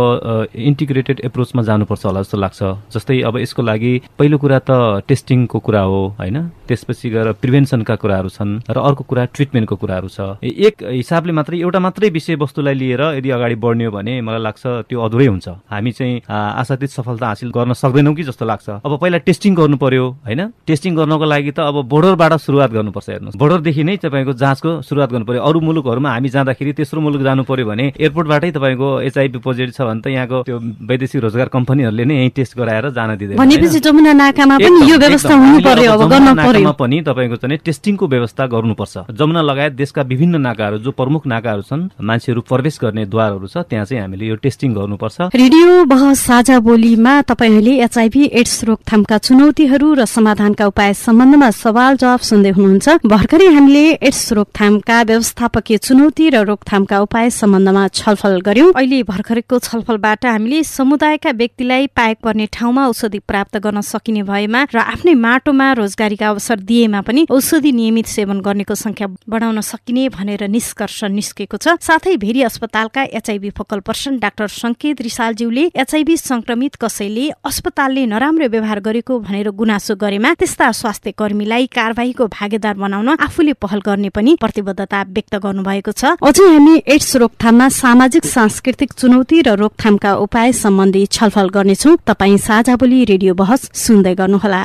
इन्टिग्रेटेड 0.56 1.22
एप्रोचमा 1.26 1.62
जानुपर्छ 1.76 2.06
होला 2.06 2.24
जस्तो 2.24 2.38
लाग्छ। 2.40 2.62
जस्तै 2.96 3.22
अब 3.28 3.38
यसको 3.44 3.62
लागि 3.62 3.94
पहिलो 4.16 4.38
कुरा 4.40 4.60
त 4.64 5.04
टेस्टिङको 5.04 5.60
कुरा 5.60 5.82
हो 5.84 6.02
होइन? 6.16 6.38
त्यसपछि 6.68 7.10
गएर 7.10 7.28
प्रिभेन्सनका 7.44 7.96
कुराहरू 8.00 8.30
छन् 8.32 8.64
र 8.72 8.78
अर्को 8.80 9.04
कुरा 9.04 9.24
ट्रिटमेन्टको 9.36 9.76
कुराहरू 9.76 10.08
छ। 10.08 10.40
एक 10.40 10.82
हिसाबले 10.82 11.32
मात्रै 11.36 11.60
एउटा 11.60 11.80
मात्रै 11.80 12.10
विषयवस्तुलाई 12.10 12.74
लिएर 12.74 13.02
यदि 13.20 13.30
अगाडि 13.30 13.56
बढ्ने 13.60 13.86
हो 13.86 13.92
भने 13.92 14.14
मलाई 14.22 14.42
लाग्छ 14.42 14.64
त्यो 14.90 15.00
अधुरै 15.02 15.28
हुन्छ। 15.28 15.48
हामी 15.68 15.92
चाहिँ 15.92 16.22
आशातीत 16.26 16.90
सफलता 16.90 17.26
हासिल 17.28 17.50
गर्न 17.52 17.74
सक्दैनौँ 17.74 18.16
कि 18.16 18.24
जस्तो 18.24 18.46
लाग्छ। 18.46 18.68
अब 18.82 18.92
पहिला 18.98 19.18
टेस्टिङ 19.28 19.52
गर्नु 19.56 19.78
पर्यो 19.78 20.06
होइन? 20.26 20.42
टेस्टिङ 20.66 20.96
गर्नको 20.96 21.26
लागि 21.26 21.52
त 21.52 21.60
अब 21.60 21.86
बोर्डरबाट 21.86 22.34
सुरुवात 22.40 22.72
गर्नुपर्छ 22.72 23.10
हेर्नुहोस्। 23.10 23.38
बोर्डरदेखि 23.38 23.84
नै 23.84 23.96
तपाईँको 24.02 24.34
जाँचको 24.34 24.72
सुरुवात 24.82 25.10
गर्नु 25.12 25.26
पर्यो। 25.26 25.42
अरू 25.44 25.60
मुलुकहरूमा 25.60 26.10
हामी 26.10 26.30
जाँदाखेरि 26.30 26.74
तेस्रो 26.80 27.02
मुलुक 27.02 27.22
जानु 27.22 27.44
पर्यो 27.44 27.66
भने 27.66 27.86
एयरपोर्टबाटै 28.00 28.52
तपाईँको 28.58 28.88
एचआइभी 29.10 29.40
पोजिटिभ 29.46 29.74
छ 29.76 29.82
भने 29.86 30.02
त 30.02 30.08
यहाँको 30.08 30.38
त्यो 30.48 30.58
वैदेशिक 30.90 31.22
रोजगार 31.26 31.50
कम्पनीहरूले 31.66 32.06
नै 32.06 32.16
यहीँ 32.16 32.30
टेस्ट 32.38 32.58
गराएर 32.58 32.90
जान 32.94 33.10
दिँदैन 33.18 33.38
भनेपछि 33.38 33.80
जमुना 33.82 34.14
नाकामा 34.14 34.58
पनि 34.62 34.80
यो 34.86 34.98
व्यवस्था 34.98 35.34
हुनु 35.34 35.60
पर्यो 35.66 35.92
अब 35.92 36.02
गर्न 36.14 36.30
पर्यो। 36.38 36.72
पनि 36.78 37.02
तपाईँको 37.02 37.36
चाहिँ 37.42 37.58
टेस्टिङको 37.66 38.06
व्यवस्था 38.08 38.46
गर्नुपर्छ। 38.54 38.96
जमुना 39.18 39.42
लगायत 39.42 39.74
देशका 39.74 40.02
विभिन्न 40.06 40.42
नाकाहरू 40.46 40.78
जो 40.86 40.92
प्रमुख 40.94 41.26
नाकाहरू 41.26 41.62
छन् 41.66 41.90
मान्छेहरू 41.98 42.42
प्रवेश 42.46 42.80
गर्ने 42.82 43.06
द्वारहरू 43.10 43.48
छ 43.48 43.66
त्यहाँ 43.66 43.86
चाहिँ 43.86 44.02
हामीले 44.02 44.26
यो 44.26 44.36
टेस्टिङ 44.46 44.74
गर्नुपर्छ। 44.76 45.18
रेडियो 45.34 45.70
बहस 45.90 46.20
साझा 46.22 46.60
बोलीमा 46.62 47.14
तपाईँहरूले 47.26 47.74
एचआइभी 47.84 48.24
एड्स 48.42 48.64
रोकथामका 48.70 49.18
चुनौतीहरू 49.18 49.94
र 49.94 50.06
समाधानका 50.06 50.66
उपाय 50.68 50.94
सम्बन्धमा 50.96 51.50
सवाल 51.56 51.98
जवाब 51.98 52.22
सुन्दै 52.30 52.52
हुनुहुन्छ। 52.58 52.88
भर्खरै 53.06 53.48
हामीले 53.56 53.86
एड्स 54.06 54.24
रोकथामका 54.38 55.02
व्यवस्थापकीय 55.10 55.78
चुनौती 55.78 56.30
र 56.30 56.44
रोकथामका 56.46 56.98
उपाय 57.02 57.30
सम्बन्धमा 57.32 57.88
छलफल 57.96 58.40
गर्यौं। 58.46 58.72
अहिले 58.76 59.02
भर्खरको 59.04 59.60
छलफलबाट 59.60 60.26
हामीले 60.26 60.64
समुदायका 60.66 61.32
व्यक्तिलाई 61.58 61.88
पाएक 61.88 62.18
पर्ने 62.20 62.46
ठाउँमा 62.52 62.86
औषधि 62.88 63.20
प्राप्त 63.22 63.58
गर्न 63.64 63.82
सकिने 63.82 64.24
भएमा 64.24 64.62
र 64.76 64.78
आफ्नै 64.78 65.14
माटोमा 65.16 65.72
रोजगारीका 65.74 66.28
अवसर 66.28 66.60
दिएमा 66.60 67.02
पनि 67.02 67.26
औषधि 67.32 67.72
नियमित 67.72 68.06
सेवन 68.06 68.40
गर्नेको 68.44 68.76
संख्या 68.76 69.08
बढाउन 69.24 69.62
सकिने 69.64 70.10
भनेर 70.12 70.44
निष्कर्ष 70.52 71.04
निस्केको 71.16 71.58
छ। 71.58 71.80
साथै 71.80 72.16
भेरी 72.20 72.42
अस्पतालका 72.44 73.04
एचआईभी 73.16 73.50
फोकल 73.56 73.80
पर्सन 73.88 74.20
डाक्टर 74.20 74.48
संकेत 74.50 75.02
रिसालज्यूले 75.02 75.64
एचआईभी 75.74 76.18
संक्रमित 76.20 76.76
कसैले 76.76 77.30
अस्पतालले 77.48 78.06
नराम्रो 78.06 78.48
व्यवहार 78.52 78.80
गरेको 78.82 79.20
भनेर 79.22 79.50
गुनासो 79.56 79.96
गरेमा 79.96 80.34
त्यस्ता 80.36 80.72
स्वास्थ्य 80.74 81.12
कर्मीलाई 81.16 81.66
कारवाहीको 81.72 82.28
भागेदार 82.36 82.76
बनाउन 82.76 83.10
आफूले 83.16 83.54
पहल 83.64 83.80
गर्ने 83.80 84.10
पनि 84.12 84.36
प्रतिबद्धता 84.44 85.02
व्यक्त 85.08 85.36
गर्नुभएको 85.40 85.92
छ। 85.94 86.20
अझै 86.20 86.52
हामी 86.52 86.76
एड्स 86.84 87.16
रोकथाममा 87.16 87.70
सामाजिक 87.80 88.26
सांस्कृतिक 88.28 88.94
चुनौती 88.94 89.42
र 89.42 89.56
रोकथामका 89.56 90.16
उपाय 90.20 90.52
सम्बन्धी 90.60 91.06
छलफल 91.08 91.44
गर्नेछौ। 91.50 91.96
तपाई 92.08 92.38
साझा 92.38 92.76
बोली 92.76 93.04
रेडियो 93.06 93.34
बहस 93.34 93.70
सुन्दै 93.74 94.16
गर्नुहोला। 94.16 94.62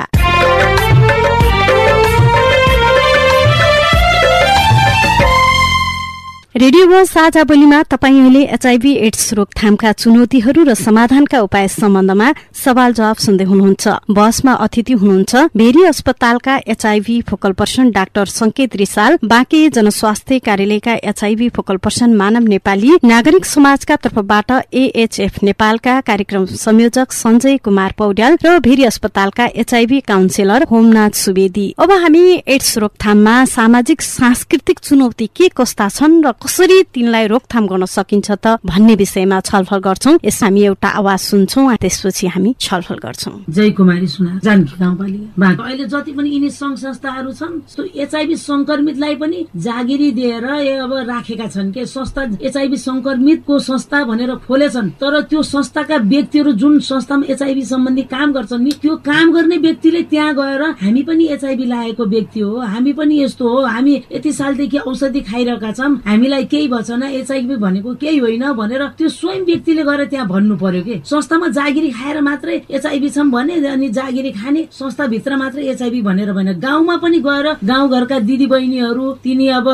रेडियो 6.55 7.03
साझा 7.05 7.43
बोलीमा 7.43 7.81
तपाईँ 7.83 8.35
एचआईभी 8.35 8.91
एड्स 9.07 9.33
रोकथामका 9.33 9.91
चुनौतीहरू 9.93 10.63
र 10.63 10.73
समाधानका 10.75 11.39
उपाय 11.41 11.67
सम्बन्धमा 11.69 12.27
सवाल 12.53 12.93
जवाब 12.93 13.15
सुन्दै 13.15 13.43
हुनुहुन्छ। 13.43 13.87
बसमा 14.11 14.53
अतिथि 14.59 14.93
हुनुहुन्छ 14.93 15.35
भेरी 15.55 15.83
अस्पतालका 15.87 16.55
HIV 16.67 17.19
focal 17.29 17.51
person 17.55 17.91
doctor 17.91 18.25
Sanket 18.29 18.75
Risal 18.75 19.17
Banke 19.23 19.61
जनस्वास्थ्य 19.69 20.39
कार्यालयका 20.39 20.93
एचआईभी 21.03 21.47
फोकल 21.55 21.77
पर्सन 21.77 22.15
मानव 22.15 22.47
नेपाली 22.47 22.91
नागरिक 23.03 23.45
समाजका 23.45 23.95
तर्फबाट 24.03 24.51
एएचएफ 24.51 25.41
नेपालका 25.43 25.99
कार्यक्रम 26.01 26.45
संयोजक 26.57 27.11
संजय 27.13 27.57
कुमार 27.63 27.93
पौड्याल 27.97 28.37
र 28.43 28.59
भेरी 28.59 28.83
अस्पतालका 28.91 29.45
एचआईभी 29.55 29.99
काउन्सिलर 30.03 30.67
होमनाथ 30.71 31.23
सुवेदी। 31.23 31.67
अब 31.79 31.91
हामी 32.03 32.43
एड्स 32.47 32.77
रोकथाममा 32.77 33.39
सामाजिक 33.47 34.01
सांस्कृतिक 34.01 34.79
चुनौती 34.81 35.29
के 35.35 35.49
कस्ता 35.57 35.89
छन् 35.89 36.21
र 36.23 36.39
कसरी 36.41 36.81
तिनलाई 36.93 37.27
रोकथाम 37.27 37.67
गर्न 37.67 37.85
सकिन्छ 37.85 38.31
त 38.33 38.57
भन्ने 38.65 38.95
विषयमा 38.97 39.39
छलफल 39.45 39.79
गर्छौं। 39.87 40.13
यस 40.25 40.43
हामी 40.43 40.61
एउटा 40.63 40.89
आवाज 40.99 41.19
सुन्छौं 41.21 41.65
त्यसपछि 41.81 42.27
हामी 42.33 42.53
छलफल 42.59 42.97
गर्छौं। 43.05 43.33
जय 43.55 43.69
कुमारी 43.77 44.07
सुना 44.07 44.39
जानकी 44.43 44.75
गाउँपालिका 44.79 45.49
अहिले 45.63 45.85
जति 45.85 46.11
पनि 46.17 46.29
यिनी 46.29 46.49
संघ 46.49 46.75
संस्थाहरू 46.77 47.31
छन् 47.39 47.87
एचआइभी 47.95 48.35
संक्रमितलाई 48.41 49.15
पनि 49.21 49.45
जागिरी 49.67 50.11
दिएर 50.17 50.45
अब 50.81 50.93
राखेका 51.09 51.47
छन् 51.47 51.71
के? 51.73 51.85
संस्था 51.85 52.23
एचआइभी 52.41 52.77
संक्रमितको 52.77 53.59
संस्था 53.69 54.03
भनेर 54.09 54.35
खोलेछन् 54.47 54.89
तर 54.97 55.21
त्यो 55.29 55.43
संस्थाका 55.45 55.97
व्यक्तिहरू 56.09 56.51
जुन 56.57 56.79
संस्थामा 56.89 57.31
एचआइभी 57.33 57.65
सम्बन्धी 57.73 58.03
काम 58.09 58.33
गर्छन् 58.33 58.63
नि 58.63 58.71
त्यो 58.81 58.95
काम 59.05 59.33
गर्ने 59.33 59.57
व्यक्तिले 59.67 60.01
त्यहाँ 60.09 60.33
गएर 60.41 60.63
हामी 60.81 61.03
पनि 61.05 61.27
एचआइभी 61.37 61.65
लागेको 61.69 62.05
व्यक्ति 62.15 62.39
हो 62.39 62.57
हामी 62.73 62.93
पनि 62.97 63.21
यस्तो 63.23 63.49
हो 63.49 63.61
हामी 63.67 63.95
यति 64.11 64.31
सालदेखि 64.33 64.77
औषधि 64.89 65.21
खाइरहेका 65.29 65.71
छौँ 65.77 65.93
हामी 66.09 66.27
हामीलाई 66.31 66.45
केही 66.47 66.67
भएन 66.67 67.03
एचआइभी 67.03 67.55
भनेको 67.59 67.93
केही 67.99 68.17
होइन 68.17 68.43
भनेर 68.55 68.83
त्यो 68.97 69.09
स्वयं 69.09 69.43
व्यक्तिले 69.45 69.83
गएर 69.83 70.03
त्यहाँ 70.07 70.27
भन्नु 70.27 70.55
पर्यो 70.55 70.81
कि? 70.83 70.95
संस्थामा 71.03 71.47
जागिरी 71.51 71.89
खाएर 71.91 72.21
मात्रै 72.21 72.55
एचआइभी 72.71 73.09
छौँ 73.11 73.27
भने 73.31 73.55
अनि 73.67 73.89
जागिरी 73.91 74.31
खाने 74.31 74.67
संस्थाभित्र 74.71 75.35
मात्रै 75.35 75.63
एचआइभी 75.71 76.01
भनेर 76.01 76.31
भएन। 76.31 76.59
गाउँमा 76.59 76.95
पनि 77.03 77.19
गएर 77.19 77.47
गाउँघरका 77.63 78.19
दिदी 78.23 78.47
बहिनीहरू 78.47 79.11
तिनी 79.23 79.47
अब 79.59 79.67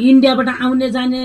इन्डियाबाट 0.00 0.48
आउने 0.62 0.90
जाने 0.90 1.22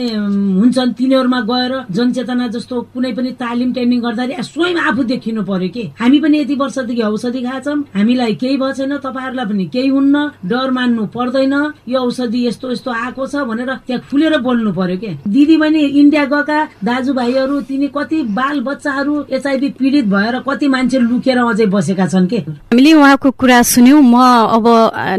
हुन्छन् 0.58 0.94
तिनीहरूमा 0.98 1.42
गएर 1.46 1.74
जनचेतना 1.94 2.48
जस्तो 2.56 2.82
कुनै 2.94 3.12
पनि 3.14 3.32
तालिम 3.38 3.74
ट्रेनिङ 3.74 4.00
गर्दाखेरि 4.02 4.44
स्वयं 4.44 4.78
आफू 4.90 5.04
देखिनु 5.06 5.44
पर्यो 5.46 5.70
कि? 5.70 5.84
हामी 6.02 6.20
पनि 6.20 6.38
यति 6.42 6.56
वर्षदेखि 6.56 7.02
औषधि 7.04 7.42
खाएछौँ 7.46 7.78
हामीलाई 7.94 8.34
केही 8.42 8.58
भएको 8.58 8.74
छैन 8.74 8.98
तपाईँहरूलाई 9.06 9.46
पनि 9.46 9.66
केही 9.70 9.90
हुन्न 9.94 10.16
डर 10.50 10.72
मान्नु 10.72 11.06
पर्दैन। 11.14 11.54
यो 11.88 12.00
औषधि 12.02 12.46
यस्तो 12.48 12.72
यस्तो 12.72 12.92
आएको 12.92 13.28
छ 13.28 13.46
भनेर 13.46 13.74
त्यहाँ 13.88 14.02
खुलेर 14.16 14.38
बोल्नु 14.40 14.72
पर्यो 14.72 14.98
के? 14.98 15.12
दिदी 15.28 15.56
बहिनी 15.60 15.80
इन्डिया 16.00 16.24
गएका 16.32 16.60
दाजुभाइहरू 16.88 17.60
तिनी 17.68 17.88
कति 17.92 18.22
बाल 18.32 18.60
बच्चाहरू 18.64 19.14
एचआइभी 19.28 19.70
पीडित 19.76 20.06
भएर 20.08 20.40
कति 20.48 20.68
मान्छे 20.72 21.00
लुकेर 21.00 21.38
अझै 21.38 21.66
बसेका 21.68 22.06
छन् 22.08 22.28
के? 22.32 22.38
हामीले 22.72 22.94
उहाँको 22.96 23.32
कुरा 23.36 23.62
सुन्यौं। 23.76 24.00
म 24.02 24.16
अब 24.56 24.66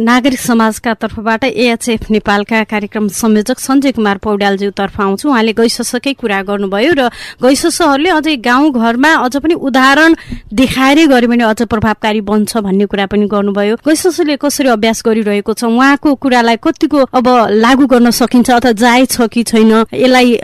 नागरिक 0.00 0.40
समाजका 0.40 0.94
तर्फबाट 0.96 1.44
एएचएफ 1.44 2.10
नेपालका 2.10 2.62
कार्यक्रम 2.72 3.08
संयोजक 3.12 3.58
सञ्जय 3.60 3.92
कुमार 3.92 4.16
पौड्यालज्यू 4.24 4.70
तर्फ 4.72 5.00
आउँछु। 5.00 5.28
उहाँले 5.28 5.52
गइससकै 5.52 6.12
कुरा 6.16 6.40
गर्नुभयो 6.48 6.92
र 6.96 7.10
गइससहरूले 7.44 8.10
अझै 8.16 8.36
गाउँ 8.48 8.72
घरमा 8.72 9.12
अझ 9.28 9.36
पनि 9.36 9.54
उदाहरण 9.60 10.14
देखाएरै 10.56 11.06
गर्यो 11.12 11.28
भने 11.28 11.44
अझ 11.44 11.62
प्रभावकारी 11.68 12.20
बन्छ 12.24 12.56
भन्ने 12.64 12.86
कुरा 12.88 13.06
पनि 13.12 13.26
गर्नुभयो। 13.28 13.76
गइससले 13.84 14.36
कसरी 14.40 14.68
अभ्यास 14.72 15.02
गरिरहेको 15.04 15.52
छ? 15.52 15.64
उहाँको 15.68 16.14
कुरालाई 16.16 16.56
कतिको 16.64 16.98
अब 17.12 17.26
लागू 17.60 17.86
गर्न 17.92 18.10
सकिन्छ 18.16 18.50
अथवा 18.50 18.72
जायज 18.86 19.08
छ 19.10 19.28
कि 19.34 19.42
छैन 19.42 19.72
यसलाई 19.94 20.38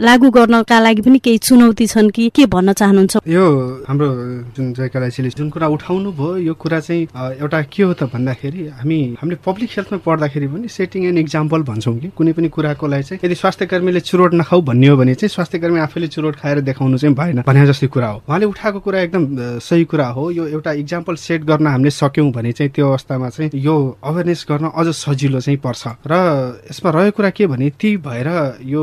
लागू 0.00 0.30
गर्नका 0.32 0.80
लागि 0.80 1.02
पनि 1.02 1.18
केही 1.20 1.38
चुनौती 1.38 1.86
छन् 1.86 2.10
कि 2.10 2.28
के 2.34 2.46
भन्न 2.48 2.72
चाहनुहुन्छ? 2.72 3.16
यो 3.28 3.44
हाम्रो 3.88 4.08
जुन 4.56 4.72
जयकलाजीले 4.74 5.28
जुन 5.36 5.48
कुरा 5.50 5.66
उठाउनु 5.76 6.12
भयो 6.12 6.36
यो 6.48 6.54
कुरा 6.54 6.80
चाहिँ 6.80 7.02
एउटा 7.38 7.62
के 7.72 7.82
हो 7.82 7.92
त 7.92 8.08
भन्दाखेरि 8.12 8.66
हामी 8.80 8.98
हामीले 9.20 9.38
पब्लिक 9.44 9.70
हेल्थमा 9.76 9.98
पढ्दाखेरि 10.06 10.46
पनि 10.48 10.68
सेटिङ 10.68 11.04
एन्ड 11.06 11.18
इक्जाम्पल 11.18 11.62
भन्छौँ 11.68 11.96
कि। 11.98 12.08
कुनै 12.16 12.32
पनि 12.32 12.48
कुराको 12.48 12.86
लागि 12.86 13.02
चाहिँ 13.02 13.20
यदि 13.24 13.34
स्वास्थ्य 13.34 13.66
कर्मीले 13.66 14.00
चुरोट 14.00 14.34
नखाऊ 14.34 14.60
भन्ने 14.62 14.86
हो 14.88 14.96
भने 14.96 15.14
चाहिँ 15.14 15.28
स्वास्थ्य 15.28 15.58
कर्मी 15.58 15.80
आफैले 15.80 16.08
चुरोट 16.14 16.36
खाएर 16.40 16.60
देखाउनु 16.62 16.98
चाहिँ 16.98 17.14
भएन 17.16 17.42
भने 17.46 17.66
जस्तै 17.66 17.86
कुरा 17.92 18.08
हो। 18.08 18.22
उहाँले 18.28 18.46
उठाएको 18.46 18.80
कुरा 18.80 19.00
एकदम 19.00 19.22
सही 19.60 19.84
कुरा 19.84 20.06
हो। 20.16 20.30
यो 20.30 20.46
एउटा 20.48 20.72
इक्जाम्पल 20.82 21.14
सेट 21.16 21.44
गर्न 21.44 21.66
हामीले 21.66 21.90
सक्यौँ 21.92 22.30
भने 22.32 22.52
चाहिँ 22.52 22.70
त्यो 22.72 22.88
अवस्थामा 22.88 23.28
चाहिँ 23.28 23.50
यो 23.54 23.76
अवेरनेस 24.04 24.46
गर्न 24.50 24.70
अझ 24.70 24.86
सजिलो 24.96 25.40
चाहिँ 25.40 25.58
पर्छ। 25.64 25.82
र 26.06 26.14
यसमा 26.70 26.90
रहेको 26.90 27.16
कुरा 27.16 27.30
के 27.30 27.46
भने 27.46 27.70
ती 27.82 27.96
भएर 27.98 28.28
यो 28.62 28.82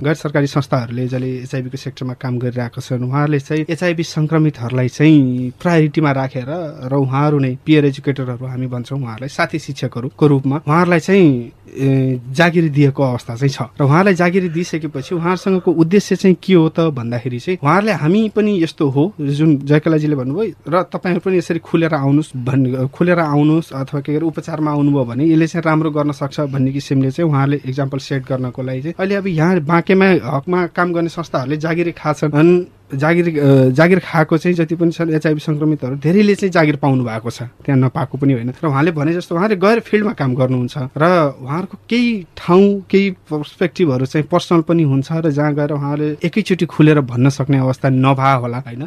गैर 0.00 0.14
सरकारी 0.14 0.46
संस्थाहरूले 0.46 1.06
जसले 1.06 1.28
एचआइबीको 1.38 1.76
सेक्टरमा 1.76 2.14
काम 2.16 2.38
गरिरहेको 2.38 2.80
छन् 2.80 3.04
उहाँहरूले 3.04 3.40
चाहिँ 3.40 3.64
एचआइबी 3.68 4.02
संक्रमितहरूलाई 4.02 4.88
चाहिँ 4.88 5.52
प्रायोरिटीमा 5.60 6.12
राखेर 6.12 6.48
र 6.88 6.94
उहाँहरू 6.96 7.38
नै 7.38 7.52
पियर 7.60 7.84
एजुकेटरहरू 7.84 8.46
हामी 8.46 8.66
भन्छौँ 8.72 8.98
उहाँहरूलाई 8.98 9.28
साथी 9.28 9.58
शिक्षकहरूको 9.58 10.26
रूपमा 10.26 10.56
उहाँहरूलाई 10.64 11.00
चाहिँ 11.00 11.52
जागिरी 11.76 12.68
दिएको 12.70 13.02
अवस्था 13.02 13.36
चाहिँ 13.36 13.52
छ। 13.52 13.62
र 13.76 13.84
उहाँलाई 13.84 14.14
जागिरी 14.14 14.48
दिइसकेपछि 14.48 15.14
उहाँहरूसँगको 15.14 15.70
उद्देश्य 15.76 16.16
चाहिँ 16.16 16.36
के 16.40 16.54
हो 16.54 16.68
त 16.72 16.88
भन्दाखेरि 16.96 17.38
चाहिँ 17.38 17.58
उहाँहरूले 17.62 17.92
हामी 17.92 18.28
पनि 18.32 18.62
यस्तो 18.62 18.88
हो 18.88 19.12
जुन 19.20 19.56
जयकलाजीले 19.68 20.16
भन्नुभयो 20.16 20.72
र 20.72 20.82
तपाईँहरू 20.88 21.20
पनि 21.20 21.36
यसरी 21.36 21.58
खुलेर 21.60 21.94
आउनुहोस् 21.94 22.32
भन्ने 22.32 22.86
खुलेर 22.88 23.18
आउनुहोस् 23.18 23.72
अथवा 23.76 24.00
के 24.00 24.16
अरे 24.16 24.26
उपचारमा 24.26 24.70
आउनुभयो 24.70 25.04
भने 25.04 25.24
यसले 25.26 25.46
चाहिँ 25.46 25.62
राम्रो 25.66 25.90
गर्न 25.90 26.12
सक्छ 26.16 26.40
भन्ने 26.54 26.72
किसिमले 26.72 27.10
चाहिँ 27.10 27.30
उहाँले 27.30 27.60
इक्जाम्पल 27.66 27.98
सेट 28.06 28.22
गर्नको 28.28 28.62
लागि 28.62 28.82
चाहिँ 28.82 28.94
अहिले 28.98 29.14
अब 29.14 29.26
यहाँ 29.26 29.60
बाँकेमा 29.66 30.08
हकमा 30.34 30.66
काम 30.76 30.92
गर्ने 30.94 31.08
संस्थाहरूले 31.08 31.56
जागिरी 31.64 31.92
खाछन्। 31.92 32.66
जागिर 32.94 33.26
जागिर 33.74 33.98
खाएको 33.98 34.38
चाहिँ 34.38 34.54
जति 34.56 34.74
पनि 34.76 34.90
छन् 34.92 35.10
एचआइभी 35.14 35.40
सङ्क्रमितहरू 35.40 35.96
धेरैले 35.98 36.34
चाहिँ 36.34 36.52
जागिर 36.52 36.76
पाउनु 36.76 37.04
भएको 37.04 37.30
छ। 37.30 37.42
त्यहाँ 37.66 37.78
नपाएको 37.80 38.18
पनि 38.18 38.32
होइन। 38.32 38.52
र 38.62 38.66
उहाँले 38.66 38.90
भने 38.94 39.12
जस्तो 39.14 39.34
उहाँले 39.34 39.56
गएर 39.56 39.80
फिल्डमा 39.82 40.12
काम 40.14 40.34
गर्नुहुन्छ 40.34 40.76
र 40.94 41.04
उहाँहरूको 41.42 41.76
केही 41.90 42.10
ठाउँ 42.36 42.66
केही 42.90 43.10
पर्सपेक्टिभहरू 43.26 44.06
चाहिँ 44.06 44.26
पर्सनल 44.30 44.60
पनि 44.70 44.82
हुन्छ 44.86 45.08
र 45.12 45.30
जहाँ 45.30 45.54
गएर 45.54 45.72
उहाँले 45.72 46.06
एकैचोटि 46.22 46.66
खुलेर 46.66 47.00
भन्न 47.02 47.28
सक्ने 47.34 47.58
अवस्था 47.58 47.88
नभए 47.90 48.34
होला 48.42 48.58
होइन? 48.66 48.82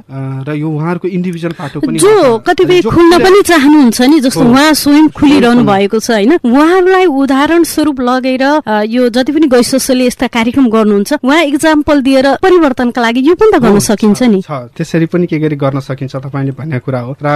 र 0.48 0.54
यो 0.56 0.70
उहाँहरूको 0.70 1.08
इन्डिभिजुअल 1.08 1.54
पाटो 1.60 1.80
पनि 1.80 2.00
जो 2.00 2.38
कतिपय 2.48 2.82
खुल्न 2.88 3.20
पनि 3.20 3.42
चाहनुहुन्छ 3.52 4.02
नि 4.02 4.20
जस्तो 4.24 4.44
उहाँ 4.48 4.74
स्वयं 4.80 5.08
खुलिरहनु 5.12 5.64
भएको 5.68 6.00
छ 6.00 6.12
होइन? 6.12 6.34
उहाँहरूलाई 6.40 7.06
उदाहरण 7.06 7.64
स्वरूप 7.68 8.00
लगेर 8.00 8.44
यो 8.88 9.10
जति 9.12 9.32
पनि 9.36 9.48
गैसोसोले 9.52 10.06
यस्ता 10.08 10.28
कार्यक्रम 10.32 10.70
गर्नुहुन्छ 10.70 11.14
उहाँ 11.20 11.44
इक्जाम्पल 11.52 12.02
दिएर 12.02 12.28
परिवर्तनका 12.40 13.02
लागि 13.02 13.20
यो 13.28 13.36
पनि 13.36 13.52
त 13.52 13.62
गर्नु 13.62 13.80
सकिन्छ 13.90 14.22
नि। 14.24 14.42
छ। 14.42 14.52
त्यसरी 14.78 15.06
पनि 15.10 15.26
के 15.28 15.38
गरी 15.40 15.56
गर्न 15.56 15.80
सकिन्छ 15.82 16.16
तपाईँले 16.16 16.52
भन्ने 16.54 16.80
कुरा 16.80 17.00
हो। 17.00 17.12
र 17.18 17.28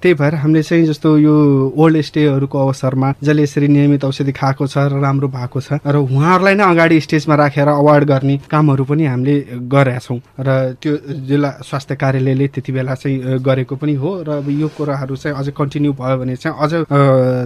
त्यही 0.00 0.14
भएर 0.14 0.34
हामीले 0.40 0.62
चाहिँ 0.62 0.84
जस्तो 0.86 1.08
यो 1.18 1.34
ओल्ड 1.76 2.00
स्टेहरूको 2.00 2.56
अवसरमा 2.58 3.08
जसले 3.22 3.42
यसरी 3.42 3.68
नियमित 3.68 4.04
औषधि 4.04 4.32
खाएको 4.32 4.66
छ 4.66 4.78
र 4.88 5.00
राम्रो 5.00 5.28
भएको 5.28 5.60
छ 5.60 5.78
र 5.84 5.96
उहाँहरूलाई 5.96 6.54
नै 6.54 6.64
अगाडि 6.64 7.00
स्टेजमा 7.00 7.34
राखेर 7.34 7.68
अवार्ड 7.68 8.04
गर्ने 8.04 8.36
कामहरू 8.50 8.84
पनि 8.84 9.04
हामीले 9.06 9.34
गरेका 9.68 9.98
छौँ। 10.00 10.18
र 10.40 10.74
त्यो 10.80 10.92
जिल्ला 11.28 11.50
स्वास्थ्य 11.62 11.94
कार्यालयले 11.96 12.46
त्यति 12.48 12.72
बेला 12.72 12.94
चाहिँ 12.94 13.38
गरेको 13.42 13.74
पनि 13.76 13.94
हो 13.94 14.10
र 14.28 14.40
यो 14.48 14.68
कुराहरू 14.76 15.16
चाहिँ 15.16 15.36
अझै 15.36 15.52
कन्टिन्यू 15.52 15.92
भयो 15.92 16.16
भने 16.18 16.36
चाहिँ 16.36 16.56
अझ 16.56 16.72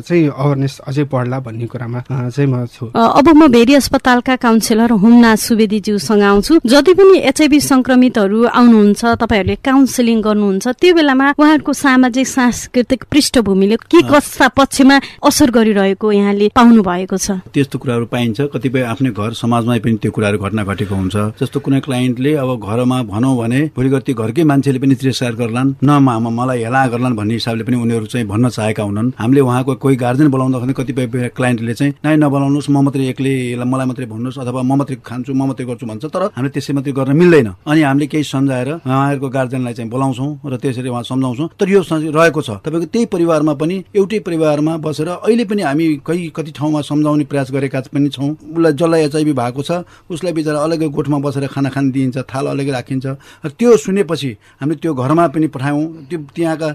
चाहिँ 0.07 0.29
अवेरनेस 0.29 0.75
अझै 0.89 1.05
बढ्ला 1.11 1.39
भन्ने 1.41 1.67
कुरामा 1.67 2.01
चाहिँ 2.31 2.49
म 2.51 2.67
छु। 2.67 2.91
अब 2.95 3.29
म 3.29 3.49
भेरी 3.49 3.75
अस्पतालका 3.75 4.37
काउन्सिलर 4.37 4.93
हुमना 4.93 5.35
सुवेदीज्यूसँग 5.37 6.23
आउँछु। 6.23 6.53
जति 6.65 6.93
पनि 6.95 7.19
एचआइभी 7.31 7.61
संक्रमितहरू 7.61 8.44
आउनुहुन्छ 8.47 9.03
तपाईँहरूले 9.23 9.57
काउन्सिलिङ 9.65 10.19
गर्नुहुन्छ 10.21 10.67
त्यो 10.81 10.95
बेलामा 10.95 11.27
उहाँहरूको 11.39 11.73
सामाजिक 11.73 12.27
सांस्कृतिक 12.27 13.01
पृष्ठभूमिले 13.11 13.77
के 13.91 14.01
कस्ता 14.09 14.49
पक्षमा 14.59 14.97
असर 15.25 15.51
गरिरहेको 15.51 16.07
यहाँले 16.13 16.49
पाउनु 16.55 16.83
भएको 16.83 17.17
छ? 17.17 17.43
त्यस्तो 17.55 17.77
कुराहरू 17.79 18.07
पाइन्छ। 18.07 18.39
कतिपय 18.55 18.83
आफ्नै 18.93 19.11
घर 19.11 19.33
समाजमा 19.35 19.75
पनि 19.85 19.97
त्यो 20.03 20.11
कुराहरू 20.11 20.39
घटना 20.39 20.63
घटेको 20.65 20.95
हुन्छ। 20.95 21.17
जस्तो 21.41 21.59
कुनै 21.61 21.81
क्लाइन्टले 21.87 22.33
अब 22.43 22.51
घरमा 22.61 23.03
भनौँ 23.13 23.35
भने 23.37 23.61
भोलि 23.77 23.89
गति 23.95 24.13
घरकै 24.15 24.45
मान्छेले 24.45 24.79
पनि 24.79 24.95
तिरस्कार 24.95 25.33
गर्लान् 25.41 25.75
न 25.85 25.91
मलाई 26.01 26.63
हेला 26.65 26.87
गर्लान् 26.93 27.17
भन्ने 27.17 27.35
हिसाबले 27.35 27.65
पनि 27.65 27.77
उनीहरू 27.77 28.07
चाहिँ 28.07 28.27
भन्न 28.27 28.49
चाहेका 28.49 28.83
हुनन्। 28.83 29.13
हामीले 29.19 29.41
उहाँको 29.41 29.75
कोही 29.83 29.97
गार्जेन 29.97 30.29
बोलाउँदाखेरि 30.31 30.73
कतिपय 30.81 31.29
क्लाइन्टले 31.37 31.75
चाहिँ 31.75 31.93
नाइ 32.05 32.17
नबोलाउनुहोस् 32.17 32.71
म 32.71 32.77
मात्रै 32.85 33.09
एक्लै 33.13 33.35
मलाई 33.65 33.87
मात्रै 33.87 34.07
भन्नुहोस् 34.07 34.39
अथवा 34.43 34.63
म 34.63 34.73
मात्रै 34.79 34.97
खान्छु 35.05 35.33
म 35.35 35.43
मात्रै 35.49 35.67
गर्छु 35.67 35.87
भन्छ। 35.87 36.05
तर 36.15 36.23
हामीले 36.37 36.53
त्यसै 36.55 36.73
मात्रै 36.75 36.93
गर्न 36.93 37.13
मिल्दैन। 37.17 37.49
अनि 37.67 37.81
हामीले 37.83 38.07
केही 38.13 38.25
सम्झाएर 38.35 38.69
उहाँहरूको 38.75 39.29
गार्जेनलाई 39.31 39.75
चाहिँ 39.75 39.91
बोलाउँछौँ 39.91 40.31
र 40.43 40.57
त्यसरी 40.59 40.89
उहाँ 40.91 41.03
सम्झाउँछौँ। 41.07 41.49
तर 41.55 41.69
यो 41.69 41.81
रहेको 41.87 42.41
छ। 42.43 42.51
तपाईँको 42.65 42.87
त्यही 42.91 43.07
परिवारमा 43.07 43.55
पनि 43.55 43.77
एउटै 43.95 44.19
परिवारमा 44.27 44.77
बसेर 44.83 45.09
अहिले 45.23 45.45
पनि 45.45 45.63
हामी 45.63 45.87
कहीँ 46.03 46.29
कति 46.35 46.51
ठाउँमा 46.51 46.81
सम्झाउने 46.83 47.25
प्रयास 47.25 47.49
गरेका 47.53 47.81
पनि 47.95 48.09
छौँ। 48.09 48.31
उसलाई 48.35 48.73
जसलाई 48.75 49.03
एचआइबी 49.05 49.33
भएको 49.33 49.63
छ 49.63 49.71
उसलाई 50.11 50.33
बिचरा 50.33 50.59
अलग्गै 50.59 50.89
गोठमा 50.89 51.19
बसेर 51.23 51.47
खाना 51.47 51.69
खान 51.71 51.91
दिइन्छ 51.91 52.17
थाल 52.27 52.47
अलग्गै 52.51 52.73
राखिन्छ। 52.73 53.07
र 53.45 53.49
त्यो 53.55 53.77
सुनेपछि 53.77 54.31
हामीले 54.61 54.79
त्यो 54.83 54.95
घरमा 54.95 55.27
पनि 55.31 55.47
पठायौँ। 55.55 55.85
त्यो 56.11 56.19
त्यहाँका 56.35 56.69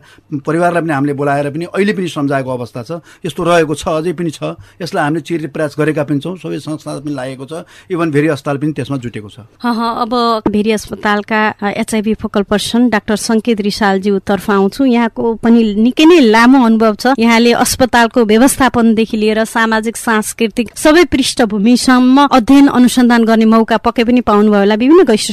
परिवारलाई 0.45 0.81
पनि 0.81 0.93
हामीले 0.93 1.13
बोलाएर 1.13 1.49
पनि 1.49 1.65
अहिले 1.73 1.93
पनि 1.93 2.07
सम्झाएको 2.07 2.49
अवस्था 2.49 2.81
छ। 2.83 2.91
यस्तो 3.25 3.41
रहेको 3.43 3.73
छ 3.75 3.83
अझै 3.99 4.13
पनि 4.13 4.31
छ। 4.31 4.55
यसलाई 4.81 5.03
हामीले 5.03 5.21
चिर्ने 5.25 5.49
प्रयास 5.49 5.75
गरेका 5.79 6.03
पनि 6.03 6.19
छौँ। 6.19 6.37
सबै 6.37 6.59
संस्था 6.59 6.99
पनि 7.03 7.13
लागेको 7.13 7.45
छ। 7.45 7.53
इभन 7.91 8.11
भेरी 8.11 8.27
अस्पताल 8.37 8.57
पनि 8.57 8.71
त्यसमा 8.77 8.97
जुटेको 9.03 9.29
छ। 9.29 9.37
अब 9.59 10.13
भेरी 10.47 10.71
अस्पतालका 10.71 11.41
एचआइभी 11.63 12.13
फोकल 12.13 12.43
पर्सन 12.43 12.89
डाक्टर 12.89 13.15
सङ्केत 13.17 13.61
रिसालज्यू 13.61 14.19
तर्फ 14.19 14.49
आउँछु। 14.51 14.85
यहाँको 14.85 15.33
पनि 15.43 15.63
निकै 15.75 16.05
नै 16.05 16.19
लामो 16.29 16.65
अनुभव 16.65 16.95
छ। 16.95 17.13
यहाँले 17.19 17.51
अस्पतालको 17.53 18.25
व्यवस्थापनदेखि 18.25 19.17
लिएर 19.17 19.43
सामाजिक 19.45 19.97
सांस्कृतिक 19.97 20.75
सबै 20.75 21.03
पृष्ठभूमिसम्म 21.13 22.27
अध्ययन 22.31 22.67
अनुसन्धान 22.67 23.23
गर्ने 23.25 23.45
मौका 23.45 23.77
पक्कै 23.77 24.03
पनि 24.03 24.21
पाउनुभयो 24.21 24.59
होला। 24.59 24.75
विभिन्न 24.75 25.03
गैष्ठ 25.03 25.31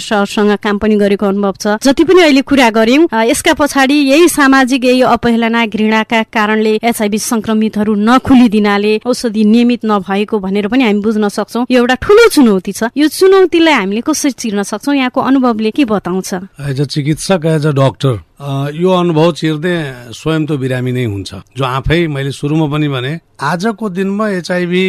काम 0.63 0.79
पनि 0.79 0.97
गरेको 0.97 1.27
अनुभव 1.27 1.55
छ। 1.61 1.67
जति 1.85 2.05
पनि 2.05 2.21
अहिले 2.23 2.43
कुरा 2.43 2.69
गर्यौं 2.71 3.07
यसका 3.27 3.53
पछाडि 3.55 3.95
यही 3.95 4.29
सामाजिक 4.29 4.85
यही 4.85 5.01
अपहेलना 5.07 5.65
घृणाका 5.67 6.23
कारणले 6.33 6.73
एचआइभी 6.83 7.19
संक्रमितहरू 7.19 7.95
नखुलिदिनाले 7.95 8.93
औषधि 9.07 9.45
नियमित 9.45 9.85
नभएको 9.85 10.39
भनेर 10.39 10.69
पनि 10.69 10.85
हामी 10.85 11.01
बुझ्न 11.01 11.29
सक्छौ। 11.29 11.65
यो 11.71 11.79
एउटा 11.79 11.95
ठुलो 12.03 12.29
चुनौती 12.29 12.73
छ। 12.73 12.91
यो 12.97 13.09
चुनौतीलाई 13.09 13.75
हामीले 13.75 14.01
कसरी 14.01 14.31
चिर्न 14.33 14.63
सक्छौ? 14.63 14.93
यहाँको 14.93 15.21
अनुभवले 15.21 15.71
के 15.71 15.85
बताउँछ। 16.07 16.69
एज 16.71 16.81
अ 16.81 16.85
चिकित्सक 16.85 17.47
एज 17.47 17.67
अ 17.67 17.71
डक्टर 17.73 18.19
यो 18.41 18.91
अनुभव 18.93 19.33
चिर्दै 19.33 19.77
स्वयं 20.13 20.43
त 20.47 20.61
बिरामी 20.61 20.93
नै 20.93 21.05
हुन्छ। 21.05 21.31
जो 21.57 21.65
आफै 21.65 22.07
मैले 22.13 22.33
सुरुमा 22.33 22.67
पनि 22.69 22.89
भने 22.89 23.13
आजको 23.37 23.89
दिनमा 23.93 24.29
एचआइभी 24.31 24.85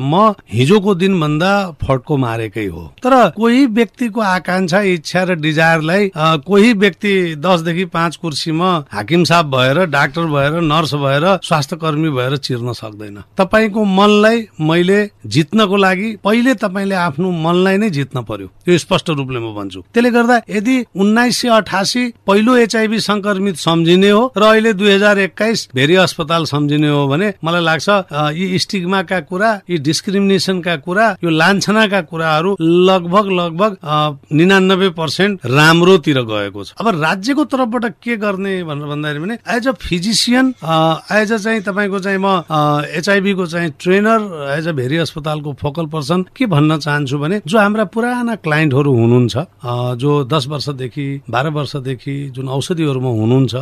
म 0.00 0.32
हिजोको 0.48 0.94
दिनभन्दा 0.94 1.50
फड्को 1.80 2.16
मारेकै 2.16 2.66
हो। 2.66 2.84
तर 3.04 3.14
कोही 3.36 3.66
व्यक्तिको 3.76 4.20
आकांक्षा 4.20 4.80
इच्छा 4.80 5.22
र 5.22 5.34
डिजायरलाई 5.36 6.10
कोही 6.44 6.72
व्यक्ति 6.72 7.12
दसदेखि 7.44 7.84
पाँच 7.92 8.16
कुर्सीमा 8.16 8.70
हाकिम 8.92 9.24
साहब 9.24 9.50
भएर 9.56 9.84
डाक्टर 9.86 10.24
भएर 10.32 10.60
नर्स 10.64 10.94
भएर 10.94 11.24
स्वास्थ्य 11.44 11.76
कर्मी 11.76 12.10
भएर 12.10 12.36
चिर्न 12.36 12.72
सक्दैन। 12.72 13.20
तपाईँको 13.36 13.84
मनलाई 13.84 14.46
मैले 14.60 15.00
जित्नको 15.28 15.76
लागि 15.76 16.08
पहिले 16.24 16.54
तपाईँले 16.64 16.94
आफ्नो 16.94 17.30
मनलाई 17.44 17.76
नै 17.76 17.90
जित्न 17.90 18.22
पर्यो। 18.24 18.48
यो 18.68 18.78
स्पष्ट 18.78 19.10
रूपले 19.10 19.40
म 19.40 19.52
भन्छु। 19.56 19.80
त्यसले 19.92 20.10
गर्दा 20.10 20.40
यदि 20.48 20.76
उन्नाइस 20.96 21.40
सय 21.40 21.48
अठासी 21.50 22.04
पहिलो 22.26 22.56
एचआइभी 22.74 22.98
संक्रमित 23.00 23.56
सम्झिने 23.56 24.08
हो 24.10 24.32
र 24.36 24.42
अहिले 24.42 24.72
दुई 24.74 24.90
हजार 24.90 25.18
एक्काइस 25.18 25.68
भेरी 25.74 25.94
अस्पताल 25.94 26.44
सम्झिने 26.44 26.88
हो 26.88 27.06
भने 27.08 27.32
मलाई 27.44 27.62
लाग्छ 27.62 27.88
यी 28.34 28.58
स्टिगमाका 28.58 29.20
कुरा 29.30 29.50
यी 29.70 29.78
डिस्क्रिमिनेसनका 29.78 30.74
कुरा 30.82 31.06
यो 31.24 31.30
लान्छनाका 31.30 32.00
कुराहरू 32.10 32.56
लगभग 32.60 33.30
लगभग 33.30 33.76
निनानब्बे 34.34 34.88
पर्सेन्ट 34.98 35.46
राम्रोतिर 35.46 36.18
गएको 36.22 36.64
छ। 36.64 36.74
अब 36.80 36.88
राज्यको 36.98 37.44
तर्फबाट 37.46 37.84
के 38.02 38.16
गर्ने 38.16 38.54
भनेर 38.64 38.86
भन्दाखेरि 38.90 39.20
भने 39.22 39.38
as 39.54 39.68
a 39.68 39.72
physician 39.78 40.54
as 40.58 41.32
a 41.32 41.36
चाहिँ 41.36 41.60
तपाईँको 41.62 41.98
चाहिँ 42.02 42.18
म 42.18 42.42
एचआइभीको 42.90 43.46
चाहिँ 43.54 43.70
ट्रेनर 43.78 44.20
एज 44.58 44.68
अ 44.68 44.72
भेरी 44.72 44.96
अस्पतालको 45.06 45.52
फोकल 45.62 45.86
पर्सन 45.94 46.26
के 46.36 46.46
भन्न 46.50 46.78
चाहन्छु 46.78 47.18
भने 47.18 47.40
जो 47.46 47.58
हाम्रा 47.58 47.84
पुराना 47.94 48.34
क्लाइन्टहरू 48.42 48.92
हुनुहुन्छ 48.94 49.46
जो 50.02 50.12
दस 50.26 50.46
वर्षदेखि 50.48 51.08
बाह्र 51.30 51.48
वर्षदेखि 51.54 52.18
जुन 52.34 52.48
औषधिहरूमा 52.64 53.10
हुनुहुन्छ। 53.20 53.54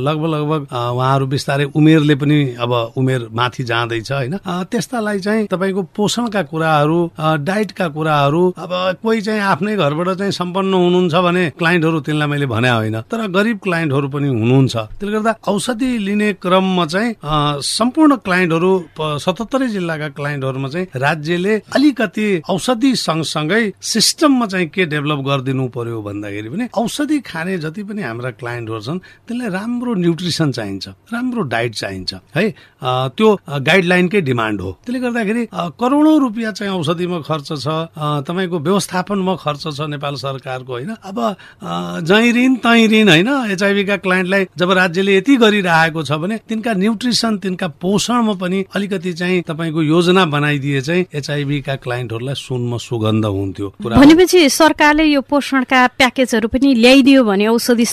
लगभग 0.00 0.28
लगभग 0.34 0.60
उहाँहरू 0.72 1.26
बिस्तारै 1.28 1.64
उमेरले 1.76 2.14
पनि 2.16 2.38
अब 2.56 2.72
उमेर 2.96 3.28
माथि 3.36 3.64
जाँदैछ 3.68 4.12
होइन? 4.12 4.36
त्यस्तालाई 4.72 5.18
चाहिँ 5.20 5.46
तपाईँको 5.52 5.82
पोषणका 5.92 6.42
कुराहरू 6.48 6.98
डाइटका 7.44 7.86
कुराहरू 7.92 8.42
अब 8.56 8.72
कोही 9.02 9.20
चाहिँ 9.20 9.40
आफ्नै 9.52 9.76
घरबाट 9.76 10.08
चाहिँ 10.16 10.32
सम्पन्न 10.32 10.72
हुनुहुन्छ 10.74 11.14
भने 11.26 11.44
क्लाइन्टहरू 11.58 12.00
तिनलाई 12.00 12.28
मैले 12.28 12.46
भने 12.46 12.70
होइन। 12.70 13.00
तर 13.10 13.26
गरिब 13.28 13.58
क्लाइन्टहरू 13.62 14.08
पनि 14.08 14.28
हुनुहुन्छ। 14.28 14.76
त्यसले 14.76 15.12
गर्दा 15.12 15.32
औषधि 15.52 15.90
लिने 16.06 16.32
क्रममा 16.40 16.84
चाहिँ 16.86 17.14
सम्पूर्ण 17.60 18.16
क्लाइन्टहरू 18.24 18.72
सतहत्तरै 19.20 19.68
जिल्लाका 19.68 20.08
क्लाइन्टहरूमा 20.16 20.68
चाहिँ 20.68 20.86
राज्यले 20.96 21.54
अलिकति 21.76 22.28
औषधि 22.48 22.94
सँगसँगै 22.96 23.62
सिस्टममा 23.82 24.46
चाहिँ 24.46 24.68
के 24.68 24.86
डेभलप 24.86 25.20
गरिदिनु 25.28 25.68
पर्यो 25.76 26.00
भन्दाखेरि 26.02 26.48
पनि 26.48 26.68
औषधि 26.76 27.18
खाने 27.26 27.58
जति 27.58 27.82
पनि 27.82 28.02
हाम्रा 28.02 28.30
क्लाइन्टहरू 28.46 28.80
छन् 28.80 28.98
त्यसलाई 29.26 29.50
राम्रो 29.50 29.94
न्युट्रिसन 30.06 30.50
चाहिन्छ 30.52 30.88
राम्रो 31.12 31.42
डाइट 31.50 31.74
चाहिन्छ। 31.74 32.14
है 32.36 32.44
त्यो 33.18 33.28
गाइडलाइनकै 33.66 34.20
डिमान्ड 34.22 34.60
हो। 34.60 34.70
त्यसले 34.86 35.00
गर्दाखेरि 35.00 35.42
करोडौँ 35.80 36.18
रुपियाँ 36.20 36.52
चाहिँ 36.52 36.72
औषधिमा 36.72 37.18
खर्च 37.26 37.48
छ 37.58 37.66
तपाईँको 38.22 38.58
व्यवस्थापनमा 38.58 39.34
खर्च 39.42 39.64
छ 39.76 39.80
नेपाल 39.90 40.14
सरकारको 40.16 40.72
होइन? 40.72 40.94
अब 41.02 41.18
जहीँ 42.06 42.32
ऋण 42.32 42.54
तहीँ 42.62 42.86
ऋण 42.88 43.08
होइन? 43.08 43.28
एचआइभीका 43.52 43.96
क्लाइन्टलाई 44.06 44.46
जब 44.58 44.70
राज्यले 44.78 45.16
यति 45.16 45.36
गरिरहेको 45.36 46.02
छ 46.02 46.12
भने 46.22 46.38
तिनका 46.48 46.72
न्युट्रिसन 46.74 47.38
तिनका 47.42 47.68
पोषणमा 47.82 48.34
पनि 48.38 48.64
अलिकति 48.74 49.12
चाहिँ 49.12 49.42
तपाईँको 49.48 49.82
योजना 49.82 50.24
बनाइदिए 50.26 50.80
चाहिँ 50.80 51.06
एचआइभीका 51.14 51.74
क्लाइन्टहरूलाई 51.82 52.34
सुनमा 52.36 52.78
सुगन्ध 52.78 53.24
हुन्थ्यो। 53.26 53.72
भनेपछि 53.80 54.48
सरकारले 54.50 55.04
यो 55.04 55.20
पोषणका 55.26 55.86
प्याकेजहरू 55.98 56.48
पनि 56.48 56.74
ल्याइदियो 56.74 57.24
भने 57.24 57.46
औषधि 57.48 57.84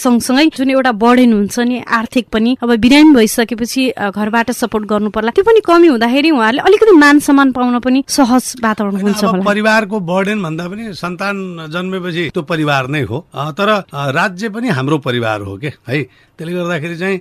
जुन 0.50 0.70
एउटा 0.72 0.92
बर्डन 0.92 1.34
हुन्छ 1.34 1.60
नि 1.60 1.78
आर्थिक 1.88 2.28
पनि 2.32 2.58
अब 2.64 2.76
बिरामी 2.76 3.14
भइसकेपछि 3.16 3.84
घरबाट 4.10 4.52
सपोर्ट 4.52 4.86
गर्नु 4.86 5.10
पर्ला। 5.10 5.32
त्यो 5.32 5.44
पनि 5.44 5.62
कमी 5.66 5.88
हुँदाखेरि 5.88 6.30
उहाँहरूले 6.32 6.62
अलिकति 6.62 6.94
मान 6.98 7.20
सम्मान 7.20 7.52
पाउन 7.52 7.80
पनि 7.80 8.04
सहज 8.08 8.54
वातावरण 8.64 9.02
हुन्छ 9.02 9.46
परिवारको 9.46 10.00
बर्डन 10.02 10.44
भन्दा 10.44 10.68
पनि 10.68 10.94
सन्तान 10.94 11.68
जन्मेपछि 11.72 12.30
त्यो 12.34 12.44
परिवार 12.44 12.88
नै 12.88 13.02
हो। 13.04 13.20
तर 13.54 13.70
राज्य 13.94 14.50
पनि 14.50 14.68
हाम्रो 14.70 14.98
परिवार 15.00 15.42
हो 15.42 15.58
के? 15.58 15.72
है? 15.88 16.04
त्यसले 16.38 16.54
गर्दाखेरि 16.54 16.98
चाहिँ 16.98 17.18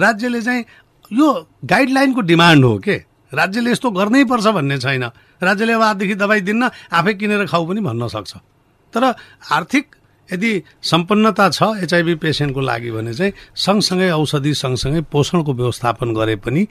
राज्यले 0.00 0.40
चाहिँ 0.42 0.64
यो 1.10 1.28
गाइडलाइनको 1.64 2.20
डिमान्ड 2.20 2.64
हो 2.64 2.78
के? 2.78 2.96
राज्यले 3.32 3.70
यस्तो 3.70 3.90
गर्नै 3.90 4.24
पर्छ 4.24 4.46
भन्ने 4.54 4.78
छैन। 4.78 5.04
राज्यले 5.42 5.72
अब 5.72 5.82
आजदेखि 5.82 6.14
दबाई 6.14 6.40
दिन्न 6.40 6.70
आफै 6.92 7.14
किनेर 7.14 7.46
खाऊ 7.46 7.66
पनि 7.66 7.80
भन्न 7.80 8.08
सक्छ। 8.08 8.32
तर 8.94 9.04
आर्थिक 9.52 9.95
यदि 10.32 10.50
सम्पन्नता 10.82 11.48
छ 11.50 11.62
एचआइभी 11.82 12.14
पेसेन्टको 12.22 12.60
लागि 12.60 12.90
भने 12.90 13.12
चाहिँ 13.14 13.32
सँगसँगै 13.56 14.10
औषधि 14.10 14.52
सँगसँगै 14.54 15.00
पोषणको 15.12 15.52
व्यवस्थापन 15.52 16.14
गरे 16.14 16.36
पनि 16.42 16.62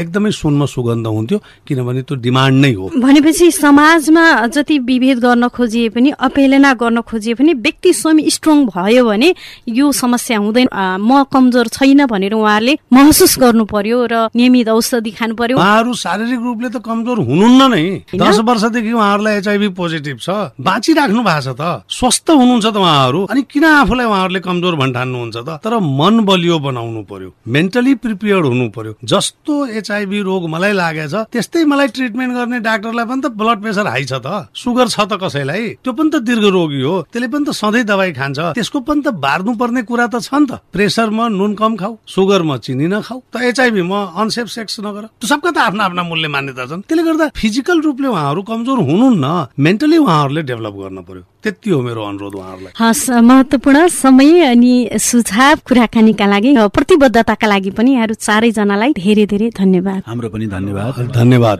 एकदमै 0.00 0.30
सुनमा 0.30 0.66
सुगन्ध 0.66 1.06
हुन्थ्यो 1.06 1.38
किनभने 1.66 2.02
त्यो 2.02 2.16
डिमान्ड 2.16 2.56
नै 2.60 2.72
हो। 2.74 2.90
भनेपछि 2.96 3.50
समाजमा 3.50 4.24
जति 4.46 4.78
विभेद 4.80 5.18
गर्न 5.18 5.48
खोजिए 5.48 5.88
पनि 5.90 6.10
अपेलना 6.20 6.72
गर्न 6.74 7.00
खोजिए 7.02 7.34
पनि 7.34 7.52
व्यक्ति 7.56 7.92
स्वयं 7.92 8.30
स्ट्रङ 8.30 8.64
भयो 8.66 9.04
भने 9.04 9.34
यो 9.68 9.92
समस्या 9.92 10.38
हुँदैन। 10.38 10.68
म 11.00 11.22
कमजोर 11.32 11.68
छैन 11.74 12.06
भनेर 12.06 12.34
उहाँहरूले 12.34 12.78
महसुस 12.92 13.38
गर्नु 13.38 13.64
पर्यो 13.64 13.98
र 14.06 14.14
नियमित 14.36 14.68
औषधि 14.68 15.10
खानु 15.10 15.34
पर्यो 15.34 15.56
उहाँहरू 15.58 15.94
शारीरिक 15.94 16.40
रूपले 16.40 16.68
त 16.68 16.78
कमजोर 16.84 17.18
हुनुहुन्न 17.18 17.62
नै। 17.74 17.84
दस 18.14 18.38
वर्षदेखि 18.44 18.92
उहाँहरूलाई 18.92 19.34
एचआइभी 19.38 19.68
पोजिटिभ 19.74 20.18
छ। 20.20 20.28
बाँचिराख्नु 20.60 21.22
भएको 21.22 21.42
छ 21.42 21.56
त। 21.58 21.82
स्वस्थ 21.88 22.30
हुनुहुन्छ 22.30 22.66
त 22.66 22.76
उहाँहरू 22.84 23.20
अनि 23.32 23.42
किन 23.48 23.64
आफूलाई 23.64 24.06
उहाँहरूले 24.06 24.40
कमजोर 24.44 24.74
भन्ठान्नुहुन्छ 24.76 25.36
त? 25.36 25.48
तर 25.64 25.74
मन 25.80 26.20
बलियो 26.28 26.58
बनाउनु 26.60 27.02
पर्यो। 27.08 27.30
मेन्टली 27.48 27.94
प्रिपेयर्ड 28.04 28.44
हुनु 28.46 28.68
पर्यो। 28.76 28.92
जस्तो 29.00 29.54
एचआइभी 29.80 30.20
रोग 30.28 30.48
मलाई 30.52 30.72
लागेछ 30.72 31.14
त्यस्तै 31.32 31.64
मलाई 31.64 31.88
ट्रिटमेन्ट 31.96 32.32
गर्ने 32.36 32.58
डाक्टरलाई 32.60 33.06
पनि 33.08 33.20
त 33.24 33.26
ब्लड 33.32 33.58
प्रेसर 33.64 33.86
हाई 33.88 34.04
छ 34.04 34.20
त। 34.20 34.52
सुगर 34.52 34.86
छ 34.92 35.00
त 35.08 35.16
कसैलाई? 35.16 35.80
त्यो 35.80 35.92
पनि 35.96 36.10
त 36.12 36.16
दीर्घ 36.20 36.44
रोगी 36.44 36.80
हो। 36.84 36.94
त्यसले 37.08 37.28
पनि 37.32 37.44
त 37.48 37.50
सधैँ 37.56 37.84
दबाई 37.88 38.12
खान्छ। 38.12 38.38
त्यसको 38.58 38.78
पनि 38.84 39.00
त 39.02 39.08
बार्नु 39.16 39.52
पर्ने 39.56 39.82
कुरा 39.88 40.06
त 40.12 40.20
छ 40.20 40.34
नि 40.34 40.46
त 40.50 40.52
प्रेसरमा 40.74 41.24
नुन 41.32 41.52
कम 41.54 41.72
खाऊ 41.80 41.94
सुगरमा 42.04 42.56
चिनी 42.60 42.86
नखाऊ। 42.92 43.18
त 43.32 43.34
एचआइभी 43.48 43.82
म 43.82 43.94
अनसेफ 44.20 44.46
सेक्स 44.52 44.80
नगर। 44.84 45.04
सबका 45.24 45.50
त 45.50 45.58
आफ्ना 45.58 45.82
आफ्ना 45.88 46.02
मूल्य 46.04 46.28
मान्यता 46.28 46.64
छन्। 46.68 46.84
त्यसले 46.84 47.02
गर्दा 47.08 47.26
फिजिकल 47.32 47.78
रूपले 47.80 48.08
उहाँहरू 48.12 48.42
कमजोर 48.42 48.78
हुनुहुन्न। 48.90 49.24
मेन्टली 49.56 49.96
उहाँहरूले 49.98 50.42
डेभलप 50.42 50.74
गर्न 50.82 50.98
पर्यो। 51.08 51.22
त्यति 51.44 51.70
हो 51.70 51.80
मेरो 51.82 52.02
अनुरोध 52.04 52.34
उहाँहरूलाई। 52.34 52.73
हस् 52.74 53.10
महत्वपूर्ण 53.22 53.86
समय 53.86 54.40
अनि 54.44 54.98
सुझाव 54.98 55.58
कुराकानीका 55.66 56.26
लागि 56.26 56.54
प्रतिबद्धताका 56.74 57.46
लागि 57.46 57.70
पनि 57.70 57.90
यहाँहरू 57.92 58.14
चारैजनालाई 58.18 58.92
धेरै 58.98 59.26
धेरै 59.26 59.50
धन्यवाद। 59.58 60.02
हाम्रो 60.06 60.28
पनि 60.28 60.46
धन्यवाद। 60.46 61.12
धन्यवाद। 61.14 61.58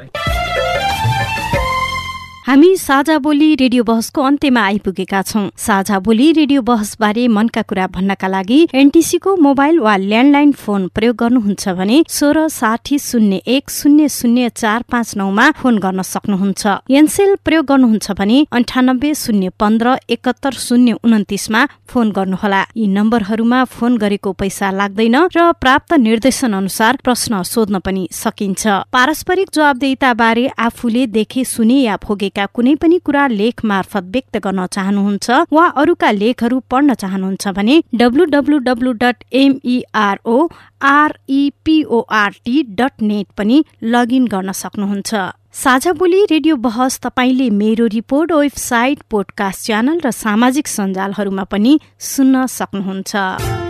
हामी 2.45 2.77
साझा 2.77 3.17
बोली 3.25 3.55
रेडियो 3.57 3.83
बहसको 3.85 4.23
अन्त्यमा 4.23 4.61
आइपुगेका 4.63 5.21
छौं। 5.23 5.49
साझा 5.57 5.99
बोली 5.99 6.31
रेडियो 6.33 6.63
बहस 6.63 6.97
बारे 7.01 7.27
मनका 7.29 7.63
कुरा 7.63 7.87
भन्नका 7.95 8.29
लागि 8.29 8.59
एनटिसीको 8.75 9.37
मोबाइल 9.37 9.79
वा 9.81 9.97
ल्यान्डलाइन 9.97 10.53
फोन 10.55 10.87
प्रयोग 10.95 11.17
गर्नुहुन्छ 11.17 11.69
भने 11.79 12.03
सोह्र 12.09 12.47
साठी 12.49 12.99
शून्य 12.99 13.37
एक 13.49 13.71
शून्य 13.71 14.09
शून्य 14.09 14.49
चार 14.57 14.85
पाँच 14.93 15.15
नौमा 15.17 15.51
फोन 15.61 15.79
गर्न 15.79 16.03
सक्नुहुन्छ। 16.05 16.67
एनसेल 16.91 17.35
प्रयोग 17.45 17.65
गर्नुहुन्छ 17.65 18.11
भने 18.19 18.45
अन्ठानब्बे 18.53 19.15
शून्य 19.15 19.49
पन्ध्र 19.61 19.97
एकहत्तर 20.09 20.61
शून्य 20.67 20.97
उन्तिसमा 21.01 21.65
फोन 21.89 22.11
गर्नुहोला। 22.13 22.61
यी 22.77 22.87
नम्बरहरूमा 22.93 23.63
फोन 23.73 23.97
गरेको 23.97 24.33
पैसा 24.37 24.71
लाग्दैन 24.71 25.17
र 25.33 25.49
प्राप्त 25.65 25.95
निर्देशन 26.05 26.61
अनुसार 26.61 27.01
प्रश्न 27.05 27.43
सोध्न 27.45 27.79
पनि 27.81 28.07
सकिन्छ। 28.13 28.63
पारस्परिक 28.93 29.49
जवाबदेता 29.55 30.15
बारे 30.23 30.47
आफूले 30.69 31.07
देखे 31.17 31.45
सुने 31.47 31.81
या 31.81 31.97
भोगे 32.05 32.33
भएका 32.35 32.47
कुनै 32.55 32.75
पनि 32.75 32.99
कुरा 32.99 33.27
लेख 33.31 33.65
मार्फत 33.65 34.05
व्यक्त 34.13 34.37
गर्न 34.45 34.67
चाहनुहुन्छ 34.67 35.27
वा 35.55 35.65
अरूका 35.81 36.11
लेखहरू 36.13 36.59
पढ्न 36.71 36.95
चाहनुहुन्छ 36.95 37.49
भने 37.57 37.77
W 37.95 38.25
W 38.27 38.93
dot 39.03 39.25
MERO 39.33 40.39
REPORT 40.83 42.57
dot 42.75 42.95
net 43.03 43.27
पनि 43.39 43.65
लगइन 43.85 44.27
गर्न 44.27 44.53
सक्नुहुन्छ। 44.53 45.11
साझा 45.55 45.93
बोली 45.95 46.25
रेडियो 46.31 46.57
बहस 46.59 46.99
तपाईँले 47.03 47.51
मेरो 47.55 47.87
रिपोर्ट 47.95 48.33
वेबसाइट 48.33 49.03
पोडकास्ट 49.11 49.67
च्यानल 49.67 50.01
र 50.05 50.11
सामाजिक 50.11 50.67
सञ्जालहरूमा 50.69 51.45
पनि 51.47 51.79
सुन्न 52.11 52.47
सक्नुहुन्छ। 52.51 53.64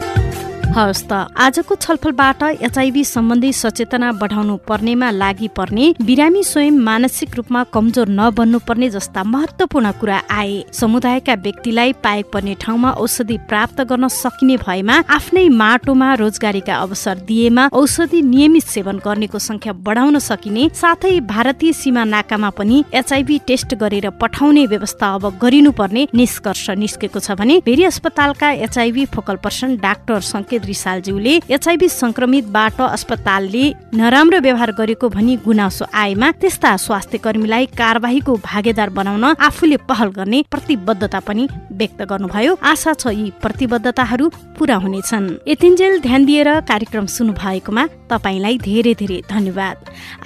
हवस् 0.74 1.02
त। 1.06 1.12
आजको 1.38 1.74
छलफलबाट 1.76 2.42
एचआईभी 2.66 3.02
सम्बन्धी 3.06 3.50
सचेतना 3.54 4.10
बढाउनु 4.18 4.56
पर्नेमा 4.66 5.10
लागि 5.12 5.48
पर्ने 5.54 5.84
बिरामी 6.02 6.42
स्वयं 6.42 6.78
मानसिक 6.82 7.34
रूपमा 7.36 7.62
कमजोर 7.70 8.08
नबन्नु 8.10 8.58
पर्ने 8.66 8.88
जस्ता 8.90 9.22
महत्वपूर्ण 9.24 9.90
कुरा 10.00 10.18
आए। 10.34 10.56
समुदायका 10.74 11.34
व्यक्तिलाई 11.44 11.92
पाएक 12.02 12.26
पर्ने 12.32 12.54
ठाउँमा 12.60 12.90
औषधि 12.98 13.36
प्राप्त 13.46 13.80
गर्न 13.86 14.08
सकिने 14.10 14.56
भएमा 14.66 14.96
आफ्नै 15.14 15.48
माटोमा 15.54 16.08
रोजगारीका 16.14 16.74
अवसर 16.76 17.18
दिएमा 17.22 17.68
औषधि 17.72 18.22
नियमित 18.24 18.66
सेवन 18.66 18.98
गर्नेको 19.06 19.38
संख्या 19.38 19.72
बढाउन 19.86 20.18
सकिने 20.20 20.68
साथै 20.74 21.14
भारतीय 21.30 21.72
सीमा 21.72 22.04
नाकामा 22.04 22.50
पनि 22.58 22.82
एचआईभी 22.94 23.38
टेस्ट 23.46 23.74
गरेर 23.78 24.10
पठाउने 24.18 24.66
व्यवस्था 24.66 25.14
अब 25.14 25.30
गरिनुपर्ने 25.38 26.06
निष्कर्ष 26.14 26.66
निस्केको 26.82 27.18
छ 27.20 27.38
भने 27.38 27.62
भेरी 27.64 27.84
अस्पतालका 27.84 28.50
एचआईभी 28.66 29.04
फोकल 29.14 29.36
पर्सन 29.38 29.76
डाक्टर 29.78 30.20
संकेत 30.24 30.62
रिसालज्यूले 30.64 31.34
एचआईभी 31.50 31.88
संक्रमितबाट 31.90 32.80
अस्पतालले 32.80 33.64
नराम्रो 33.94 34.38
व्यवहार 34.40 34.70
गरेको 34.72 35.08
भनी 35.08 35.36
गुनासो 35.44 35.84
आएमा 35.94 36.30
त्यस्ता 36.40 36.76
स्वास्थ्य 36.76 37.18
कर्मीलाई 37.24 37.66
कार्यवाहीको 37.78 38.32
भागेदार 38.44 38.90
बनाउन 38.90 39.24
आफूले 39.38 39.76
पहल 39.88 40.08
गर्ने 40.18 40.44
प्रतिबद्धता 40.50 41.20
पनि 41.20 41.48
व्यक्त 41.72 42.02
गर्नुभयो। 42.10 42.52
आशा 42.62 42.92
छ 42.94 43.06
यी 43.10 43.30
प्रतिबद्धताहरू 43.42 44.28
पूरा 44.58 44.76
हुनेछन्। 44.76 45.26
यतिन्जेल 45.48 46.00
ध्यान 46.00 46.24
दिएर 46.24 46.48
कार्यक्रम 46.70 47.06
सुन्नु 47.06 47.32
भएकोमा 47.34 47.84
तपाईँलाई 48.10 48.58
धेरै 48.58 48.94
धेरै 48.94 49.20
धन्यवाद। 49.30 49.76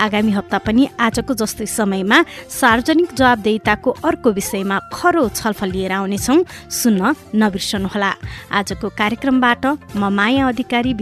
आगामी 0.00 0.32
हप्ता 0.32 0.58
पनि 0.58 0.88
आजको 1.00 1.34
जस्तै 1.34 1.66
समयमा 1.68 2.18
सार्वजनिक 2.50 3.10
जवाबदेताको 3.14 3.90
अर्को 4.04 4.28
विषयमा 4.30 4.76
खरो 4.92 5.28
छलफल 5.34 5.68
लिएर 5.70 5.92
आउनेछौ। 5.92 6.36
सुन्न 6.70 7.14
नबिर्सनुहोला। 7.34 8.12
आजको 8.52 8.88
कार्यक्रमबाट 9.00 9.64
म 9.96 10.02
माया 10.28 10.48
अधिकारी 10.48 10.92